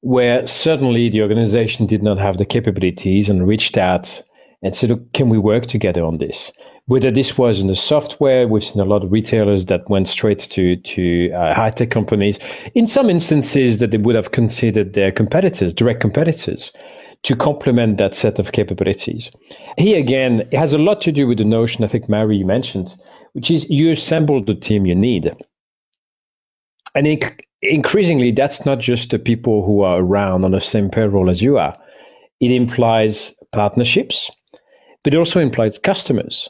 where 0.00 0.46
certainly 0.46 1.08
the 1.08 1.22
organization 1.22 1.86
did 1.86 2.02
not 2.02 2.18
have 2.18 2.36
the 2.36 2.44
capabilities 2.44 3.30
and 3.30 3.46
reached 3.46 3.78
out 3.78 4.22
and 4.62 4.74
said, 4.74 5.08
Can 5.14 5.28
we 5.28 5.38
work 5.38 5.66
together 5.66 6.04
on 6.04 6.18
this? 6.18 6.52
whether 6.90 7.12
this 7.12 7.38
was 7.38 7.60
in 7.60 7.68
the 7.68 7.76
software, 7.76 8.48
we've 8.48 8.64
seen 8.64 8.82
a 8.82 8.84
lot 8.84 9.04
of 9.04 9.12
retailers 9.12 9.66
that 9.66 9.88
went 9.88 10.08
straight 10.08 10.40
to 10.40 10.74
to 10.74 11.30
uh, 11.30 11.54
high 11.54 11.70
tech 11.70 11.90
companies. 11.90 12.40
In 12.74 12.88
some 12.88 13.08
instances, 13.08 13.78
that 13.78 13.92
they 13.92 13.96
would 13.96 14.16
have 14.16 14.32
considered 14.32 14.94
their 14.94 15.12
competitors, 15.12 15.72
direct 15.72 16.00
competitors, 16.00 16.72
to 17.22 17.36
complement 17.36 17.98
that 17.98 18.14
set 18.14 18.38
of 18.38 18.52
capabilities. 18.52 19.30
Here 19.76 19.98
again, 19.98 20.40
it 20.40 20.54
has 20.54 20.72
a 20.72 20.78
lot 20.78 21.02
to 21.02 21.12
do 21.12 21.26
with 21.26 21.38
the 21.38 21.44
notion 21.44 21.84
I 21.84 21.86
think 21.86 22.08
Mary 22.08 22.42
mentioned, 22.42 22.96
which 23.32 23.50
is 23.50 23.68
you 23.68 23.92
assemble 23.92 24.42
the 24.42 24.54
team 24.54 24.86
you 24.86 24.94
need, 24.94 25.34
and 26.94 27.06
inc- 27.06 27.40
increasingly 27.62 28.32
that's 28.32 28.64
not 28.64 28.78
just 28.78 29.10
the 29.10 29.18
people 29.18 29.64
who 29.64 29.82
are 29.82 30.00
around 30.00 30.44
on 30.44 30.52
the 30.52 30.60
same 30.60 30.88
payroll 30.88 31.28
as 31.28 31.42
you 31.42 31.58
are. 31.58 31.76
It 32.40 32.50
implies 32.50 33.34
partnerships, 33.52 34.30
but 35.04 35.12
it 35.12 35.18
also 35.18 35.40
implies 35.40 35.78
customers 35.78 36.48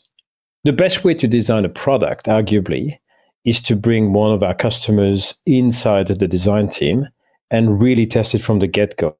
The 0.64 0.72
best 0.72 1.04
way 1.04 1.14
to 1.14 1.26
design 1.26 1.64
a 1.64 1.68
product, 1.68 2.26
arguably, 2.26 2.98
is 3.44 3.62
to 3.62 3.74
bring 3.74 4.12
one 4.12 4.32
of 4.32 4.42
our 4.42 4.54
customers 4.54 5.34
inside 5.46 6.08
the 6.08 6.28
design 6.28 6.68
team 6.68 7.08
and 7.50 7.82
really 7.82 8.06
test 8.06 8.34
it 8.34 8.42
from 8.42 8.60
the 8.60 8.68
get 8.68 8.96
go 8.96 9.16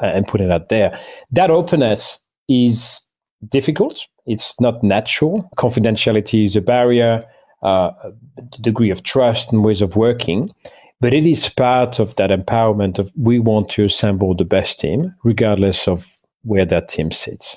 and 0.00 0.26
put 0.26 0.40
it 0.40 0.50
out 0.50 0.68
there. 0.68 0.98
That 1.30 1.50
openness 1.50 2.20
is 2.48 3.00
difficult. 3.48 4.06
It's 4.26 4.60
not 4.60 4.82
natural. 4.82 5.48
Confidentiality 5.56 6.44
is 6.44 6.56
a 6.56 6.60
barrier, 6.60 7.24
uh, 7.62 7.90
degree 8.60 8.90
of 8.90 9.02
trust 9.02 9.52
and 9.52 9.64
ways 9.64 9.82
of 9.82 9.96
working. 9.96 10.50
But 11.00 11.14
it 11.14 11.26
is 11.26 11.48
part 11.48 12.00
of 12.00 12.16
that 12.16 12.30
empowerment 12.30 12.98
of 12.98 13.12
we 13.16 13.38
want 13.38 13.68
to 13.70 13.84
assemble 13.84 14.34
the 14.34 14.44
best 14.44 14.80
team, 14.80 15.14
regardless 15.22 15.86
of 15.86 16.12
where 16.42 16.64
that 16.64 16.88
team 16.88 17.12
sits. 17.12 17.56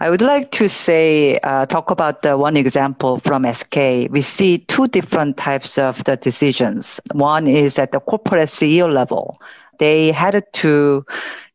I 0.00 0.10
would 0.10 0.20
like 0.20 0.50
to 0.52 0.68
say, 0.68 1.38
uh, 1.44 1.66
talk 1.66 1.90
about 1.90 2.22
the 2.22 2.36
one 2.36 2.56
example 2.56 3.18
from 3.18 3.50
SK. 3.50 4.08
We 4.10 4.20
see 4.20 4.58
two 4.58 4.88
different 4.88 5.36
types 5.36 5.78
of 5.78 6.02
the 6.04 6.16
decisions. 6.16 7.00
One 7.12 7.46
is 7.46 7.78
at 7.78 7.92
the 7.92 8.00
corporate 8.00 8.48
CEO 8.48 8.92
level. 8.92 9.40
They 9.78 10.12
had 10.12 10.42
to 10.54 11.04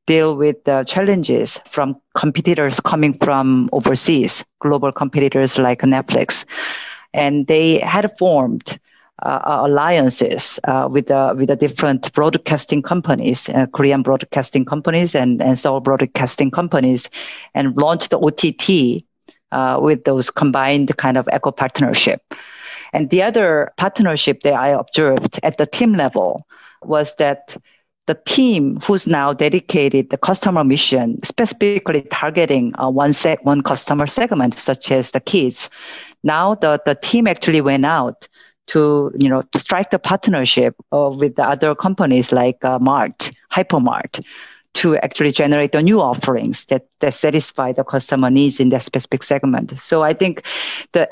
deal 0.06 0.36
with 0.36 0.64
the 0.64 0.84
challenges 0.84 1.60
from 1.68 1.96
competitors 2.16 2.80
coming 2.80 3.14
from 3.14 3.70
overseas, 3.72 4.44
global 4.60 4.92
competitors 4.92 5.58
like 5.58 5.82
Netflix. 5.82 6.46
And 7.14 7.48
they 7.48 7.80
had 7.80 8.12
formed 8.18 8.80
uh, 9.22 9.40
uh, 9.46 9.62
alliances 9.68 10.60
uh, 10.64 10.88
with 10.90 11.12
uh, 11.12 11.34
with 11.38 11.50
the 11.50 11.56
different 11.56 12.12
broadcasting 12.14 12.82
companies, 12.82 13.50
uh, 13.50 13.66
Korean 13.74 14.02
broadcasting 14.02 14.66
companies 14.66 15.14
and 15.14 15.42
and 15.42 15.60
Seoul 15.60 15.82
broadcasting 15.82 16.52
companies, 16.52 17.10
and 17.54 17.76
launched 17.76 18.12
the 18.12 18.18
OTT 18.20 19.04
uh, 19.52 19.78
with 19.82 20.06
those 20.06 20.30
combined 20.30 20.96
kind 20.98 21.18
of 21.18 21.28
eco 21.34 21.52
partnership. 21.52 22.34
And 22.94 23.10
the 23.10 23.22
other 23.22 23.72
partnership 23.78 24.42
that 24.42 24.54
I 24.54 24.70
observed 24.70 25.40
at 25.44 25.58
the 25.58 25.66
team 25.66 25.94
level 25.94 26.46
was 26.82 27.16
that 27.16 27.58
the 28.10 28.16
team 28.26 28.80
who's 28.82 29.06
now 29.06 29.34
dedicated 29.34 30.10
the 30.10 30.18
customer 30.18 30.64
mission, 30.64 31.22
specifically 31.24 32.02
targeting 32.10 32.74
uh, 32.80 32.90
one 32.90 33.14
set, 33.14 33.38
one 33.46 33.62
customer 33.62 34.08
segment, 34.08 34.56
such 34.56 34.92
as 34.92 35.12
the 35.12 35.20
kids. 35.20 35.70
Now 36.24 36.56
the, 36.56 36.82
the 36.88 36.96
team 36.96 37.28
actually 37.28 37.62
went 37.62 37.86
out 37.86 38.28
to 38.74 39.12
you 39.20 39.30
know 39.30 39.44
to 39.52 39.60
strike 39.60 39.92
the 39.92 40.00
partnership 40.00 40.74
uh, 40.92 41.12
with 41.22 41.36
the 41.36 41.48
other 41.48 41.76
companies 41.76 42.32
like 42.32 42.66
uh, 42.66 42.80
Mart, 42.80 43.30
Hypermart, 43.52 44.26
to 44.76 44.96
actually 44.98 45.32
generate 45.32 45.72
the 45.72 45.82
new 45.82 46.00
offerings 46.00 46.66
that, 46.66 46.88
that 47.00 47.14
satisfy 47.14 47.72
the 47.72 47.84
customer 47.84 48.30
needs 48.30 48.60
in 48.60 48.70
that 48.70 48.84
specific 48.84 49.24
segment. 49.24 49.78
So 49.80 50.04
I 50.04 50.14
think 50.14 50.46
the 50.94 51.08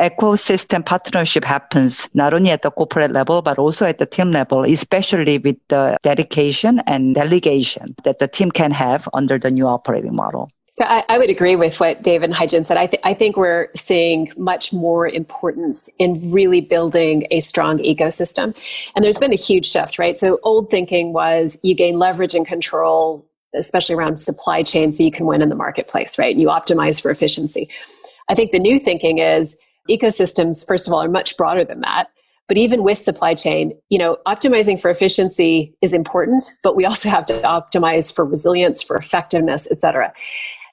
ecosystem 0.00 0.84
partnership 0.84 1.44
happens 1.44 2.08
not 2.14 2.34
only 2.34 2.50
at 2.50 2.62
the 2.62 2.70
corporate 2.70 3.12
level, 3.12 3.42
but 3.42 3.58
also 3.58 3.86
at 3.86 3.98
the 3.98 4.06
team 4.06 4.30
level, 4.30 4.64
especially 4.64 5.38
with 5.38 5.56
the 5.68 5.96
dedication 6.02 6.80
and 6.86 7.14
delegation 7.14 7.94
that 8.04 8.18
the 8.18 8.28
team 8.28 8.50
can 8.50 8.70
have 8.70 9.08
under 9.12 9.38
the 9.38 9.50
new 9.50 9.66
operating 9.66 10.14
model. 10.16 10.50
So 10.76 10.84
I, 10.84 11.04
I, 11.08 11.16
would 11.16 11.30
agree 11.30 11.56
with 11.56 11.80
what 11.80 12.02
David 12.02 12.28
and 12.28 12.38
Haijin 12.38 12.66
said. 12.66 12.76
I, 12.76 12.86
th- 12.86 13.00
I 13.02 13.14
think 13.14 13.38
we're 13.38 13.68
seeing 13.74 14.30
much 14.36 14.74
more 14.74 15.08
importance 15.08 15.88
in 15.98 16.30
really 16.30 16.60
building 16.60 17.26
a 17.30 17.40
strong 17.40 17.78
ecosystem. 17.78 18.54
And 18.94 19.02
there's 19.02 19.16
been 19.16 19.32
a 19.32 19.36
huge 19.36 19.64
shift, 19.64 19.98
right? 19.98 20.18
So 20.18 20.38
old 20.42 20.70
thinking 20.70 21.14
was 21.14 21.58
you 21.62 21.74
gain 21.74 21.98
leverage 21.98 22.34
and 22.34 22.46
control, 22.46 23.26
especially 23.54 23.94
around 23.94 24.18
supply 24.18 24.62
chain, 24.62 24.92
so 24.92 25.02
you 25.02 25.10
can 25.10 25.24
win 25.24 25.40
in 25.40 25.48
the 25.48 25.54
marketplace, 25.54 26.18
right? 26.18 26.36
You 26.36 26.48
optimize 26.48 27.00
for 27.00 27.10
efficiency. 27.10 27.70
I 28.28 28.34
think 28.34 28.52
the 28.52 28.58
new 28.58 28.78
thinking 28.78 29.16
is 29.16 29.56
ecosystems, 29.88 30.66
first 30.66 30.86
of 30.86 30.92
all, 30.92 31.02
are 31.02 31.08
much 31.08 31.38
broader 31.38 31.64
than 31.64 31.80
that. 31.80 32.08
But 32.48 32.58
even 32.58 32.84
with 32.84 32.98
supply 32.98 33.32
chain, 33.32 33.72
you 33.88 33.98
know, 33.98 34.18
optimizing 34.26 34.78
for 34.78 34.90
efficiency 34.90 35.74
is 35.80 35.94
important, 35.94 36.44
but 36.62 36.76
we 36.76 36.84
also 36.84 37.08
have 37.08 37.24
to 37.24 37.32
optimize 37.40 38.14
for 38.14 38.26
resilience, 38.26 38.82
for 38.82 38.94
effectiveness, 38.96 39.66
et 39.70 39.80
cetera. 39.80 40.12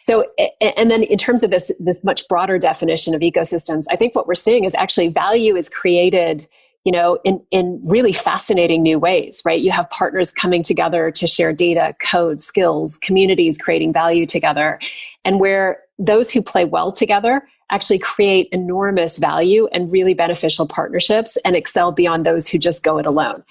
So, 0.04 0.26
and 0.60 0.92
then 0.92 1.04
in 1.04 1.18
terms 1.18 1.44
of 1.44 1.50
this, 1.50 1.72
this 1.80 2.04
much 2.04 2.28
broader 2.28 2.60
definition 2.60 3.16
of 3.16 3.22
ecosystems, 3.22 3.86
I 3.90 3.96
think 3.96 4.16
what 4.16 4.28
we're 4.28 4.36
seeing 4.36 4.66
is 4.66 4.76
actually 4.76 5.08
value 5.08 5.56
is 5.56 5.70
created 5.70 6.46
you 6.84 6.92
know 6.92 7.18
in, 7.24 7.42
in 7.52 7.80
really 7.86 8.12
fascinating 8.12 8.84
new 8.84 9.00
ways 9.00 9.42
right? 9.46 9.62
You 9.62 9.72
have 9.72 9.90
partners 9.90 10.34
coming 10.34 10.62
together 10.62 11.10
to 11.12 11.26
share 11.26 11.54
data 11.54 11.96
code 12.06 12.42
skills 12.42 12.98
communities 12.98 13.58
creating 13.58 13.94
value 13.94 14.26
together. 14.26 14.78
And 15.24 15.40
where 15.40 15.80
those 15.98 16.30
who 16.32 16.42
play 16.42 16.66
well 16.66 16.92
together 16.92 17.48
actually 17.72 18.00
create 18.00 18.50
enormous 18.52 19.20
value 19.20 19.70
and 19.72 19.90
really 19.90 20.14
beneficial 20.14 20.68
partnerships 20.68 21.38
and 21.46 21.56
excel 21.56 21.94
beyond 21.94 22.26
those 22.26 22.50
who 22.50 22.58
just 22.58 22.84
go 22.84 22.98
it 22.98 23.06
alone 23.06 23.42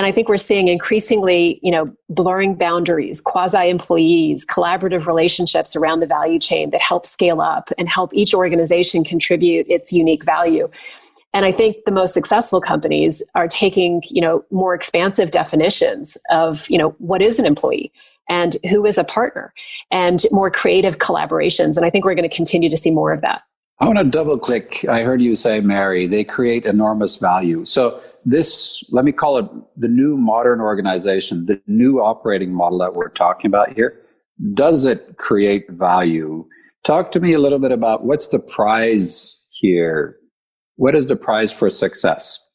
and 0.00 0.06
I 0.06 0.12
think 0.12 0.30
we're 0.30 0.38
seeing 0.38 0.68
increasingly, 0.68 1.60
you 1.62 1.70
know, 1.70 1.94
blurring 2.08 2.54
boundaries, 2.54 3.20
quasi 3.20 3.68
employees, 3.68 4.46
collaborative 4.46 5.06
relationships 5.06 5.76
around 5.76 6.00
the 6.00 6.06
value 6.06 6.38
chain 6.38 6.70
that 6.70 6.80
help 6.80 7.04
scale 7.04 7.42
up 7.42 7.68
and 7.76 7.86
help 7.86 8.14
each 8.14 8.32
organization 8.32 9.04
contribute 9.04 9.68
its 9.68 9.92
unique 9.92 10.24
value. 10.24 10.70
And 11.34 11.44
I 11.44 11.52
think 11.52 11.84
the 11.84 11.90
most 11.90 12.14
successful 12.14 12.62
companies 12.62 13.22
are 13.34 13.46
taking, 13.46 14.02
you 14.08 14.22
know, 14.22 14.42
more 14.50 14.72
expansive 14.72 15.32
definitions 15.32 16.16
of, 16.30 16.64
you 16.70 16.78
know, 16.78 16.96
what 16.96 17.20
is 17.20 17.38
an 17.38 17.44
employee 17.44 17.92
and 18.26 18.56
who 18.70 18.86
is 18.86 18.96
a 18.96 19.04
partner 19.04 19.52
and 19.90 20.24
more 20.30 20.50
creative 20.50 20.96
collaborations. 20.96 21.76
And 21.76 21.84
I 21.84 21.90
think 21.90 22.06
we're 22.06 22.14
going 22.14 22.26
to 22.26 22.34
continue 22.34 22.70
to 22.70 22.76
see 22.76 22.90
more 22.90 23.12
of 23.12 23.20
that. 23.20 23.42
I 23.80 23.84
want 23.84 23.98
to 23.98 24.04
double 24.04 24.38
click. 24.38 24.82
I 24.88 25.02
heard 25.02 25.20
you 25.20 25.36
say, 25.36 25.60
Mary, 25.60 26.06
they 26.06 26.24
create 26.24 26.64
enormous 26.64 27.18
value. 27.18 27.66
So 27.66 28.00
this, 28.24 28.84
let 28.90 29.04
me 29.04 29.12
call 29.12 29.38
it 29.38 29.46
the 29.76 29.88
new 29.88 30.16
modern 30.16 30.60
organization, 30.60 31.46
the 31.46 31.60
new 31.66 32.00
operating 32.00 32.52
model 32.52 32.78
that 32.78 32.94
we're 32.94 33.08
talking 33.10 33.48
about 33.48 33.72
here, 33.72 34.00
does 34.54 34.86
it 34.86 35.16
create 35.16 35.70
value? 35.70 36.46
Talk 36.84 37.12
to 37.12 37.20
me 37.20 37.32
a 37.32 37.38
little 37.38 37.58
bit 37.58 37.72
about 37.72 38.04
what's 38.04 38.28
the 38.28 38.38
prize 38.38 39.46
here? 39.50 40.16
What 40.76 40.94
is 40.94 41.08
the 41.08 41.16
prize 41.16 41.52
for 41.52 41.68
success? 41.70 42.46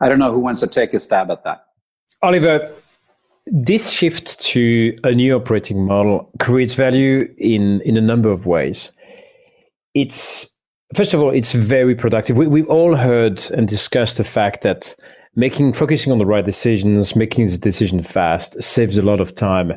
I 0.00 0.08
don't 0.08 0.18
know 0.18 0.32
who 0.32 0.40
wants 0.40 0.60
to 0.62 0.66
take 0.66 0.94
a 0.94 1.00
stab 1.00 1.30
at 1.30 1.44
that. 1.44 1.64
Oliver, 2.22 2.72
this 3.46 3.90
shift 3.90 4.40
to 4.42 4.96
a 5.04 5.12
new 5.12 5.36
operating 5.36 5.84
model 5.86 6.30
creates 6.38 6.74
value 6.74 7.32
in, 7.38 7.80
in 7.82 7.96
a 7.96 8.00
number 8.00 8.30
of 8.30 8.46
ways. 8.46 8.92
It's 9.94 10.50
First 10.94 11.12
of 11.12 11.20
all, 11.20 11.30
it's 11.30 11.52
very 11.52 11.94
productive. 11.94 12.38
We, 12.38 12.46
we've 12.46 12.68
all 12.68 12.96
heard 12.96 13.42
and 13.50 13.68
discussed 13.68 14.16
the 14.16 14.24
fact 14.24 14.62
that 14.62 14.94
making 15.36 15.74
focusing 15.74 16.12
on 16.12 16.18
the 16.18 16.26
right 16.26 16.44
decisions, 16.44 17.14
making 17.14 17.48
the 17.48 17.58
decision 17.58 18.00
fast, 18.00 18.62
saves 18.62 18.96
a 18.96 19.02
lot 19.02 19.20
of 19.20 19.34
time 19.34 19.72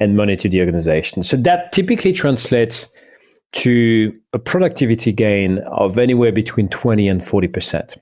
and 0.00 0.16
money 0.16 0.36
to 0.36 0.48
the 0.48 0.60
organization. 0.60 1.22
So 1.22 1.36
that 1.38 1.72
typically 1.72 2.12
translates 2.12 2.90
to 3.52 4.12
a 4.32 4.38
productivity 4.38 5.12
gain 5.12 5.58
of 5.68 5.98
anywhere 5.98 6.32
between 6.32 6.68
20 6.68 7.08
and 7.08 7.20
40%. 7.20 7.98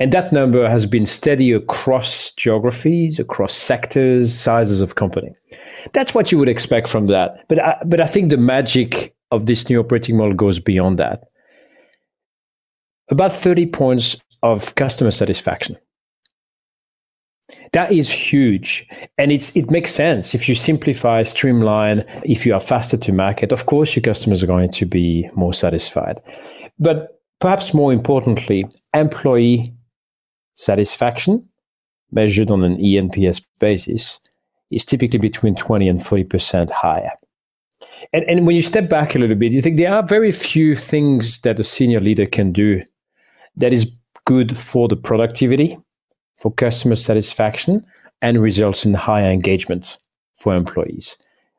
And 0.00 0.12
that 0.12 0.32
number 0.32 0.68
has 0.68 0.86
been 0.86 1.06
steady 1.06 1.52
across 1.52 2.32
geographies, 2.32 3.20
across 3.20 3.52
sectors, 3.54 4.34
sizes 4.34 4.80
of 4.80 4.96
company. 4.96 5.32
That's 5.92 6.14
what 6.14 6.32
you 6.32 6.38
would 6.38 6.48
expect 6.48 6.88
from 6.88 7.06
that. 7.06 7.44
But 7.48 7.60
I, 7.60 7.76
but 7.86 8.00
I 8.00 8.06
think 8.06 8.30
the 8.30 8.38
magic 8.38 9.14
of 9.30 9.46
this 9.46 9.68
new 9.68 9.78
operating 9.78 10.16
model 10.16 10.34
goes 10.34 10.58
beyond 10.58 10.98
that 10.98 11.22
about 13.12 13.32
30 13.32 13.66
points 13.66 14.16
of 14.42 14.74
customer 14.74 15.10
satisfaction. 15.10 15.76
That 17.72 17.92
is 17.92 18.10
huge. 18.10 18.86
And 19.18 19.32
it's, 19.32 19.54
it 19.56 19.70
makes 19.70 19.94
sense. 19.94 20.34
If 20.34 20.48
you 20.48 20.54
simplify, 20.54 21.22
streamline, 21.22 22.04
if 22.24 22.44
you 22.44 22.54
are 22.54 22.60
faster 22.60 22.96
to 22.96 23.12
market, 23.12 23.52
of 23.52 23.66
course, 23.66 23.96
your 23.96 24.02
customers 24.02 24.42
are 24.42 24.46
going 24.46 24.70
to 24.72 24.86
be 24.86 25.28
more 25.34 25.54
satisfied. 25.54 26.20
But 26.78 27.20
perhaps 27.40 27.72
more 27.72 27.92
importantly, 27.92 28.64
employee 28.94 29.74
satisfaction, 30.54 31.48
measured 32.10 32.50
on 32.50 32.62
an 32.62 32.76
eNPS 32.76 33.44
basis, 33.58 34.20
is 34.70 34.84
typically 34.84 35.18
between 35.18 35.54
20 35.54 35.88
and 35.88 35.98
40% 35.98 36.70
higher. 36.70 37.12
And, 38.12 38.24
and 38.24 38.46
when 38.46 38.56
you 38.56 38.62
step 38.62 38.88
back 38.88 39.14
a 39.14 39.18
little 39.18 39.36
bit, 39.36 39.52
you 39.52 39.60
think 39.60 39.76
there 39.76 39.94
are 39.94 40.02
very 40.02 40.32
few 40.32 40.76
things 40.76 41.40
that 41.40 41.60
a 41.60 41.64
senior 41.64 42.00
leader 42.00 42.26
can 42.26 42.52
do 42.52 42.82
that 43.56 43.72
is 43.72 43.90
good 44.24 44.56
for 44.56 44.88
the 44.88 44.96
productivity, 44.96 45.78
for 46.36 46.52
customer 46.52 46.96
satisfaction, 46.96 47.84
and 48.20 48.40
results 48.40 48.84
in 48.84 48.94
higher 48.94 49.30
engagement 49.30 49.98
for 50.36 50.54
employees. 50.54 51.16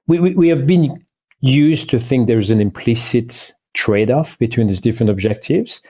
We, 0.07 0.19
we, 0.19 0.35
we 0.35 0.49
have 0.49 0.65
been 0.65 1.05
used 1.41 1.89
to 1.89 1.99
think 1.99 2.27
there 2.27 2.37
is 2.37 2.51
an 2.51 2.61
implicit 2.61 3.53
trade 3.73 4.09
off 4.09 4.37
between 4.39 4.67
these 4.67 4.81
different 4.81 5.09
objectives. 5.09 5.81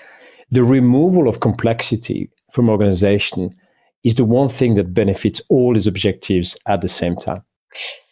The 0.52 0.64
removal 0.64 1.28
of 1.28 1.40
complexity 1.40 2.30
from 2.52 2.70
organization 2.70 3.56
is 4.04 4.16
the 4.16 4.26
one 4.26 4.50
thing 4.50 4.76
that 4.76 4.94
benefits 4.94 5.42
all 5.50 5.74
these 5.74 5.88
objectives 5.88 6.58
at 6.68 6.82
the 6.82 6.90
same 6.90 7.16
time. 7.16 7.44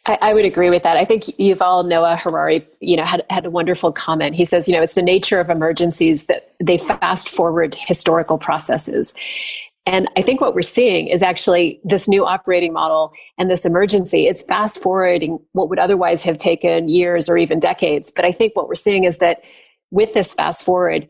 I, 0.06 0.18
I, 0.22 0.34
would 0.34 0.46
agree 0.46 0.72
with 0.72 0.82
that. 0.84 0.98
I 0.98 1.06
think 1.06 1.26
Yuval 1.40 1.88
Noah 1.88 2.16
Harari, 2.16 2.68
you 2.80 2.98
know, 2.98 3.06
had, 3.06 3.24
had 3.30 3.46
a 3.46 3.52
wonderful 3.52 3.92
comment. 3.92 4.36
He 4.36 4.46
says, 4.46 4.68
you 4.68 4.76
know, 4.76 4.82
it's 4.82 4.96
the 4.96 5.02
nature 5.04 5.40
of 5.40 5.50
emergencies 5.50 6.26
that 6.26 6.54
they 6.60 6.78
fast 6.78 7.30
forward 7.30 7.76
historical 7.76 8.40
processes. 8.40 9.14
And 9.86 10.08
I 10.16 10.22
think 10.22 10.42
what 10.42 10.54
we're 10.54 10.62
seeing 10.62 11.08
is 11.08 11.24
actually 11.24 11.80
this 11.84 12.08
new 12.08 12.26
operating 12.26 12.74
model 12.74 13.14
and 13.38 13.50
this 13.50 13.66
emergency, 13.66 14.28
it's 14.28 14.42
fast 14.42 14.82
forwarding 14.82 15.40
what 15.54 15.70
would 15.70 15.80
otherwise 15.80 16.24
have 16.24 16.38
taken 16.38 16.88
years 16.88 17.28
or 17.28 17.38
even 17.38 17.60
decades. 17.60 18.12
But 18.12 18.26
I 18.26 18.32
think 18.32 18.56
what 18.56 18.68
we're 18.68 18.76
seeing 18.76 19.06
is 19.06 19.18
that 19.20 19.42
with 19.90 20.14
this 20.14 20.34
fast 20.34 20.66
forward, 20.66 21.08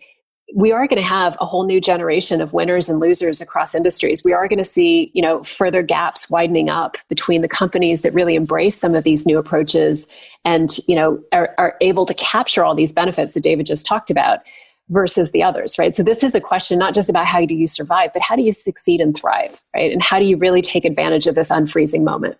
we 0.55 0.71
are 0.71 0.87
going 0.87 1.01
to 1.01 1.07
have 1.07 1.37
a 1.39 1.45
whole 1.45 1.65
new 1.65 1.79
generation 1.79 2.41
of 2.41 2.53
winners 2.53 2.89
and 2.89 2.99
losers 2.99 3.41
across 3.41 3.73
industries. 3.73 4.23
We 4.23 4.33
are 4.33 4.47
going 4.47 4.59
to 4.59 4.65
see, 4.65 5.11
you 5.13 5.21
know, 5.21 5.43
further 5.43 5.81
gaps 5.81 6.29
widening 6.29 6.69
up 6.69 6.97
between 7.09 7.41
the 7.41 7.47
companies 7.47 8.01
that 8.01 8.13
really 8.13 8.35
embrace 8.35 8.77
some 8.77 8.95
of 8.95 9.03
these 9.03 9.25
new 9.25 9.37
approaches 9.37 10.07
and, 10.43 10.77
you 10.87 10.95
know, 10.95 11.21
are, 11.31 11.53
are 11.57 11.75
able 11.81 12.05
to 12.05 12.13
capture 12.13 12.63
all 12.63 12.75
these 12.75 12.93
benefits 12.93 13.33
that 13.33 13.43
David 13.43 13.65
just 13.65 13.85
talked 13.85 14.09
about 14.09 14.39
versus 14.89 15.31
the 15.31 15.41
others, 15.41 15.79
right? 15.79 15.95
So 15.95 16.03
this 16.03 16.23
is 16.23 16.35
a 16.35 16.41
question 16.41 16.77
not 16.77 16.93
just 16.93 17.09
about 17.09 17.25
how 17.25 17.45
do 17.45 17.53
you 17.53 17.67
survive, 17.67 18.11
but 18.13 18.21
how 18.21 18.35
do 18.35 18.41
you 18.41 18.51
succeed 18.51 18.99
and 18.99 19.15
thrive, 19.15 19.61
right? 19.73 19.91
And 19.91 20.03
how 20.03 20.19
do 20.19 20.25
you 20.25 20.37
really 20.37 20.61
take 20.61 20.83
advantage 20.85 21.27
of 21.27 21.35
this 21.35 21.49
unfreezing 21.49 22.03
moment? 22.03 22.37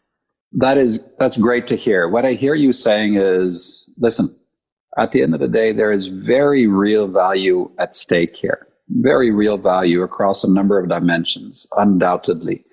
That 0.53 0.77
is 0.77 0.99
that's 1.17 1.37
great 1.37 1.65
to 1.67 1.77
hear. 1.77 2.09
What 2.09 2.25
I 2.25 2.33
hear 2.33 2.55
you 2.55 2.73
saying 2.73 3.15
is, 3.15 3.89
listen, 3.97 4.35
at 4.97 5.11
the 5.11 5.21
end 5.21 5.33
of 5.33 5.39
the 5.39 5.47
day, 5.47 5.71
there 5.71 5.91
is 5.91 6.07
very 6.07 6.67
real 6.67 7.07
value 7.07 7.71
at 7.79 7.95
stake 7.95 8.35
here. 8.35 8.67
Very 8.89 9.31
real 9.31 9.57
value 9.57 10.01
across 10.03 10.43
a 10.43 10.51
number 10.51 10.77
of 10.77 10.89
dimensions, 10.89 11.65
undoubtedly. 11.77 12.65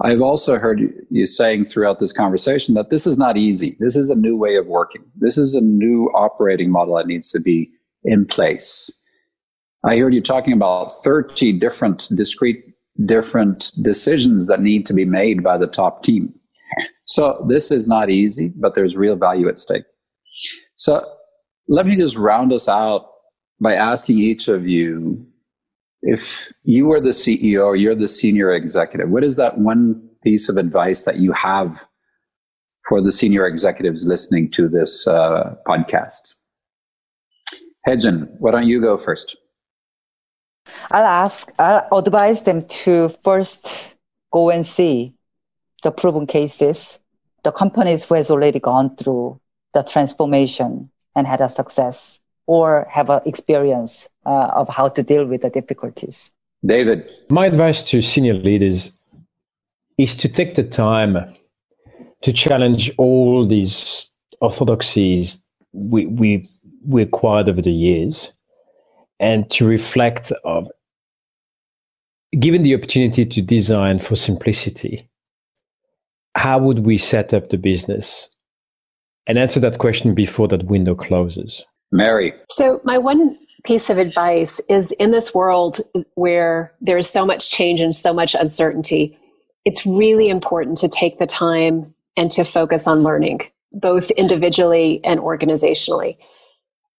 I've 0.00 0.20
also 0.20 0.58
heard 0.58 0.80
you 1.10 1.26
saying 1.26 1.64
throughout 1.64 1.98
this 1.98 2.12
conversation 2.12 2.74
that 2.74 2.90
this 2.90 3.06
is 3.06 3.16
not 3.16 3.36
easy. 3.36 3.76
This 3.80 3.96
is 3.96 4.10
a 4.10 4.14
new 4.14 4.36
way 4.36 4.56
of 4.56 4.66
working. 4.66 5.02
This 5.16 5.38
is 5.38 5.54
a 5.54 5.60
new 5.60 6.10
operating 6.14 6.70
model 6.70 6.96
that 6.96 7.06
needs 7.06 7.30
to 7.32 7.40
be 7.40 7.70
in 8.04 8.26
place. 8.26 8.90
I 9.84 9.98
heard 9.98 10.14
you 10.14 10.20
talking 10.20 10.52
about 10.52 10.90
30 10.90 11.52
different 11.58 12.08
discrete 12.14 12.64
different 13.06 13.72
decisions 13.82 14.46
that 14.46 14.60
need 14.60 14.86
to 14.86 14.92
be 14.92 15.04
made 15.04 15.42
by 15.42 15.58
the 15.58 15.66
top 15.66 16.04
team. 16.04 16.32
So 17.06 17.44
this 17.48 17.70
is 17.70 17.88
not 17.88 18.08
easy, 18.08 18.52
but 18.56 18.74
there's 18.74 18.96
real 18.96 19.16
value 19.16 19.48
at 19.48 19.58
stake. 19.58 19.84
So 20.76 21.04
let 21.68 21.86
me 21.86 21.96
just 21.96 22.16
round 22.16 22.52
us 22.52 22.68
out 22.68 23.06
by 23.60 23.74
asking 23.74 24.18
each 24.18 24.48
of 24.48 24.66
you 24.66 25.26
if 26.02 26.52
you 26.64 26.86
were 26.86 27.00
the 27.00 27.10
CEO 27.10 27.78
you're 27.78 27.94
the 27.94 28.08
senior 28.08 28.52
executive, 28.52 29.08
what 29.08 29.24
is 29.24 29.36
that 29.36 29.58
one 29.58 30.08
piece 30.22 30.48
of 30.48 30.56
advice 30.56 31.04
that 31.04 31.16
you 31.16 31.32
have 31.32 31.84
for 32.86 33.00
the 33.00 33.10
senior 33.10 33.46
executives 33.46 34.06
listening 34.06 34.50
to 34.50 34.68
this 34.68 35.06
uh, 35.06 35.54
podcast? 35.66 36.34
Hedgen, 37.88 38.28
why 38.38 38.50
don't 38.50 38.68
you 38.68 38.80
go 38.80 38.98
first? 38.98 39.36
I'll 40.90 41.04
ask, 41.04 41.50
I'll 41.58 41.98
advise 41.98 42.42
them 42.42 42.66
to 42.66 43.08
first 43.22 43.94
go 44.30 44.50
and 44.50 44.64
see 44.64 45.14
the 45.82 45.90
proven 45.90 46.26
cases, 46.26 46.98
the 47.42 47.52
companies 47.52 48.06
who 48.06 48.14
has 48.14 48.30
already 48.30 48.60
gone 48.60 48.96
through 48.96 49.40
the 49.74 49.82
transformation 49.82 50.90
and 51.16 51.26
had 51.26 51.40
a 51.40 51.48
success 51.48 52.20
or 52.46 52.86
have 52.90 53.10
an 53.10 53.20
experience 53.24 54.08
uh, 54.26 54.50
of 54.54 54.68
how 54.68 54.88
to 54.88 55.02
deal 55.02 55.24
with 55.24 55.42
the 55.42 55.50
difficulties. 55.50 56.30
David. 56.64 57.08
My 57.30 57.46
advice 57.46 57.82
to 57.90 58.02
senior 58.02 58.34
leaders 58.34 58.92
is 59.98 60.16
to 60.16 60.28
take 60.28 60.54
the 60.54 60.62
time 60.62 61.18
to 62.22 62.32
challenge 62.32 62.90
all 62.96 63.46
these 63.46 64.10
orthodoxies 64.40 65.42
we, 65.72 66.06
we, 66.06 66.48
we 66.86 67.02
acquired 67.02 67.48
over 67.48 67.60
the 67.60 67.72
years 67.72 68.32
and 69.20 69.50
to 69.50 69.66
reflect 69.66 70.32
of 70.44 70.70
given 72.38 72.62
the 72.62 72.74
opportunity 72.74 73.24
to 73.24 73.42
design 73.42 73.98
for 73.98 74.16
simplicity 74.16 75.08
how 76.34 76.58
would 76.58 76.80
we 76.80 76.98
set 76.98 77.32
up 77.32 77.50
the 77.50 77.58
business 77.58 78.28
and 79.26 79.38
answer 79.38 79.60
that 79.60 79.78
question 79.78 80.14
before 80.14 80.48
that 80.48 80.64
window 80.64 80.94
closes. 80.94 81.62
Mary. 81.92 82.32
So, 82.50 82.80
my 82.84 82.98
one 82.98 83.38
piece 83.64 83.88
of 83.88 83.98
advice 83.98 84.60
is 84.68 84.92
in 84.92 85.10
this 85.10 85.34
world 85.34 85.80
where 86.14 86.72
there 86.80 86.98
is 86.98 87.08
so 87.08 87.24
much 87.24 87.50
change 87.50 87.80
and 87.80 87.94
so 87.94 88.12
much 88.12 88.34
uncertainty, 88.34 89.18
it's 89.64 89.86
really 89.86 90.28
important 90.28 90.76
to 90.78 90.88
take 90.88 91.18
the 91.18 91.26
time 91.26 91.94
and 92.16 92.30
to 92.30 92.44
focus 92.44 92.86
on 92.86 93.02
learning, 93.02 93.40
both 93.72 94.10
individually 94.12 95.00
and 95.02 95.18
organizationally. 95.20 96.16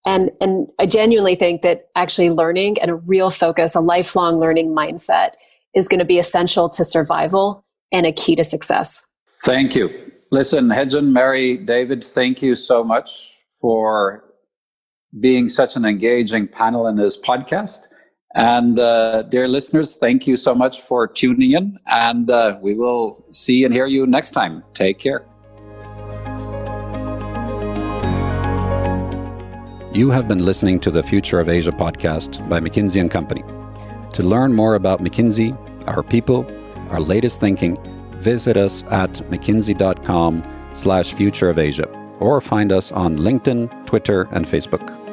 And, 0.06 0.32
and 0.42 0.68
I 0.80 0.86
genuinely 0.86 1.36
think 1.36 1.62
that 1.62 1.90
actually 1.96 2.30
learning 2.30 2.80
and 2.82 2.92
a 2.92 2.96
real 2.96 3.30
focus, 3.30 3.76
a 3.76 3.80
lifelong 3.80 4.40
learning 4.40 4.70
mindset 4.76 5.32
is 5.76 5.88
going 5.88 6.00
to 6.00 6.06
be 6.06 6.20
essential 6.20 6.70
to 6.70 6.84
survival 6.84 7.66
and 7.92 8.06
a 8.06 8.12
key 8.12 8.36
to 8.36 8.44
success. 8.44 9.12
Thank 9.44 9.76
you. 9.76 10.12
Listen, 10.32 10.70
Hedgen, 10.70 11.12
Mary, 11.14 11.56
David, 11.56 12.04
thank 12.04 12.42
you 12.42 12.56
so 12.56 12.84
much 12.84 13.44
for 13.62 14.24
being 15.20 15.50
such 15.50 15.76
an 15.76 15.86
engaging 15.86 16.48
panel 16.48 16.88
in 16.88 16.96
this 16.96 17.22
podcast. 17.22 17.82
And 18.34 18.80
uh, 18.80 19.22
dear 19.24 19.48
listeners, 19.48 19.98
thank 19.98 20.28
you 20.28 20.36
so 20.36 20.54
much 20.54 20.82
for 20.82 21.08
tuning 21.08 21.52
in. 21.52 21.78
And 21.86 22.30
uh, 22.30 22.58
we 22.62 22.74
will 22.74 23.26
see 23.32 23.64
and 23.64 23.74
hear 23.74 23.86
you 23.86 24.06
next 24.08 24.32
time. 24.32 24.64
Take 24.74 25.00
care. 25.00 25.26
You 29.94 30.10
have 30.10 30.28
been 30.28 30.44
listening 30.44 30.82
to 30.82 30.92
the 30.92 31.02
Future 31.02 31.40
of 31.40 31.48
Asia 31.48 31.72
podcast 31.72 32.50
by 32.50 32.60
McKinsey 32.60 33.00
and 33.00 33.10
Company. 33.10 33.44
To 34.14 34.24
learn 34.24 34.54
more 34.54 34.76
about 34.76 35.02
McKinsey, 35.02 35.56
our 35.88 36.04
people, 36.04 36.46
our 36.90 37.00
latest 37.00 37.40
thinking, 37.40 37.78
visit 38.26 38.58
us 38.58 38.84
at 38.86 39.14
mckinsey.com 39.30 40.44
slash 40.74 41.14
future 41.14 41.50
of 41.50 41.60
Asia 41.60 41.88
or 42.20 42.42
find 42.42 42.72
us 42.72 42.92
on 42.92 43.18
LinkedIn, 43.18 43.86
Twitter, 43.86 44.28
and 44.32 44.46
Facebook. 44.46 45.05